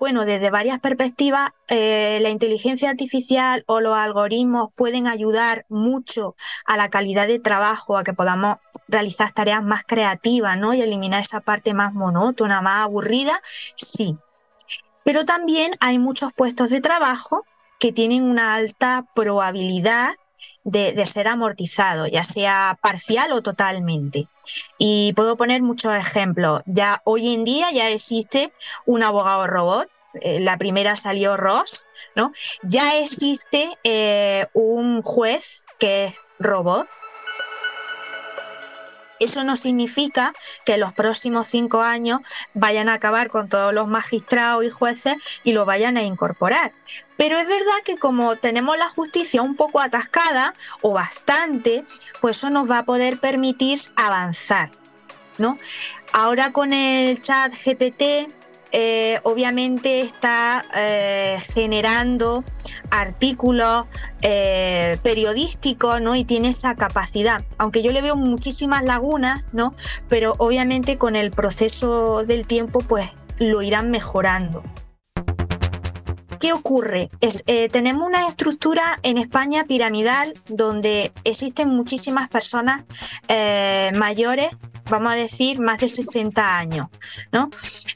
Bueno, 0.00 0.24
desde 0.24 0.48
varias 0.48 0.80
perspectivas, 0.80 1.50
eh, 1.68 2.20
la 2.22 2.30
inteligencia 2.30 2.88
artificial 2.88 3.64
o 3.66 3.82
los 3.82 3.94
algoritmos 3.94 4.70
pueden 4.74 5.06
ayudar 5.06 5.66
mucho 5.68 6.36
a 6.64 6.78
la 6.78 6.88
calidad 6.88 7.26
de 7.26 7.38
trabajo, 7.38 7.98
a 7.98 8.02
que 8.02 8.14
podamos 8.14 8.56
realizar 8.88 9.30
tareas 9.32 9.62
más 9.62 9.84
creativas, 9.84 10.56
¿no? 10.56 10.72
Y 10.72 10.80
eliminar 10.80 11.20
esa 11.20 11.42
parte 11.42 11.74
más 11.74 11.92
monótona, 11.92 12.62
más 12.62 12.84
aburrida, 12.84 13.42
sí. 13.76 14.16
Pero 15.04 15.26
también 15.26 15.76
hay 15.80 15.98
muchos 15.98 16.32
puestos 16.32 16.70
de 16.70 16.80
trabajo 16.80 17.44
que 17.78 17.92
tienen 17.92 18.22
una 18.22 18.54
alta 18.54 19.04
probabilidad 19.14 20.14
de, 20.64 21.06
ser 21.06 21.28
amortizados, 21.28 22.10
ya 22.10 22.24
sea 22.24 22.78
parcial 22.80 23.32
o 23.32 23.42
totalmente. 23.42 24.28
Y 24.78 25.12
puedo 25.14 25.36
poner 25.36 25.62
muchos 25.62 25.94
ejemplos. 25.94 26.62
Ya 26.66 27.02
hoy 27.04 27.34
en 27.34 27.44
día 27.44 27.70
ya 27.72 27.88
existe 27.88 28.52
un 28.86 29.02
abogado 29.02 29.46
robot. 29.46 29.88
eh, 30.20 30.40
la 30.40 30.58
primera 30.58 30.96
salió 30.96 31.36
Ross, 31.36 31.86
¿no? 32.16 32.32
Ya 32.64 32.98
existe 32.98 33.70
eh, 33.84 34.48
un 34.54 35.02
juez 35.02 35.64
que 35.78 36.06
es 36.06 36.20
robot. 36.40 36.88
Eso 39.20 39.44
no 39.44 39.54
significa 39.54 40.32
que 40.64 40.74
en 40.74 40.80
los 40.80 40.92
próximos 40.92 41.46
cinco 41.46 41.82
años 41.82 42.20
vayan 42.54 42.88
a 42.88 42.94
acabar 42.94 43.28
con 43.28 43.48
todos 43.48 43.72
los 43.72 43.86
magistrados 43.86 44.64
y 44.64 44.70
jueces 44.70 45.16
y 45.44 45.52
lo 45.52 45.64
vayan 45.64 45.96
a 45.96 46.02
incorporar. 46.02 46.72
Pero 47.16 47.38
es 47.38 47.46
verdad 47.46 47.82
que 47.84 47.98
como 47.98 48.36
tenemos 48.36 48.78
la 48.78 48.88
justicia 48.88 49.42
un 49.42 49.54
poco 49.54 49.80
atascada 49.80 50.54
o 50.80 50.92
bastante, 50.92 51.84
pues 52.20 52.38
eso 52.38 52.50
nos 52.50 52.70
va 52.70 52.78
a 52.78 52.84
poder 52.84 53.20
permitir 53.20 53.78
avanzar. 53.94 54.70
¿no? 55.38 55.58
Ahora 56.12 56.52
con 56.52 56.72
el 56.72 57.20
chat 57.20 57.52
GPT, 57.52 58.32
eh, 58.72 59.20
obviamente 59.24 60.00
está 60.00 60.64
eh, 60.76 61.38
generando 61.54 62.44
artículos 62.90 63.86
eh, 64.22 64.98
periodísticos, 65.02 66.00
¿no? 66.00 66.14
Y 66.14 66.24
tiene 66.24 66.50
esa 66.50 66.74
capacidad. 66.76 67.42
Aunque 67.58 67.82
yo 67.82 67.92
le 67.92 68.02
veo 68.02 68.16
muchísimas 68.16 68.84
lagunas, 68.84 69.44
¿no? 69.52 69.74
Pero 70.08 70.34
obviamente 70.38 70.98
con 70.98 71.16
el 71.16 71.30
proceso 71.30 72.24
del 72.24 72.46
tiempo, 72.46 72.80
pues 72.80 73.10
lo 73.38 73.62
irán 73.62 73.90
mejorando. 73.90 74.62
¿Qué 76.38 76.54
ocurre? 76.54 77.10
Es, 77.20 77.44
tenemos 77.70 78.06
una 78.06 78.26
estructura 78.26 78.98
en 79.02 79.18
España 79.18 79.64
piramidal 79.64 80.32
donde 80.48 81.12
existen 81.24 81.68
muchísimas 81.68 82.30
personas 82.30 82.84
mayores, 83.94 84.48
vamos 84.90 85.12
a 85.12 85.16
decir, 85.16 85.60
más 85.60 85.78
de 85.78 85.88
60 85.88 86.58
años, 86.58 86.88
¿no? 87.32 87.50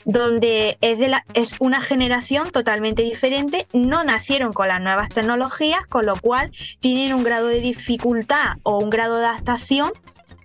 Donde 0.05 0.79
es, 0.81 0.99
de 0.99 1.09
la, 1.09 1.25
es 1.35 1.57
una 1.61 1.81
generación 1.81 2.51
totalmente 2.51 3.03
diferente, 3.03 3.67
no 3.73 4.05
nacieron 4.05 4.53
con 4.53 4.69
las 4.69 4.81
nuevas 4.81 5.11
tecnologías, 5.11 5.87
con 5.87 6.07
lo 6.07 6.17
cual 6.17 6.51
tienen 6.81 7.15
un 7.15 7.25
grado 7.25 7.49
de 7.49 7.61
dificultad 7.61 8.57
o 8.63 8.79
un 8.79 8.91
grado 8.91 9.19
de 9.19 9.27
adaptación 9.27 9.93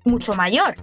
mucho 0.03 0.33
mayor. 0.33 0.75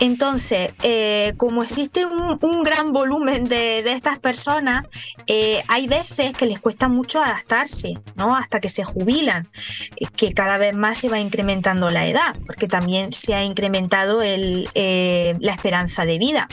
Entonces, 0.00 0.72
eh, 0.82 1.34
como 1.36 1.62
existe 1.62 2.06
un, 2.06 2.62
gran 2.64 2.92
volumen 2.92 3.48
de, 3.48 3.80
estas 3.80 4.18
personas, 4.18 4.86
eh, 5.26 5.62
hay 5.68 5.86
veces 5.88 6.32
que 6.32 6.46
les 6.46 6.58
cuesta 6.58 6.88
mucho 6.88 7.22
adaptarse, 7.22 7.98
¿no? 8.16 8.34
Hasta 8.34 8.60
que 8.60 8.70
se 8.70 8.82
jubilan, 8.82 9.48
eh, 9.96 10.06
que 10.16 10.32
cada 10.32 10.56
vez 10.56 10.74
más 10.74 10.98
se 10.98 11.10
va 11.10 11.20
incrementando 11.20 11.90
la 11.90 12.06
edad, 12.06 12.34
porque 12.46 12.66
también 12.66 13.12
se 13.12 13.34
ha 13.34 13.44
incrementado 13.44 14.20
la 14.20 15.52
esperanza 15.52 16.06
de 16.06 16.18
vida. 16.18 16.48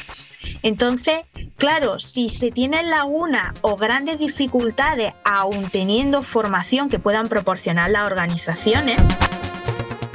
Entonces, 0.62 1.22
claro, 1.58 2.00
si 2.00 2.28
se 2.28 2.52
tienen 2.52 2.90
lagunas 2.90 3.54
o 3.62 3.78
grandes 3.78 4.20
dificultades, 4.20 5.14
aún 5.24 5.70
teniendo 5.70 6.22
formación 6.22 6.90
que 6.90 7.00
puedan 7.00 7.30
proporcionar 7.30 7.92
las 7.92 8.04
organizaciones, 8.04 8.98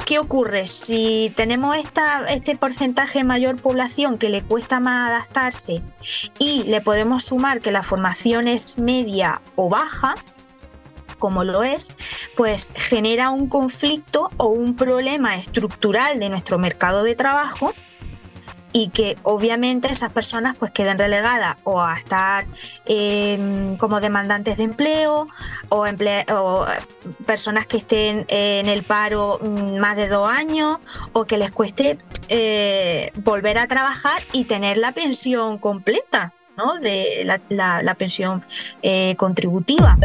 ¿Qué 0.05 0.19
ocurre? 0.19 0.67
Si 0.67 1.31
tenemos 1.35 1.77
este 2.29 2.57
porcentaje 2.57 3.23
mayor 3.23 3.61
población 3.61 4.17
que 4.17 4.27
le 4.27 4.43
cuesta 4.43 4.81
más 4.81 5.09
adaptarse 5.09 5.81
y 6.39 6.63
le 6.63 6.81
podemos 6.81 7.23
sumar 7.23 7.61
que 7.61 7.71
la 7.71 7.83
formación 7.83 8.49
es 8.49 8.77
media 8.77 9.41
o 9.55 9.69
baja, 9.69 10.15
como 11.19 11.45
lo 11.45 11.63
es, 11.63 11.95
pues 12.35 12.71
genera 12.75 13.29
un 13.29 13.47
conflicto 13.47 14.29
o 14.35 14.47
un 14.47 14.75
problema 14.75 15.37
estructural 15.37 16.19
de 16.19 16.27
nuestro 16.27 16.59
mercado 16.59 17.03
de 17.03 17.15
trabajo 17.15 17.73
y 18.73 18.89
que 18.89 19.17
obviamente 19.23 19.89
esas 19.91 20.11
personas 20.11 20.55
pues 20.57 20.71
queden 20.71 20.97
relegadas 20.97 21.57
o 21.63 21.81
a 21.81 21.93
estar 21.95 22.45
eh, 22.85 23.75
como 23.79 24.01
demandantes 24.01 24.57
de 24.57 24.63
empleo 24.63 25.27
o, 25.69 25.85
emple 25.85 26.25
o 26.31 26.65
personas 27.25 27.67
que 27.67 27.77
estén 27.77 28.25
en 28.27 28.67
el 28.67 28.83
paro 28.83 29.39
mm, 29.41 29.77
más 29.77 29.95
de 29.95 30.07
dos 30.07 30.29
años 30.29 30.79
o 31.13 31.25
que 31.25 31.37
les 31.37 31.51
cueste 31.51 31.99
eh, 32.29 33.11
volver 33.15 33.59
a 33.59 33.67
trabajar 33.67 34.21
y 34.31 34.45
tener 34.45 34.77
la 34.77 34.91
pensión 34.91 35.59
completa, 35.59 36.33
¿no? 36.57 36.79
De 36.79 37.21
la, 37.25 37.39
la, 37.49 37.83
la 37.83 37.93
pensión 37.93 38.43
eh, 38.81 39.15
contributiva. 39.17 39.97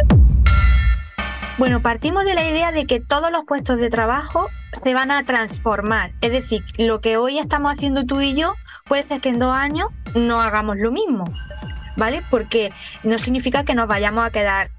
Bueno, 1.59 1.81
partimos 1.81 2.23
de 2.23 2.35
la 2.35 2.49
idea 2.49 2.71
de 2.71 2.85
que 2.85 3.01
todos 3.01 3.33
los 3.33 3.43
puestos 3.43 3.79
de 3.79 3.89
trabajo 3.89 4.47
se 4.81 4.93
van 4.93 5.11
a 5.11 5.25
transformar. 5.25 6.13
Es 6.21 6.31
decir, 6.31 6.63
lo 6.77 7.01
que 7.01 7.17
hoy 7.17 7.37
estamos 7.37 7.73
haciendo 7.73 8.05
tú 8.05 8.21
y 8.21 8.33
yo, 8.33 8.55
puede 8.85 9.03
ser 9.03 9.19
que 9.19 9.27
en 9.27 9.39
dos 9.39 9.53
años 9.53 9.89
no 10.15 10.39
hagamos 10.39 10.77
lo 10.77 10.89
mismo, 10.93 11.25
¿vale? 11.97 12.23
Porque 12.31 12.71
no 13.03 13.19
significa 13.19 13.65
que 13.65 13.75
nos 13.75 13.89
vayamos 13.89 14.25
a 14.25 14.29
quedar 14.29 14.69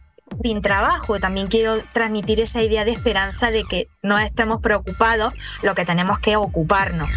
sin 0.42 0.62
trabajo. 0.62 1.20
También 1.20 1.48
quiero 1.48 1.82
transmitir 1.92 2.40
esa 2.40 2.62
idea 2.62 2.86
de 2.86 2.92
esperanza 2.92 3.50
de 3.50 3.64
que 3.64 3.88
no 4.02 4.18
estemos 4.18 4.62
preocupados, 4.62 5.34
lo 5.60 5.74
que 5.74 5.84
tenemos 5.84 6.18
que 6.18 6.36
ocuparnos. 6.36 7.10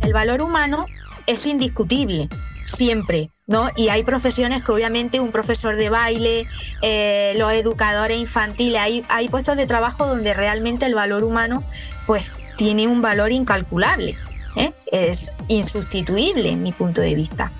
El 0.00 0.14
valor 0.14 0.40
humano 0.40 0.86
es 1.26 1.44
indiscutible, 1.44 2.30
siempre, 2.68 3.30
¿no? 3.46 3.70
Y 3.76 3.88
hay 3.88 4.02
profesiones 4.02 4.62
que 4.62 4.72
obviamente 4.72 5.20
un 5.20 5.32
profesor 5.32 5.76
de 5.76 5.88
baile, 5.88 6.46
eh, 6.82 7.34
los 7.36 7.52
educadores 7.52 8.18
infantiles, 8.18 8.80
hay, 8.80 9.04
hay 9.08 9.28
puestos 9.28 9.56
de 9.56 9.66
trabajo 9.66 10.06
donde 10.06 10.34
realmente 10.34 10.86
el 10.86 10.94
valor 10.94 11.24
humano 11.24 11.64
pues 12.06 12.34
tiene 12.56 12.86
un 12.86 13.00
valor 13.00 13.32
incalculable, 13.32 14.16
¿eh? 14.56 14.72
es 14.92 15.36
insustituible 15.48 16.50
en 16.50 16.62
mi 16.62 16.72
punto 16.72 17.00
de 17.00 17.14
vista. 17.14 17.50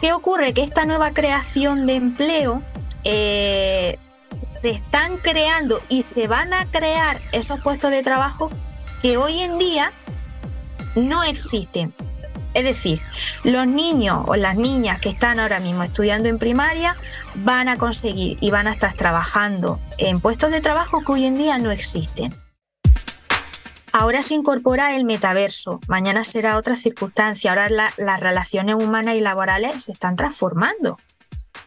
¿Qué 0.00 0.12
ocurre? 0.12 0.52
Que 0.52 0.62
esta 0.62 0.84
nueva 0.84 1.12
creación 1.12 1.86
de 1.86 1.94
empleo 1.94 2.62
eh, 3.04 3.98
se 4.60 4.70
están 4.70 5.16
creando 5.18 5.80
y 5.88 6.02
se 6.02 6.28
van 6.28 6.52
a 6.52 6.66
crear 6.66 7.20
esos 7.32 7.60
puestos 7.60 7.90
de 7.90 8.02
trabajo 8.02 8.50
que 9.02 9.16
hoy 9.16 9.40
en 9.40 9.58
día 9.58 9.92
no 10.94 11.24
existen. 11.24 11.94
Es 12.54 12.64
decir, 12.64 13.00
los 13.44 13.66
niños 13.66 14.24
o 14.26 14.36
las 14.36 14.56
niñas 14.56 15.00
que 15.00 15.08
están 15.08 15.38
ahora 15.38 15.60
mismo 15.60 15.82
estudiando 15.82 16.28
en 16.28 16.38
primaria 16.38 16.96
van 17.36 17.68
a 17.68 17.78
conseguir 17.78 18.38
y 18.40 18.50
van 18.50 18.66
a 18.66 18.72
estar 18.72 18.94
trabajando 18.94 19.80
en 19.98 20.20
puestos 20.20 20.50
de 20.50 20.60
trabajo 20.60 21.02
que 21.04 21.12
hoy 21.12 21.26
en 21.26 21.34
día 21.34 21.58
no 21.58 21.70
existen. 21.70 22.34
Ahora 23.92 24.22
se 24.22 24.34
incorpora 24.34 24.94
el 24.96 25.04
metaverso, 25.04 25.80
mañana 25.88 26.24
será 26.24 26.58
otra 26.58 26.76
circunstancia, 26.76 27.50
ahora 27.50 27.70
la, 27.70 27.92
las 27.96 28.20
relaciones 28.20 28.74
humanas 28.74 29.16
y 29.16 29.20
laborales 29.20 29.84
se 29.84 29.92
están 29.92 30.14
transformando. 30.14 30.98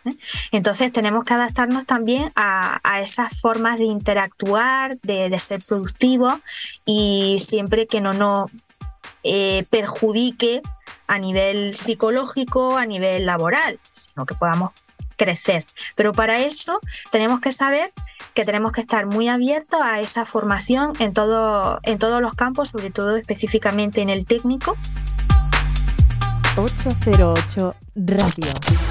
¿eh? 0.05 0.11
Entonces 0.51 0.91
tenemos 0.93 1.23
que 1.23 1.33
adaptarnos 1.33 1.85
también 1.85 2.31
a, 2.35 2.79
a 2.83 3.01
esas 3.01 3.39
formas 3.39 3.79
de 3.79 3.85
interactuar, 3.85 4.99
de, 4.99 5.29
de, 5.29 5.39
ser 5.39 5.61
productivos 5.61 6.35
y 6.85 7.41
siempre 7.43 7.87
que 7.87 8.01
no 8.01 8.13
nos 8.13 8.51
eh, 9.23 9.65
perjudique 9.69 10.61
a 11.07 11.19
nivel 11.19 11.75
psicológico, 11.75 12.77
a 12.77 12.85
nivel 12.85 13.25
laboral, 13.25 13.79
sino 13.93 14.25
que 14.25 14.35
podamos 14.35 14.71
crecer. 15.17 15.65
Pero 15.95 16.13
para 16.13 16.39
eso 16.39 16.79
tenemos 17.11 17.41
que 17.41 17.51
saber 17.51 17.91
que 18.33 18.45
tenemos 18.45 18.71
que 18.71 18.81
estar 18.81 19.05
muy 19.05 19.27
abiertos 19.27 19.81
a 19.81 19.99
esa 19.99 20.25
formación 20.25 20.93
en, 20.99 21.13
todo, 21.13 21.79
en 21.83 21.99
todos 21.99 22.21
los 22.21 22.33
campos, 22.33 22.69
sobre 22.69 22.91
todo 22.91 23.15
específicamente 23.15 24.01
en 24.01 24.09
el 24.09 24.25
técnico. 24.25 24.75
808 26.57 27.75
Radio. 27.95 28.90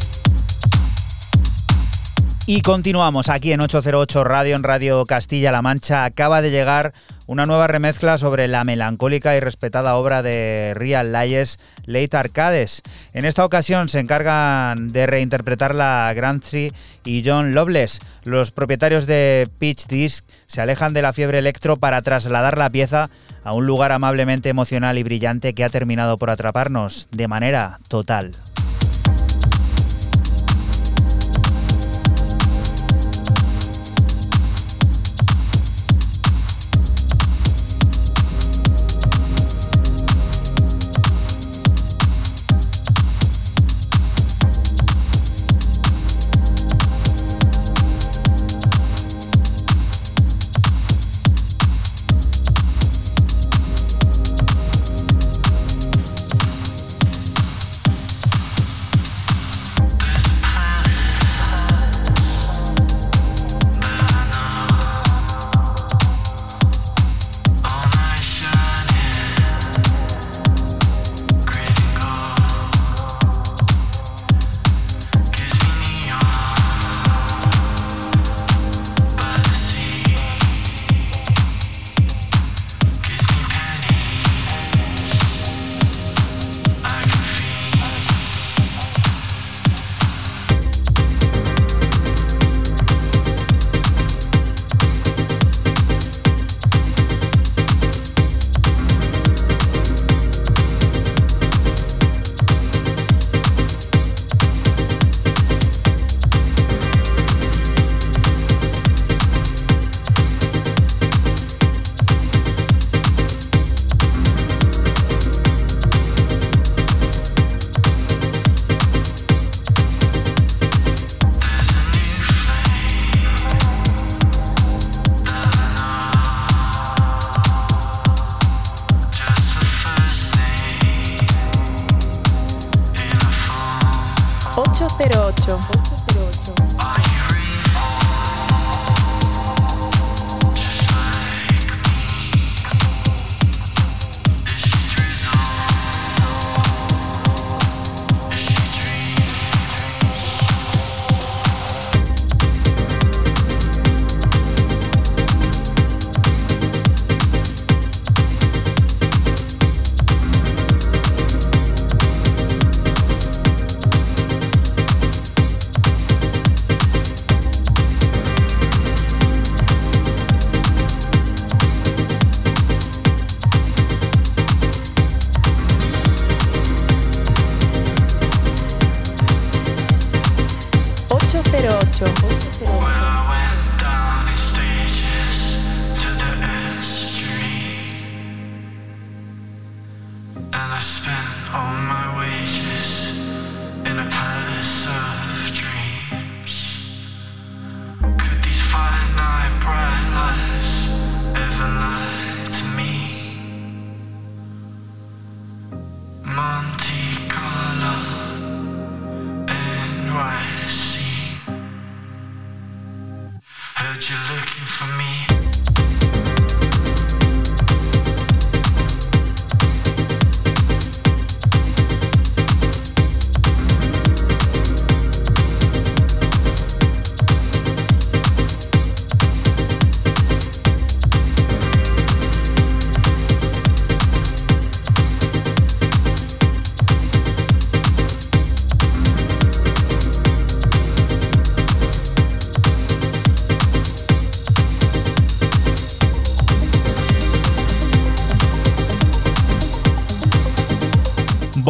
Y 2.47 2.61
continuamos 2.61 3.29
aquí 3.29 3.53
en 3.53 3.61
808 3.61 4.23
Radio, 4.23 4.55
en 4.55 4.63
Radio 4.63 5.05
Castilla-La 5.05 5.61
Mancha. 5.61 6.05
Acaba 6.05 6.41
de 6.41 6.49
llegar 6.49 6.93
una 7.27 7.45
nueva 7.45 7.67
remezcla 7.67 8.17
sobre 8.17 8.47
la 8.47 8.63
melancólica 8.63 9.37
y 9.37 9.39
respetada 9.39 9.95
obra 9.95 10.23
de 10.23 10.73
Real 10.75 11.11
Layes, 11.11 11.59
Late 11.85 12.17
Arcades. 12.17 12.81
En 13.13 13.25
esta 13.25 13.45
ocasión 13.45 13.89
se 13.89 13.99
encargan 13.99 14.91
de 14.91 15.05
reinterpretarla 15.05 16.11
Grant 16.15 16.43
Tree 16.43 16.73
y 17.05 17.21
John 17.23 17.53
Loveless. 17.53 17.99
Los 18.23 18.49
propietarios 18.51 19.05
de 19.05 19.47
Pitch 19.59 19.85
Disc 19.85 20.25
se 20.47 20.61
alejan 20.61 20.93
de 20.93 21.03
la 21.03 21.13
fiebre 21.13 21.37
electro 21.37 21.77
para 21.77 22.01
trasladar 22.01 22.57
la 22.57 22.71
pieza 22.71 23.11
a 23.43 23.53
un 23.53 23.67
lugar 23.67 23.91
amablemente 23.91 24.49
emocional 24.49 24.97
y 24.97 25.03
brillante 25.03 25.53
que 25.53 25.63
ha 25.63 25.69
terminado 25.69 26.17
por 26.17 26.31
atraparnos 26.31 27.07
de 27.11 27.27
manera 27.27 27.79
total. 27.87 28.31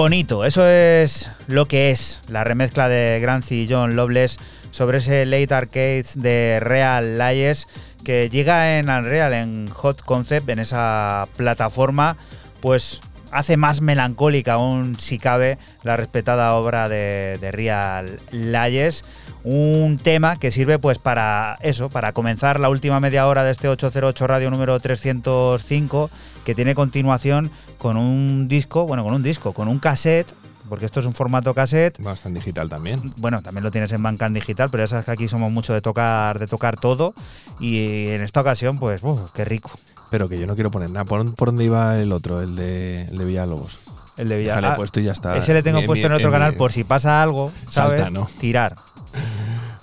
Bonito, 0.02 0.46
eso 0.46 0.68
es 0.68 1.30
lo 1.46 1.68
que 1.68 1.92
es 1.92 2.22
la 2.28 2.44
remezcla 2.44 2.90
de 2.90 3.20
Grancy 3.22 3.62
y 3.62 3.68
John 3.72 3.96
Loveless 3.96 4.40
sobre 4.72 4.98
ese 4.98 5.28
Late 5.28 5.54
Arcades 5.54 6.20
de 6.20 6.58
Real 6.60 7.20
Lies 7.20 7.68
que 8.04 8.28
llega 8.28 8.80
en 8.80 8.90
Unreal, 8.90 9.32
en 9.36 9.70
Hot 9.70 10.02
Concept, 10.02 10.50
en 10.50 10.58
esa 10.58 11.28
plataforma, 11.38 12.18
pues 12.62 13.02
hace 13.32 13.58
más 13.58 13.82
melancólica 13.82 14.54
aún, 14.54 15.00
si 15.00 15.18
cabe, 15.18 15.58
la 15.84 15.98
respetada 15.98 16.54
obra 16.56 16.90
de, 16.90 17.38
de 17.40 17.52
Real 17.52 18.20
Lies. 18.32 19.04
Un 19.44 19.98
tema 20.02 20.38
que 20.38 20.52
sirve 20.52 20.78
pues 20.78 21.00
para 21.00 21.58
eso, 21.62 21.90
para 21.90 22.14
comenzar 22.14 22.60
la 22.60 22.70
última 22.70 23.00
media 23.00 23.28
hora 23.28 23.44
de 23.44 23.52
este 23.52 23.68
808 23.68 24.28
radio 24.28 24.52
número 24.52 24.80
305, 24.80 26.12
que 26.46 26.54
tiene 26.54 26.76
continuación 26.76 27.52
con 27.80 27.98
un 27.98 28.48
disco, 28.48 28.86
bueno, 28.86 29.04
con 29.04 29.14
un 29.14 29.24
disco, 29.24 29.54
con 29.54 29.68
un 29.68 29.80
cassette, 29.80 30.36
porque 30.72 30.86
esto 30.86 31.02
es 31.02 31.06
un 31.06 31.14
formato 31.14 31.54
cassette. 31.54 32.02
Bastante 32.02 32.40
digital 32.40 32.70
también. 32.70 33.02
Bueno, 33.18 33.42
también 33.42 33.64
lo 33.64 33.72
tienes 33.72 33.92
en 33.92 34.02
Bandcamp 34.02 34.34
digital, 34.34 34.70
pero 34.72 34.84
ya 34.84 34.88
sabes 34.88 35.04
que 35.04 35.12
aquí 35.12 35.28
somos 35.28 35.52
mucho 35.52 35.74
de 35.74 35.82
tocar, 35.82 36.40
de 36.40 36.48
tocar 36.48 36.80
todo. 36.80 37.14
Y 37.60 38.08
en 38.08 38.24
esta 38.24 38.40
ocasión, 38.40 38.80
pues, 38.80 39.04
uf, 39.04 39.32
qué 39.34 39.44
rico. 39.44 39.72
Pero 40.12 40.30
que 40.30 40.38
yo 40.38 40.46
no 40.46 40.54
quiero 40.54 40.70
poner 40.70 40.92
nada. 40.92 41.06
¿Por, 41.06 41.34
por 41.34 41.48
dónde 41.50 41.64
iba 41.66 41.98
el 41.98 42.12
otro, 42.12 42.42
el 42.42 42.56
de, 42.56 43.04
el 43.06 43.18
de 43.18 43.26
Villalobos? 43.26 43.80
El 44.18 44.28
de 44.30 44.38
Villalobos. 44.38 44.76
puesto 44.78 45.00
y 45.00 45.06
ya 45.06 45.14
está. 45.14 45.36
Ese 45.38 45.54
le 45.56 45.64
tengo 45.64 45.82
mi- 45.82 45.88
puesto 45.88 46.06
en 46.06 46.12
en 46.14 46.18
otro 46.20 46.30
canal 46.32 46.54
por 46.54 46.72
si 46.72 46.84
pasa 46.84 47.24
algo, 47.24 47.52
¿sabes? 47.72 48.02
Salta, 48.02 48.10
¿no? 48.12 48.30
Tirar. 48.40 48.76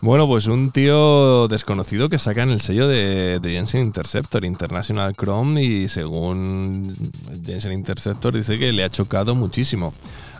Bueno, 0.00 0.28
pues 0.28 0.46
un 0.46 0.70
tío 0.70 1.48
desconocido 1.48 2.08
que 2.08 2.18
saca 2.20 2.44
en 2.44 2.50
el 2.50 2.60
sello 2.60 2.86
de, 2.86 3.40
de 3.40 3.50
Jensen 3.50 3.82
Interceptor, 3.82 4.44
International 4.44 5.12
Chrome, 5.16 5.60
y 5.60 5.88
según 5.88 6.88
Jensen 7.44 7.72
Interceptor 7.72 8.32
dice 8.32 8.58
que 8.60 8.72
le 8.72 8.84
ha 8.84 8.90
chocado 8.90 9.34
muchísimo. 9.34 9.92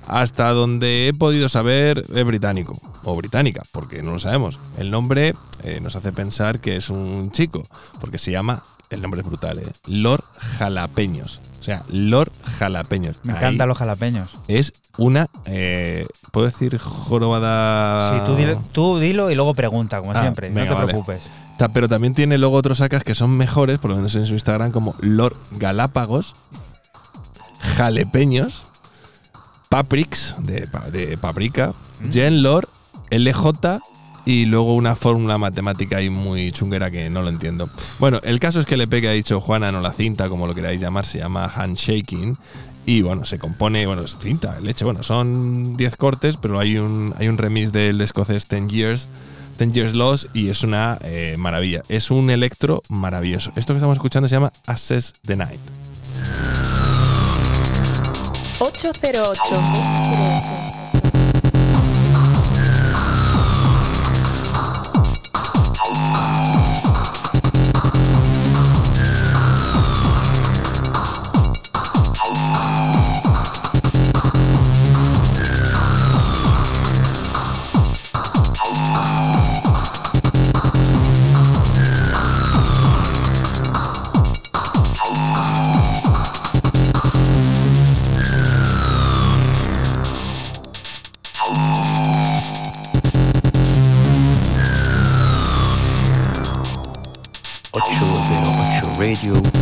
Hasta 0.07 0.53
donde 0.53 1.09
he 1.09 1.13
podido 1.13 1.49
saber 1.49 2.03
es 2.15 2.25
británico, 2.25 2.79
o 3.05 3.17
británica, 3.17 3.63
porque 3.73 4.03
no 4.03 4.13
lo 4.13 4.19
sabemos. 4.21 4.59
El 4.79 4.91
nombre 4.93 5.35
eh, 5.65 5.81
nos 5.83 5.97
hace 5.97 6.13
pensar 6.13 6.61
que 6.61 6.77
es 6.77 6.89
un 6.89 7.31
chico, 7.33 7.67
porque 8.01 8.17
se 8.19 8.31
llama, 8.31 8.63
el 8.91 9.03
nombre 9.03 9.21
es 9.21 9.27
brutal, 9.27 9.59
¿eh? 9.59 9.67
Lord 9.87 10.25
Jalapeños. 10.59 11.41
O 11.61 11.63
sea, 11.63 11.83
Lord 11.89 12.33
Jalapeños. 12.59 13.21
Me 13.25 13.33
Ahí 13.33 13.39
encantan 13.39 13.69
los 13.69 13.77
jalapeños. 13.79 14.31
Es 14.49 14.73
una, 14.97 15.29
eh, 15.45 16.07
¿puedo 16.33 16.47
decir 16.47 16.79
jorobada? 16.79 18.15
Sí, 18.19 18.25
tú, 18.25 18.37
dilo, 18.37 18.63
tú 18.73 18.99
dilo 18.99 19.31
y 19.31 19.35
luego 19.35 19.55
pregunta, 19.55 19.99
como 19.99 20.13
Ah, 20.13 20.21
siempre. 20.23 20.49
venga, 20.49 20.63
no 20.63 20.69
te 20.69 20.75
vale. 20.75 20.87
preocupes. 20.87 21.21
Ta- 21.59 21.69
Pero 21.69 21.89
también 21.89 22.15
tiene 22.15 22.39
luego 22.39 22.57
otros 22.57 22.79
sacas 22.79 23.03
que 23.05 23.15
son 23.15 23.37
mejores, 23.37 23.79
por 23.81 23.91
lo 23.91 23.97
menos 23.97 24.15
en 24.15 24.25
su 24.27 24.35
Instagram, 24.35 24.71
como 24.73 24.95
Lord 25.01 25.37
Galápagos, 25.53 26.35
Jalepeños, 27.61 28.63
Paprix, 29.69 30.35
de, 30.39 30.67
pa- 30.69 30.89
de 30.91 31.19
paprika, 31.19 31.73
Gen 32.11 32.43
Lord, 32.43 32.69
LJ 33.11 33.81
y 34.29 34.45
luego 34.45 34.75
una 34.75 34.95
fórmula 34.95 35.39
matemática 35.39 35.97
ahí 35.97 36.11
muy 36.11 36.53
chunguera 36.53 36.91
que 36.91 37.09
no 37.09 37.23
lo 37.23 37.31
entiendo. 37.31 37.71
Bueno, 37.99 38.21
el 38.23 38.39
caso 38.39 38.61
es 38.61 38.67
que 38.67 38.75
el 38.75 38.83
EP 38.83 39.01
que 39.01 39.09
ha 39.09 39.13
dicho 39.13 39.41
Juana, 39.41 39.73
no 39.73 39.81
la 39.81 39.95
cinta, 39.95 40.29
como 40.29 40.47
lo 40.47 40.55
queráis 40.55 40.83
llamar, 40.83 41.07
se 41.07 41.19
llama 41.19 41.51
Handshaking. 41.51 42.37
Y 42.85 43.01
bueno, 43.01 43.25
se 43.25 43.39
compone, 43.39 43.87
bueno, 43.87 44.03
es 44.03 44.19
cinta, 44.19 44.61
leche, 44.61 44.85
bueno, 44.85 45.03
son 45.03 45.79
10 45.79 45.97
cortes, 45.97 46.37
pero 46.37 46.59
hay 46.59 46.77
un, 46.77 47.15
hay 47.19 47.29
un 47.29 47.39
remix 47.39 47.73
del 47.73 48.03
escocés 48.03 48.47
10 48.47 48.69
Years, 48.69 49.09
10 49.57 49.73
Years 49.73 49.95
Lost 49.95 50.27
y 50.37 50.51
es 50.51 50.63
una 50.63 50.99
eh, 51.05 51.37
maravilla. 51.39 51.83
Es 51.89 52.11
un 52.11 52.29
electro 52.29 52.83
maravilloso. 52.91 53.51
Esto 53.57 53.73
que 53.73 53.79
estamos 53.79 53.97
escuchando 53.97 54.29
se 54.29 54.35
llama 54.35 54.53
Access 54.67 55.15
the 55.25 55.37
Night. 55.37 55.61
808. 58.61 59.41
808. 59.41 60.68
Radio. 99.27 99.58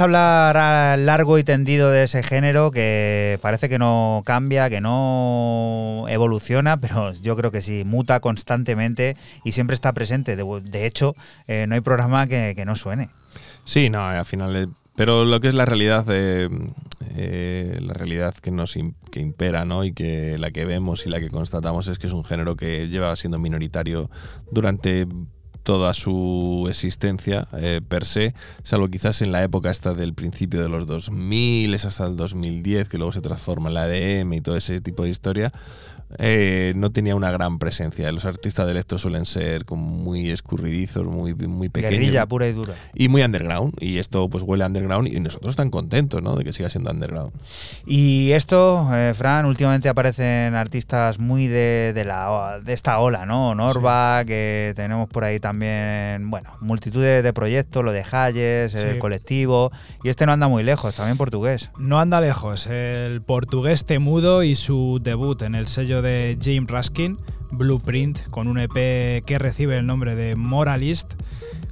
Hablar 0.00 0.98
largo 0.98 1.38
y 1.38 1.44
tendido 1.44 1.90
de 1.90 2.04
ese 2.04 2.22
género 2.22 2.70
que 2.70 3.38
parece 3.42 3.68
que 3.68 3.78
no 3.78 4.22
cambia, 4.24 4.70
que 4.70 4.80
no 4.80 6.04
evoluciona, 6.08 6.76
pero 6.80 7.12
yo 7.14 7.36
creo 7.36 7.50
que 7.50 7.62
sí, 7.62 7.84
muta 7.84 8.20
constantemente 8.20 9.16
y 9.44 9.52
siempre 9.52 9.74
está 9.74 9.92
presente. 9.92 10.36
De, 10.36 10.86
hecho, 10.86 11.14
eh, 11.46 11.66
no 11.68 11.74
hay 11.74 11.80
programa 11.80 12.26
que, 12.26 12.62
no 12.64 12.76
suene. 12.76 13.08
Sí, 13.64 13.90
no, 13.90 14.04
al 14.04 14.24
final. 14.24 14.70
Pero 14.94 15.24
lo 15.24 15.40
que 15.40 15.48
es 15.48 15.54
la 15.54 15.64
realidad, 15.64 16.04
eh, 16.10 16.48
eh, 17.16 17.78
la 17.80 17.94
realidad 17.94 18.34
que 18.34 18.50
nos 18.50 18.76
que 19.10 19.20
impera, 19.20 19.64
¿no? 19.64 19.84
Y 19.84 19.92
que 19.92 20.38
la 20.38 20.50
que 20.50 20.64
vemos 20.64 21.06
y 21.06 21.08
la 21.08 21.20
que 21.20 21.30
constatamos 21.30 21.88
es 21.88 21.98
que 21.98 22.06
es 22.08 22.12
un 22.12 22.24
género 22.24 22.56
que 22.56 22.88
lleva 22.88 23.14
siendo 23.16 23.38
minoritario 23.38 24.10
durante 24.50 25.06
toda 25.68 25.92
su 25.92 26.66
existencia 26.70 27.46
eh, 27.52 27.82
per 27.86 28.06
se, 28.06 28.32
salvo 28.62 28.88
quizás 28.88 29.20
en 29.20 29.32
la 29.32 29.42
época 29.42 29.68
hasta 29.68 29.92
del 29.92 30.14
principio 30.14 30.62
de 30.62 30.70
los 30.70 30.86
2000, 30.86 31.74
es 31.74 31.84
hasta 31.84 32.06
el 32.06 32.16
2010, 32.16 32.88
que 32.88 32.96
luego 32.96 33.12
se 33.12 33.20
transforma 33.20 33.68
en 33.68 33.74
la 33.74 33.86
EDM 33.86 34.32
y 34.32 34.40
todo 34.40 34.56
ese 34.56 34.80
tipo 34.80 35.02
de 35.02 35.10
historia, 35.10 35.52
eh, 36.18 36.72
no 36.76 36.90
tenía 36.90 37.14
una 37.14 37.30
gran 37.30 37.58
presencia. 37.58 38.10
Los 38.12 38.24
artistas 38.24 38.64
de 38.66 38.72
electro 38.72 38.98
suelen 38.98 39.26
ser 39.26 39.64
como 39.64 39.82
muy 39.86 40.30
escurridizos, 40.30 41.04
muy, 41.04 41.34
muy 41.34 41.68
pequeños. 41.68 41.98
Guerrilla 41.98 42.26
pura 42.26 42.48
y 42.48 42.52
dura. 42.52 42.74
Y 42.94 43.08
muy 43.08 43.22
underground. 43.22 43.74
Y 43.80 43.98
esto 43.98 44.28
pues 44.28 44.42
huele 44.42 44.64
a 44.64 44.68
underground 44.68 45.08
y 45.08 45.20
nosotros 45.20 45.56
tan 45.56 45.70
contentos, 45.70 46.22
¿no? 46.22 46.36
De 46.36 46.44
que 46.44 46.52
siga 46.52 46.70
siendo 46.70 46.90
underground. 46.90 47.32
Y 47.86 48.32
esto, 48.32 48.88
eh, 48.94 49.12
Fran, 49.14 49.44
últimamente 49.46 49.88
aparecen 49.88 50.54
artistas 50.54 51.18
muy 51.18 51.46
de, 51.46 51.92
de 51.94 52.04
la, 52.04 52.58
de 52.64 52.72
esta 52.72 52.98
ola, 53.00 53.26
¿no? 53.26 53.54
Norva, 53.54 54.24
que 54.26 54.72
tenemos 54.76 55.08
por 55.08 55.24
ahí 55.24 55.40
también, 55.40 56.30
bueno, 56.30 56.50
multitud 56.60 57.02
de, 57.02 57.22
de 57.22 57.32
proyectos, 57.32 57.84
lo 57.84 57.92
de 57.92 58.04
Hayes, 58.10 58.74
el 58.74 58.94
Sí. 58.94 58.98
colectivo, 58.98 59.70
y 60.02 60.08
este 60.08 60.24
no 60.26 60.32
anda 60.32 60.48
muy 60.48 60.62
lejos, 60.62 60.94
también 60.94 61.16
portugués. 61.18 61.70
No 61.78 61.98
anda 62.00 62.20
lejos, 62.20 62.66
el 62.66 63.20
portugués 63.22 63.84
Temudo 63.84 64.42
y 64.42 64.56
su 64.56 64.98
debut 65.02 65.42
en 65.42 65.54
el 65.54 65.68
sello 65.68 65.97
de 66.02 66.38
Jim 66.40 66.66
Raskin, 66.66 67.16
Blueprint, 67.50 68.28
con 68.30 68.48
un 68.48 68.58
EP 68.58 69.24
que 69.24 69.38
recibe 69.38 69.76
el 69.76 69.86
nombre 69.86 70.14
de 70.14 70.36
Moralist. 70.36 71.14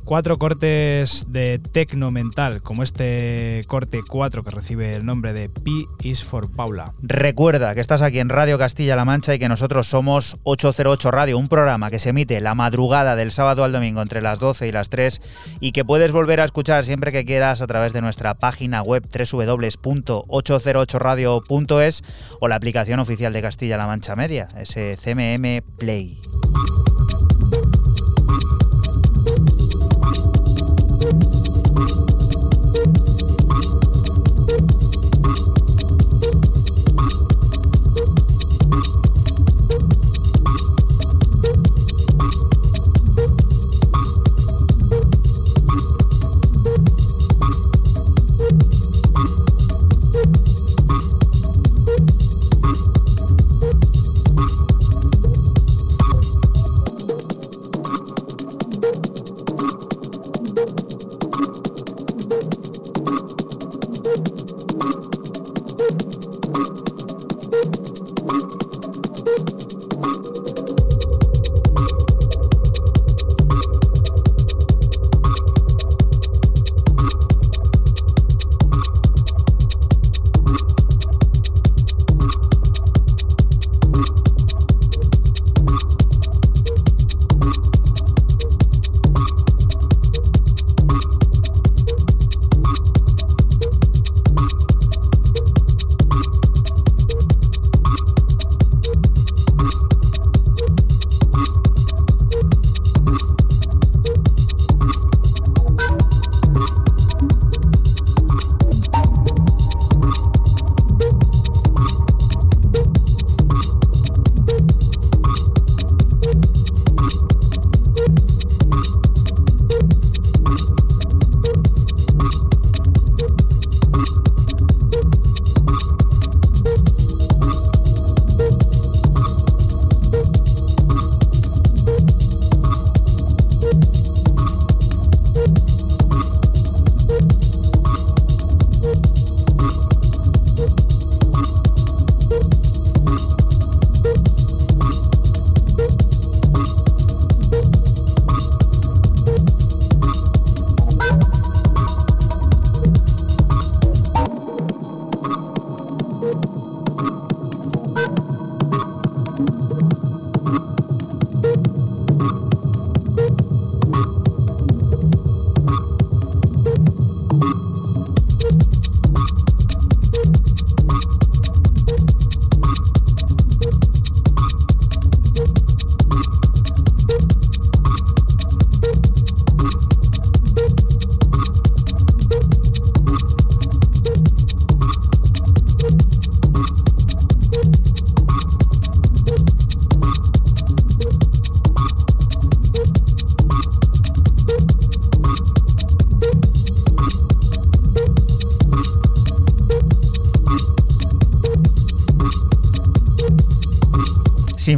Cuatro 0.06 0.38
cortes 0.38 1.26
de 1.32 1.58
tecno 1.58 2.12
mental, 2.12 2.62
como 2.62 2.84
este 2.84 3.62
corte 3.66 4.02
4 4.08 4.44
que 4.44 4.50
recibe 4.50 4.94
el 4.94 5.04
nombre 5.04 5.32
de 5.32 5.48
P 5.48 5.72
is 6.04 6.22
for 6.22 6.48
Paula. 6.48 6.92
Recuerda 7.02 7.74
que 7.74 7.80
estás 7.80 8.02
aquí 8.02 8.20
en 8.20 8.28
Radio 8.28 8.56
Castilla-La 8.56 9.04
Mancha 9.04 9.34
y 9.34 9.40
que 9.40 9.48
nosotros 9.48 9.88
somos 9.88 10.36
808 10.44 11.10
Radio, 11.10 11.36
un 11.36 11.48
programa 11.48 11.90
que 11.90 11.98
se 11.98 12.10
emite 12.10 12.40
la 12.40 12.54
madrugada 12.54 13.16
del 13.16 13.32
sábado 13.32 13.64
al 13.64 13.72
domingo 13.72 14.00
entre 14.00 14.22
las 14.22 14.38
12 14.38 14.68
y 14.68 14.72
las 14.72 14.90
3 14.90 15.20
y 15.58 15.72
que 15.72 15.84
puedes 15.84 16.12
volver 16.12 16.40
a 16.40 16.44
escuchar 16.44 16.84
siempre 16.84 17.10
que 17.10 17.24
quieras 17.24 17.60
a 17.60 17.66
través 17.66 17.92
de 17.92 18.00
nuestra 18.00 18.34
página 18.34 18.82
web 18.82 19.02
www.808radio.es 19.12 22.04
o 22.38 22.46
la 22.46 22.54
aplicación 22.54 23.00
oficial 23.00 23.32
de 23.32 23.42
Castilla-La 23.42 23.88
Mancha 23.88 24.14
Media, 24.14 24.46
ese 24.56 24.96
CMM 24.96 25.62
Play. 25.78 26.20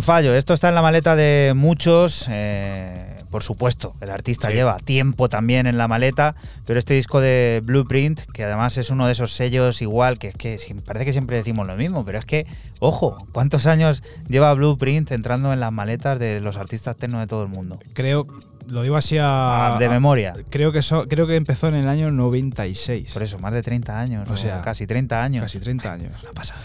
Fallo, 0.08 0.34
esto 0.34 0.54
está 0.54 0.70
en 0.70 0.74
la 0.74 0.80
maleta 0.80 1.16
de 1.16 1.52
muchos. 1.54 2.26
eh, 2.30 3.14
por 3.30 3.42
supuesto, 3.42 3.92
el 4.00 4.10
artista 4.10 4.48
Sí. 4.48 4.54
lleva 4.54 4.78
tiempo 4.78 5.28
también 5.28 5.66
en 5.66 5.76
la 5.76 5.86
maleta, 5.86 6.34
pero 6.66 6.78
este 6.78 6.94
disco 6.94 7.20
de 7.20 7.60
Blueprint, 7.62 8.20
que 8.32 8.44
además 8.44 8.78
es 8.78 8.88
uno 8.88 9.04
de 9.04 9.12
esos 9.12 9.32
sellos 9.32 9.82
igual, 9.82 10.18
que 10.18 10.28
es 10.28 10.34
que 10.34 10.58
parece 10.86 11.04
que 11.04 11.12
siempre 11.12 11.36
decimos 11.36 11.66
lo 11.66 11.76
mismo, 11.76 12.06
pero 12.06 12.18
es 12.18 12.24
que, 12.24 12.46
ojo, 12.80 13.18
¿cuántos 13.32 13.66
años 13.66 14.02
lleva 14.28 14.54
Blueprint 14.54 15.10
entrando 15.12 15.52
en 15.52 15.60
las 15.60 15.72
maletas 15.72 16.18
de 16.18 16.40
los 16.40 16.56
artistas 16.56 16.96
techno 16.96 17.20
de 17.20 17.26
todo 17.26 17.42
el 17.42 17.48
mundo? 17.50 17.78
Creo, 17.92 18.26
lo 18.66 18.80
digo 18.80 18.96
así 18.96 19.18
a, 19.18 19.74
Ah, 19.74 19.78
de 19.78 19.84
a- 19.84 19.90
memoria. 19.90 20.32
Creo 20.48 20.72
que, 20.72 20.80
so- 20.80 21.06
creo 21.06 21.26
que 21.26 21.36
empezó 21.36 21.68
en 21.68 21.74
el 21.74 21.86
año 21.88 22.10
96. 22.10 23.12
Por 23.12 23.22
eso, 23.24 23.38
más 23.40 23.52
de 23.52 23.60
30 23.60 24.00
años, 24.00 24.26
O 24.30 24.32
o, 24.32 24.36
sea, 24.38 24.62
casi 24.62 24.86
30 24.86 25.22
años. 25.22 25.42
Casi 25.42 25.60
30 25.60 25.92
años. 25.92 26.12
Una 26.22 26.32
pasada. 26.32 26.57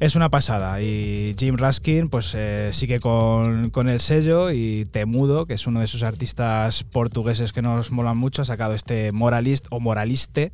Es 0.00 0.16
una 0.16 0.28
pasada. 0.28 0.82
Y 0.82 1.34
Jim 1.38 1.56
Raskin, 1.56 2.08
pues 2.08 2.34
eh, 2.34 2.70
sigue 2.72 3.00
con, 3.00 3.70
con 3.70 3.88
el 3.88 4.00
sello. 4.00 4.50
Y 4.50 4.86
Temudo, 4.86 5.46
que 5.46 5.54
es 5.54 5.66
uno 5.66 5.80
de 5.80 5.86
esos 5.86 6.02
artistas 6.02 6.84
portugueses 6.84 7.52
que 7.52 7.62
nos 7.62 7.90
molan 7.90 8.16
mucho, 8.16 8.42
ha 8.42 8.44
sacado 8.44 8.74
este 8.74 9.12
Moralist 9.12 9.66
o 9.70 9.80
Moraliste, 9.80 10.52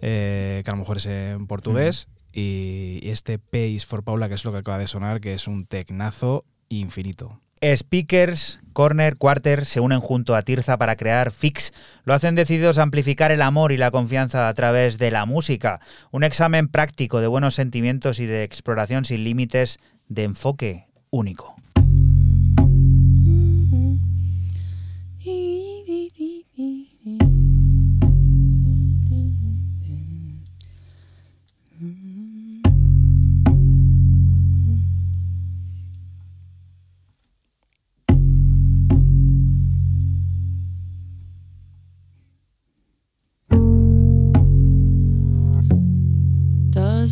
eh, 0.00 0.62
que 0.64 0.70
a 0.70 0.74
lo 0.74 0.78
mejor 0.78 0.98
es 0.98 1.06
en 1.06 1.46
portugués. 1.46 2.08
y, 2.32 3.00
y 3.02 3.10
este 3.10 3.38
Pace 3.38 3.80
for 3.86 4.04
Paula, 4.04 4.28
que 4.28 4.34
es 4.34 4.44
lo 4.44 4.52
que 4.52 4.58
acaba 4.58 4.78
de 4.78 4.86
sonar, 4.86 5.20
que 5.20 5.34
es 5.34 5.48
un 5.48 5.66
tecnazo 5.66 6.44
infinito. 6.68 7.40
Speakers, 7.62 8.60
Corner, 8.72 9.16
Quarter 9.16 9.64
se 9.64 9.80
unen 9.80 10.00
junto 10.00 10.36
a 10.36 10.42
Tirza 10.42 10.78
para 10.78 10.96
crear 10.96 11.32
Fix. 11.32 11.72
Lo 12.04 12.14
hacen 12.14 12.34
decididos 12.34 12.78
a 12.78 12.82
amplificar 12.82 13.32
el 13.32 13.42
amor 13.42 13.72
y 13.72 13.76
la 13.76 13.90
confianza 13.90 14.48
a 14.48 14.54
través 14.54 14.98
de 14.98 15.10
la 15.10 15.26
música. 15.26 15.80
Un 16.12 16.24
examen 16.24 16.68
práctico 16.68 17.20
de 17.20 17.26
buenos 17.26 17.54
sentimientos 17.54 18.20
y 18.20 18.26
de 18.26 18.44
exploración 18.44 19.04
sin 19.04 19.24
límites 19.24 19.80
de 20.08 20.24
enfoque 20.24 20.86
único. 21.10 21.57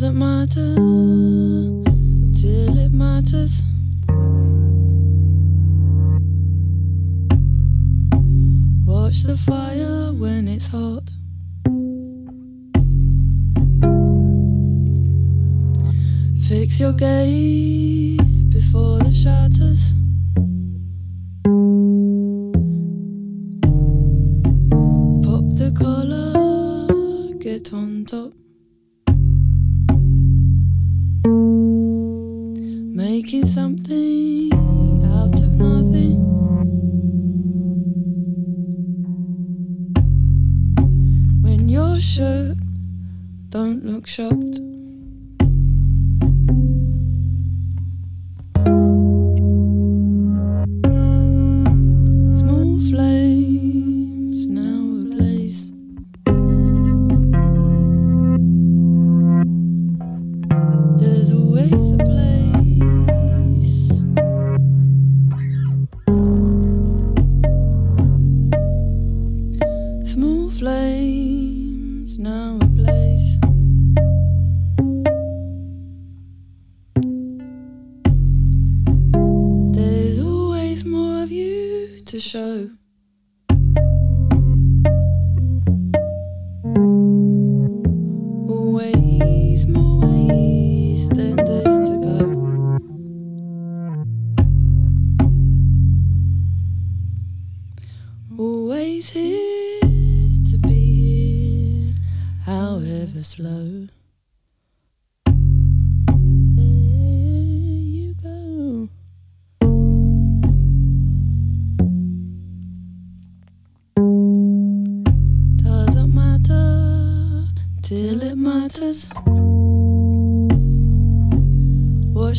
Doesn't 0.07 0.19
matter 0.19 0.73
till 2.33 2.77
it 2.77 2.93
matters. 2.93 3.61
Watch 8.85 9.23
the 9.23 9.35
fire 9.35 10.13
when 10.13 10.47
it's 10.47 10.69
hot. 10.69 11.11
Fix 16.47 16.79
your 16.79 16.93
gaze 16.93 18.43
before 18.43 18.99
the 18.99 19.13
shatters. 19.13 19.91
Pop 25.25 25.43
the 25.57 25.73
collar, 25.77 27.33
get 27.39 27.73
on 27.73 28.05
top. 28.05 28.46
gesnookshopt. 44.05 44.76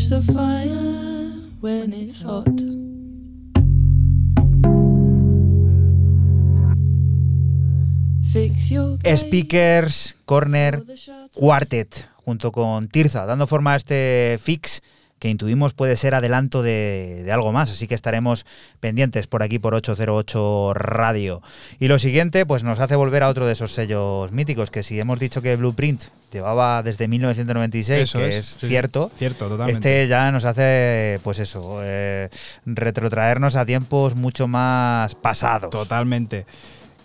The 0.09 0.23
fire 0.33 1.35
when 1.61 1.93
it's 1.93 2.23
hot. 2.23 2.47
Speakers, 9.17 10.17
Corner, 10.25 10.85
Quartet, 11.35 12.09
junto 12.25 12.53
con 12.53 12.89
Tirza, 12.89 13.27
dando 13.27 13.47
forma 13.47 13.73
a 13.73 13.77
este 13.77 14.39
fix 14.41 14.81
que 15.19 15.29
intuimos 15.29 15.75
puede 15.75 15.97
ser 15.97 16.15
adelanto 16.15 16.63
de, 16.63 17.23
de 17.25 17.33
algo 17.33 17.53
más, 17.53 17.71
así 17.71 17.87
que 17.89 17.95
estaremos 17.95 18.47
pendientes 18.81 19.27
por 19.27 19.43
aquí 19.43 19.59
por 19.59 19.75
808 19.75 20.75
Radio. 20.75 21.43
Y 21.81 21.89
lo 21.89 21.99
siguiente, 21.99 22.47
pues 22.47 22.65
nos 22.65 22.81
hace 22.81 22.97
volver 22.97 23.23
a 23.23 23.29
otro 23.29 23.47
de 23.47 23.53
esos 23.53 23.73
sellos 23.73 24.31
míticos, 24.33 24.71
que 24.71 24.83
si 24.83 25.01
hemos 25.01 25.19
dicho 25.19 25.43
que 25.43 25.57
Blueprint 25.57 26.05
llevaba 26.33 26.83
desde 26.83 27.09
1996, 27.09 28.03
Eso 28.03 28.19
que 28.19 28.29
es, 28.29 28.35
es, 28.37 28.47
sí. 28.61 28.69
cierto, 28.69 29.11
Cierto, 29.17 29.49
totalmente. 29.49 29.73
este 30.03 30.09
ya 30.09 30.31
nos 30.31 30.45
hace, 30.45 31.19
pues 31.25 31.39
eso, 31.39 31.81
eh, 31.83 32.29
retrotraernos 32.67 33.57
a 33.57 33.65
tiempos 33.67 34.15
mucho 34.15 34.47
más 34.47 35.15
pasados. 35.15 35.71
Totalmente. 35.71 36.47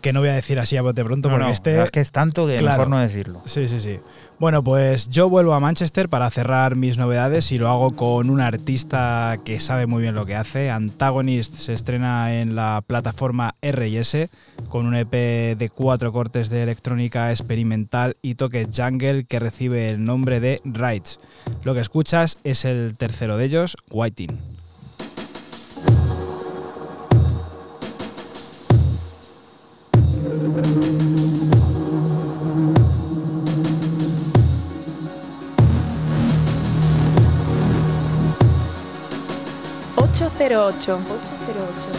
Que 0.02 0.12
no 0.12 0.20
voy 0.20 0.28
a 0.30 0.34
decir 0.34 0.60
así 0.60 0.76
a 0.76 0.82
bote 0.82 1.02
pronto 1.06 1.30
No, 1.30 1.36
porque 1.36 1.46
no, 1.46 1.52
este. 1.54 1.82
es 1.82 1.90
que 1.92 2.02
es 2.02 2.12
tanto 2.12 2.46
que 2.46 2.62
mejor 2.62 2.90
no 2.90 3.00
decirlo. 3.00 3.42
Sí, 3.46 3.70
sí, 3.70 3.80
sí. 3.80 4.00
Bueno, 4.44 4.62
pues 4.62 5.10
yo 5.10 5.30
vuelvo 5.30 5.54
a 5.54 5.62
Manchester 5.62 6.10
para 6.10 6.30
cerrar 6.30 6.76
mis 6.76 6.98
novedades 6.98 7.54
y 7.54 7.58
lo 7.58 7.70
hago 7.70 7.92
con 7.92 8.30
un 8.30 8.42
artista 8.42 9.40
que 9.46 9.62
sabe 9.62 9.86
muy 9.88 10.02
bien 10.02 10.16
lo 10.16 10.26
que 10.26 10.36
hace. 10.36 10.70
Antagonist 10.70 11.56
se 11.56 11.72
estrena 11.72 12.42
en 12.42 12.54
la 12.54 12.84
plataforma 12.86 13.56
RS 13.62 14.28
con 14.68 14.86
un 14.86 14.96
EP 14.96 15.12
de 15.58 15.72
cuatro 15.74 16.12
cortes 16.12 16.50
de 16.50 16.62
electrónica 16.62 17.32
experimental 17.32 18.18
y 18.22 18.36
toque 18.36 18.68
jungle 18.68 19.24
que 19.24 19.40
recibe 19.40 19.88
el 19.88 20.04
nombre 20.04 20.42
de 20.42 20.60
Rights. 20.66 21.22
Lo 21.64 21.74
que 21.74 21.80
escuchas 21.80 22.38
es 22.44 22.66
el 22.66 22.98
tercero 22.98 23.38
de 23.38 23.46
ellos, 23.46 23.78
Whiting. 23.92 24.38
808. 40.38 40.98
808. 41.48 41.93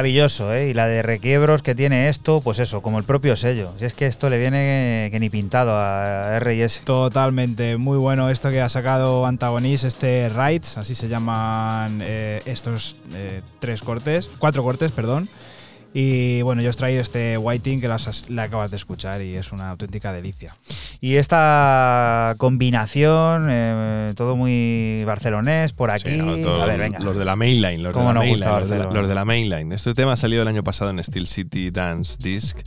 Maravilloso, 0.00 0.54
¿eh? 0.54 0.70
Y 0.70 0.72
la 0.72 0.86
de 0.86 1.02
requiebros 1.02 1.60
que 1.60 1.74
tiene 1.74 2.08
esto, 2.08 2.40
pues 2.40 2.58
eso, 2.58 2.80
como 2.80 2.96
el 2.96 3.04
propio 3.04 3.36
sello. 3.36 3.74
Si 3.78 3.84
es 3.84 3.92
que 3.92 4.06
esto 4.06 4.30
le 4.30 4.38
viene 4.38 5.10
que 5.12 5.20
ni 5.20 5.28
pintado 5.28 5.72
a 5.76 6.36
R&S. 6.36 6.80
Totalmente, 6.84 7.76
muy 7.76 7.98
bueno 7.98 8.30
esto 8.30 8.50
que 8.50 8.62
ha 8.62 8.70
sacado 8.70 9.26
Antagonist, 9.26 9.84
este 9.84 10.30
Rights, 10.30 10.78
así 10.78 10.94
se 10.94 11.08
llaman 11.08 12.00
eh, 12.02 12.40
estos 12.46 12.96
eh, 13.12 13.42
tres 13.58 13.82
cortes, 13.82 14.30
cuatro 14.38 14.62
cortes, 14.62 14.90
perdón. 14.90 15.28
Y 15.92 16.40
bueno, 16.40 16.62
yo 16.62 16.70
os 16.70 16.76
he 16.76 16.78
traído 16.78 17.02
este 17.02 17.36
Whiting 17.36 17.82
que 17.82 17.88
la 17.88 18.42
acabas 18.42 18.70
de 18.70 18.78
escuchar 18.78 19.20
y 19.20 19.34
es 19.34 19.52
una 19.52 19.68
auténtica 19.68 20.14
delicia. 20.14 20.56
Y 21.02 21.16
esta 21.16 22.34
combinación, 22.36 23.46
eh, 23.50 24.12
todo 24.16 24.36
muy 24.36 25.02
barcelonés, 25.06 25.72
por 25.72 25.90
aquí. 25.90 26.10
Sí, 26.10 26.18
no, 26.18 26.36
todo- 26.36 26.62
a 26.62 26.66
ver, 26.66 26.78
venga. 26.78 26.98
Los 26.98 27.16
de 27.16 27.24
la 27.24 27.36
mainline, 27.36 27.82
los 27.82 27.94
de 27.94 27.98
¿Cómo 27.98 28.12
la 28.12 28.20
mainline, 28.20 28.50
los 28.50 28.68
de 28.68 28.78
la, 28.78 28.84
los 28.84 29.08
de 29.08 29.14
la 29.14 29.24
mainline. 29.24 29.72
Este 29.72 29.94
tema 29.94 30.12
ha 30.12 30.16
salido 30.16 30.42
el 30.42 30.48
año 30.48 30.62
pasado 30.62 30.90
en 30.90 31.02
Steel 31.02 31.26
City 31.26 31.70
Dance 31.70 32.16
Disc 32.18 32.58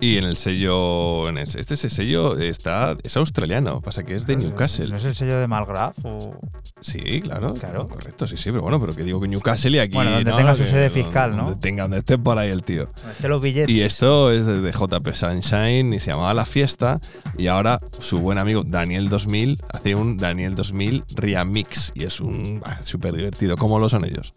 y 0.00 0.16
en 0.18 0.24
el 0.24 0.36
sello, 0.36 1.28
en 1.28 1.38
es- 1.38 1.54
este 1.56 1.74
ese 1.74 1.90
sello 1.90 2.36
está 2.38 2.96
es 3.02 3.16
australiano, 3.16 3.80
pasa 3.80 4.04
que 4.04 4.14
es 4.14 4.26
de 4.26 4.36
Newcastle. 4.36 4.88
¿No 4.90 4.96
es 4.96 5.04
el 5.04 5.14
sello 5.14 5.38
de 5.38 5.46
Malgraf? 5.46 5.96
o- 6.04 6.38
Sí, 6.80 7.20
claro, 7.20 7.54
correcto, 7.88 8.26
sí, 8.28 8.36
sí, 8.36 8.50
pero 8.50 8.62
bueno, 8.62 8.78
pero 8.80 8.92
que 8.92 9.02
digo 9.02 9.20
que 9.20 9.26
Newcastle 9.28 9.72
y 9.76 9.80
aquí 9.80 9.94
Bueno, 9.94 10.12
donde 10.12 10.30
¿no? 10.30 10.36
tenga 10.36 10.54
su 10.54 10.64
sede 10.64 10.88
donde- 10.88 11.02
fiscal, 11.02 11.36
¿no? 11.36 11.44
Donde 11.46 11.60
tenga, 11.60 11.82
donde 11.82 11.98
esté 11.98 12.16
por 12.18 12.38
ahí 12.38 12.50
el 12.50 12.62
tío. 12.62 12.84
Este 13.10 13.28
los 13.28 13.42
billetes. 13.42 13.68
Y 13.74 13.82
esto 13.82 14.30
es 14.30 14.46
de, 14.46 14.60
de 14.60 14.72
JP 14.72 15.12
Sunshine 15.14 15.92
y 15.92 15.98
se 16.00 16.12
llamaba 16.12 16.32
La 16.34 16.46
Fiesta. 16.46 17.00
Y 17.36 17.48
ahora 17.48 17.80
su 17.98 18.18
buen 18.20 18.38
amigo 18.38 18.62
Daniel 18.64 19.08
2000 19.08 19.60
hace 19.72 19.94
un 19.96 20.16
Daniel 20.16 20.54
2000 20.54 21.04
Remix. 21.16 21.90
Y 21.94 22.04
es 22.04 22.20
un 22.20 22.60
bah, 22.60 22.78
súper 22.82 23.14
divertido. 23.14 23.56
¿Cómo 23.56 23.78
lo 23.80 23.88
son 23.88 24.04
ellos? 24.04 24.32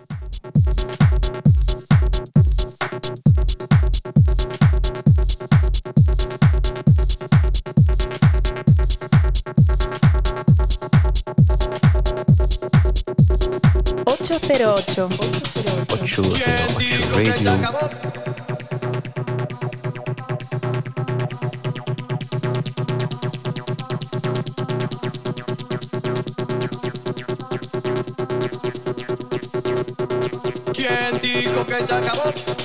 Ocho 14.32 15.10
808 15.90 16.24
Radio. 17.16 17.90
¿Quién 30.74 31.22
dijo 31.22 31.66
que 31.66 31.86
se 31.86 31.94
acabó? 31.94 32.61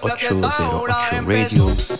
808 0.00 1.16
empezó. 1.16 1.66
Radio. 1.68 1.99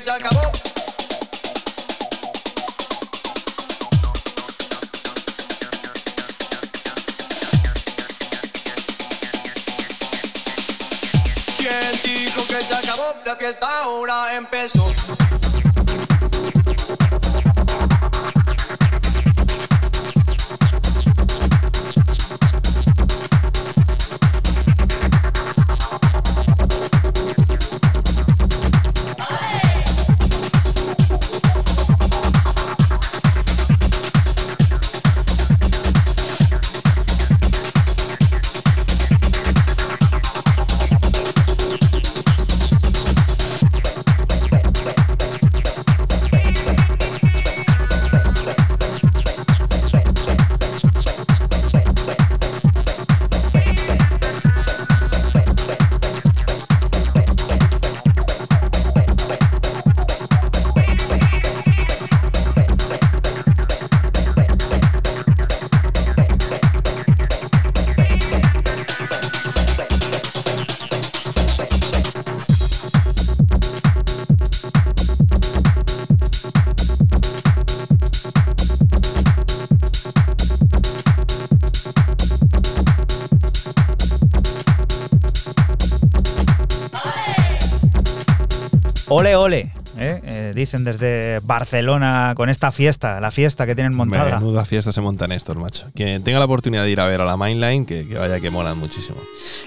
Dijo 0.00 0.16
que 0.16 0.29
dicen 90.70 90.84
desde 90.84 91.40
Barcelona 91.40 92.34
con 92.36 92.48
esta 92.48 92.70
fiesta, 92.70 93.20
la 93.20 93.32
fiesta 93.32 93.66
que 93.66 93.74
tienen 93.74 93.96
montada. 93.96 94.38
Menuda 94.38 94.64
fiesta 94.64 94.92
se 94.92 95.00
montan 95.00 95.32
estos, 95.32 95.56
macho. 95.56 95.88
Quien 95.94 96.22
tenga 96.22 96.38
la 96.38 96.44
oportunidad 96.44 96.84
de 96.84 96.90
ir 96.90 97.00
a 97.00 97.06
ver 97.06 97.20
a 97.20 97.24
la 97.24 97.36
Mainline, 97.36 97.84
que, 97.84 98.06
que 98.06 98.16
vaya 98.16 98.38
que 98.38 98.50
molan 98.50 98.78
muchísimo. 98.78 99.18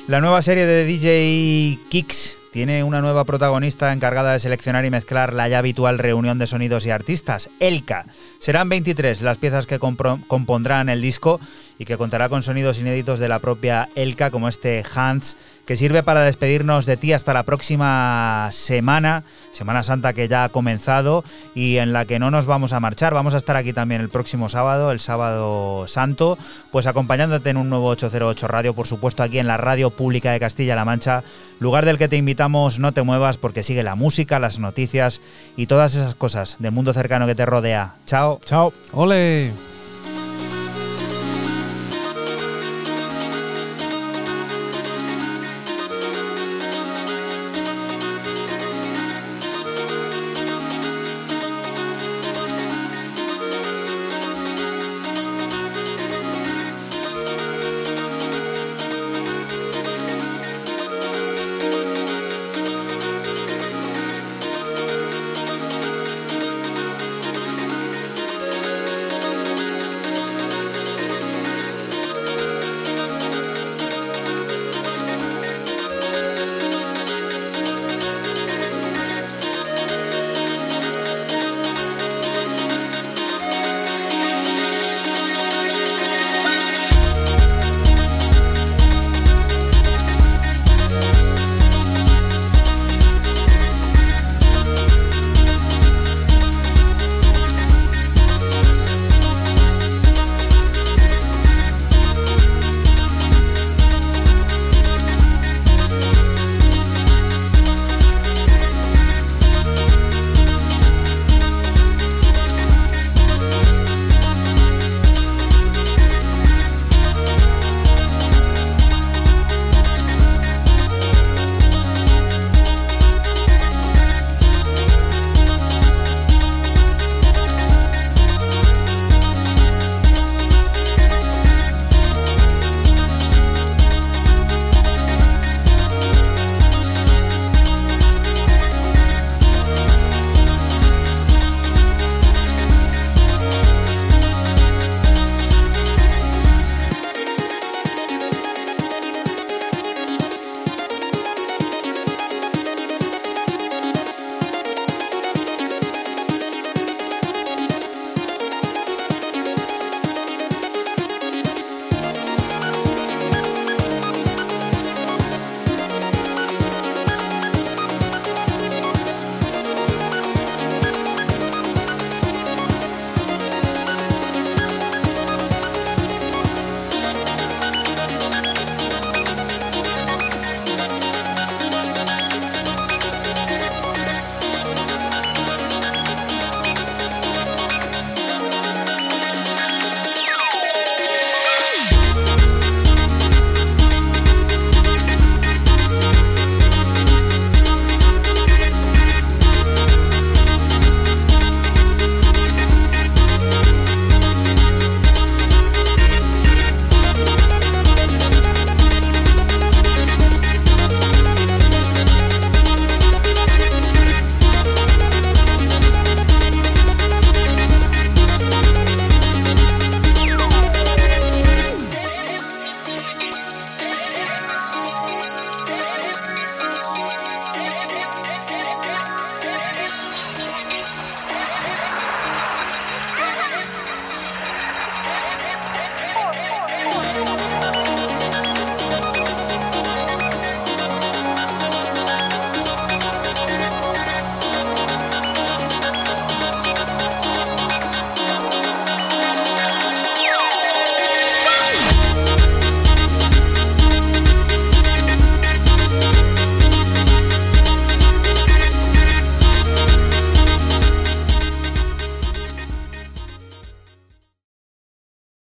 La 0.07 0.21
nueva 0.21 0.41
serie 0.41 0.65
de 0.65 0.85
DJ 0.85 1.77
Kicks 1.89 2.39
tiene 2.53 2.83
una 2.83 3.01
nueva 3.01 3.25
protagonista 3.25 3.91
encargada 3.91 4.31
de 4.31 4.39
seleccionar 4.39 4.85
y 4.85 4.91
mezclar 4.91 5.33
la 5.33 5.49
ya 5.49 5.57
habitual 5.57 5.97
reunión 5.97 6.37
de 6.37 6.45
sonidos 6.45 6.85
y 6.85 6.91
artistas, 6.91 7.49
Elka. 7.59 8.05
Serán 8.39 8.69
23 8.69 9.23
las 9.23 9.39
piezas 9.39 9.65
que 9.65 9.79
compondrán 9.79 10.87
el 10.87 11.01
disco 11.01 11.39
y 11.79 11.85
que 11.85 11.97
contará 11.97 12.29
con 12.29 12.43
sonidos 12.43 12.77
inéditos 12.77 13.19
de 13.19 13.27
la 13.27 13.39
propia 13.39 13.89
Elka, 13.95 14.29
como 14.29 14.47
este 14.47 14.83
Hans, 14.93 15.35
que 15.65 15.75
sirve 15.75 16.03
para 16.03 16.21
despedirnos 16.21 16.85
de 16.85 16.95
ti 16.95 17.11
hasta 17.11 17.33
la 17.33 17.41
próxima 17.41 18.49
semana, 18.51 19.23
Semana 19.53 19.83
Santa 19.83 20.13
que 20.13 20.27
ya 20.27 20.43
ha 20.43 20.49
comenzado 20.49 21.23
y 21.55 21.77
en 21.77 21.93
la 21.93 22.05
que 22.05 22.19
no 22.19 22.31
nos 22.31 22.45
vamos 22.45 22.73
a 22.73 22.79
marchar. 22.79 23.13
Vamos 23.13 23.33
a 23.33 23.37
estar 23.37 23.55
aquí 23.55 23.71
también 23.71 24.01
el 24.01 24.09
próximo 24.09 24.49
sábado, 24.49 24.91
el 24.91 24.99
sábado 24.99 25.87
santo, 25.87 26.37
pues 26.71 26.87
acompañándote 26.87 27.49
en 27.49 27.57
un 27.57 27.69
nuevo 27.69 27.87
808 27.87 28.47
Radio, 28.47 28.73
por 28.73 28.87
supuesto 28.87 29.23
aquí 29.23 29.39
en 29.39 29.47
la 29.47 29.57
Radio 29.57 29.91
Pública 29.91 30.31
de 30.31 30.39
Castilla-La 30.39 30.85
Mancha, 30.85 31.23
lugar 31.59 31.85
del 31.85 31.97
que 31.97 32.07
te 32.07 32.17
invitamos 32.17 32.79
no 32.79 32.91
te 32.91 33.03
muevas 33.03 33.37
porque 33.37 33.63
sigue 33.63 33.83
la 33.83 33.95
música, 33.95 34.39
las 34.39 34.59
noticias 34.59 35.21
y 35.55 35.67
todas 35.67 35.95
esas 35.95 36.15
cosas 36.15 36.57
del 36.59 36.71
mundo 36.71 36.93
cercano 36.93 37.27
que 37.27 37.35
te 37.35 37.45
rodea. 37.45 37.95
Chao. 38.05 38.41
Chao. 38.43 38.73
¡Ole! 38.91 39.72